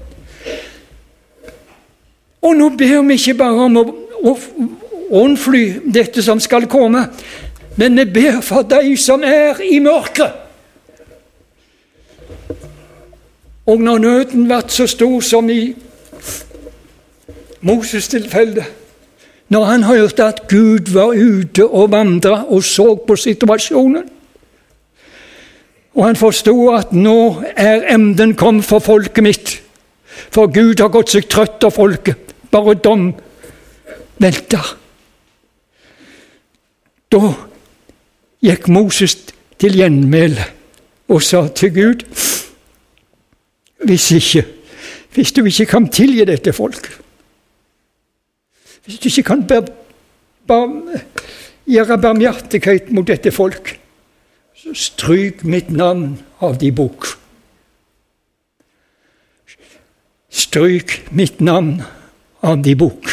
og 2.42 2.56
nå 2.56 2.68
ber 2.68 3.02
vi 3.08 3.18
ikke 3.18 3.38
bare 3.40 3.68
om 3.68 3.80
å, 3.80 3.84
å 4.24 4.36
unnfly 5.24 5.64
dette 5.94 6.22
som 6.24 6.40
skal 6.40 6.68
komme, 6.70 7.06
men 7.76 7.98
vi 7.98 8.04
ber 8.04 8.40
for 8.40 8.62
de 8.62 8.96
som 8.96 9.24
er 9.24 9.60
i 9.62 9.78
mørket. 9.82 10.40
Og 13.66 13.80
når 13.80 13.98
nøden 13.98 14.46
ble 14.46 14.60
så 14.68 14.86
stor 14.86 15.20
som 15.24 15.48
i 15.50 15.74
Moses' 17.64 18.10
tilfelle 18.12 18.66
når 19.48 19.64
han 19.64 19.84
hørte 19.84 20.24
at 20.24 20.48
Gud 20.48 20.92
var 20.92 21.14
ute 21.14 21.66
og 21.66 21.90
vandra 21.92 22.44
og 22.48 22.64
så 22.64 22.94
på 22.96 23.16
situasjonen. 23.16 24.08
Og 25.94 26.06
han 26.06 26.16
forsto 26.18 26.54
at 26.74 26.92
nå 26.92 27.42
er 27.56 27.84
emden 27.94 28.34
kommet 28.34 28.66
for 28.66 28.82
folket 28.82 29.22
mitt. 29.24 29.52
For 30.34 30.50
Gud 30.50 30.80
har 30.80 30.90
gått 30.90 31.12
seg 31.14 31.28
trøtt 31.30 31.62
av 31.66 31.74
folket. 31.76 32.34
Bare 32.50 32.74
dom 32.74 33.12
velter. 34.18 34.72
Da 37.12 37.20
gikk 38.44 38.68
Moses 38.68 39.16
til 39.58 39.78
gjenmæle 39.80 40.44
og 41.08 41.22
sa 41.22 41.46
til 41.48 41.72
Gud 41.74 42.04
Hvis 43.84 44.10
ikke, 44.12 44.46
hvis 45.14 45.32
du 45.32 45.44
ikke 45.44 45.66
kan 45.66 45.88
tilgi 45.92 46.24
dette 46.24 46.52
folk 46.52 46.88
hvis 48.84 48.98
du 48.98 49.08
ikke 49.08 49.22
kan 49.22 49.46
ber, 49.48 49.60
ber, 50.46 50.98
gjøre 51.64 51.96
barmhjertighet 52.00 52.90
mot 52.92 53.06
dette 53.08 53.32
folk, 53.32 53.70
så 54.54 54.74
stryk 54.76 55.44
mitt 55.48 55.70
navn 55.72 56.18
av 56.44 56.58
de 56.60 56.68
bok. 56.72 57.06
Stryk 60.28 60.98
mitt 61.16 61.40
navn 61.40 61.78
av 62.44 62.60
de 62.64 62.74
bok. 62.76 63.08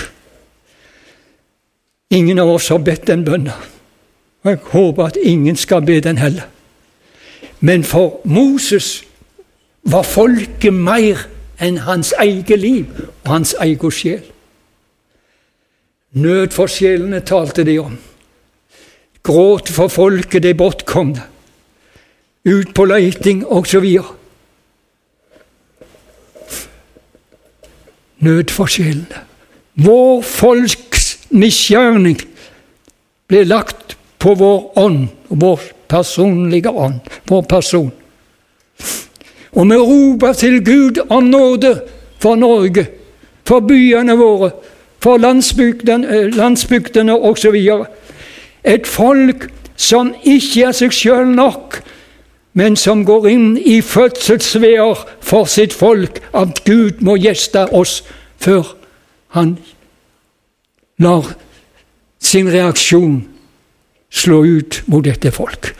Ingen 2.12 2.44
av 2.44 2.52
oss 2.52 2.68
har 2.74 2.84
bedt 2.84 3.08
den 3.08 3.24
bønna, 3.24 3.56
og 4.44 4.50
jeg 4.50 4.60
håper 4.72 5.06
at 5.06 5.18
ingen 5.22 5.56
skal 5.56 5.86
be 5.86 6.00
den 6.00 6.18
heller. 6.18 6.44
Men 7.60 7.84
for 7.84 8.22
Moses 8.26 9.04
var 9.84 10.02
folket 10.02 10.74
mer 10.74 11.28
enn 11.62 11.78
hans 11.86 12.14
eget 12.18 12.60
liv 12.60 12.86
og 13.24 13.32
hans 13.32 13.54
egen 13.62 13.92
sjel. 13.92 14.24
Nød 16.12 16.52
for 16.52 16.68
sjelene 16.68 17.22
talte 17.22 17.64
de 17.64 17.78
om. 17.80 18.00
Gråt 19.24 19.70
for 19.70 19.88
folket 19.88 20.44
de 20.44 20.54
bortkomne. 20.58 21.22
Ut 22.46 22.74
på 22.76 22.86
leiting 22.86 23.46
osv. 23.46 23.86
Nød 28.20 28.50
for 28.50 28.66
sjelene. 28.66 29.22
Vår 29.76 30.22
folks 30.22 31.20
misgjerning 31.30 32.18
ble 33.30 33.46
lagt 33.48 33.81
på 34.22 34.36
vår 34.36 34.80
ånd, 34.80 35.08
vår 35.28 35.60
personlige 35.88 36.70
ånd, 36.70 37.00
vår 37.26 37.42
person. 37.42 37.92
Og 39.52 39.70
vi 39.70 39.78
roper 39.78 40.34
til 40.34 40.60
Gud 40.66 41.02
om 41.10 41.24
nåde 41.24 41.82
for 42.22 42.36
Norge, 42.36 42.86
for 43.46 43.60
byene 43.60 44.16
våre, 44.18 44.52
for 45.02 45.18
landsbygdene, 45.18 46.08
eh, 46.08 46.30
landsbygdene 46.36 47.14
osv. 47.14 47.58
Et 48.64 48.88
folk 48.88 49.50
som 49.76 50.14
ikke 50.24 50.68
er 50.68 50.72
seg 50.72 50.94
sjøl 50.94 51.34
nok, 51.36 51.82
men 52.54 52.76
som 52.76 53.06
går 53.06 53.28
inn 53.28 53.58
i 53.58 53.82
fødselsveer 53.82 55.02
for 55.20 55.46
sitt 55.46 55.74
folk, 55.74 56.22
at 56.34 56.64
Gud 56.66 57.02
må 57.02 57.16
gjeste 57.16 57.66
oss 57.74 58.04
før 58.38 58.76
han 59.34 59.58
lar 61.00 61.34
sin 62.20 62.52
reaksjon 62.52 63.24
slå 64.12 64.44
ut 64.46 64.82
mot 64.86 65.04
dette 65.04 65.32
folk. 65.32 65.74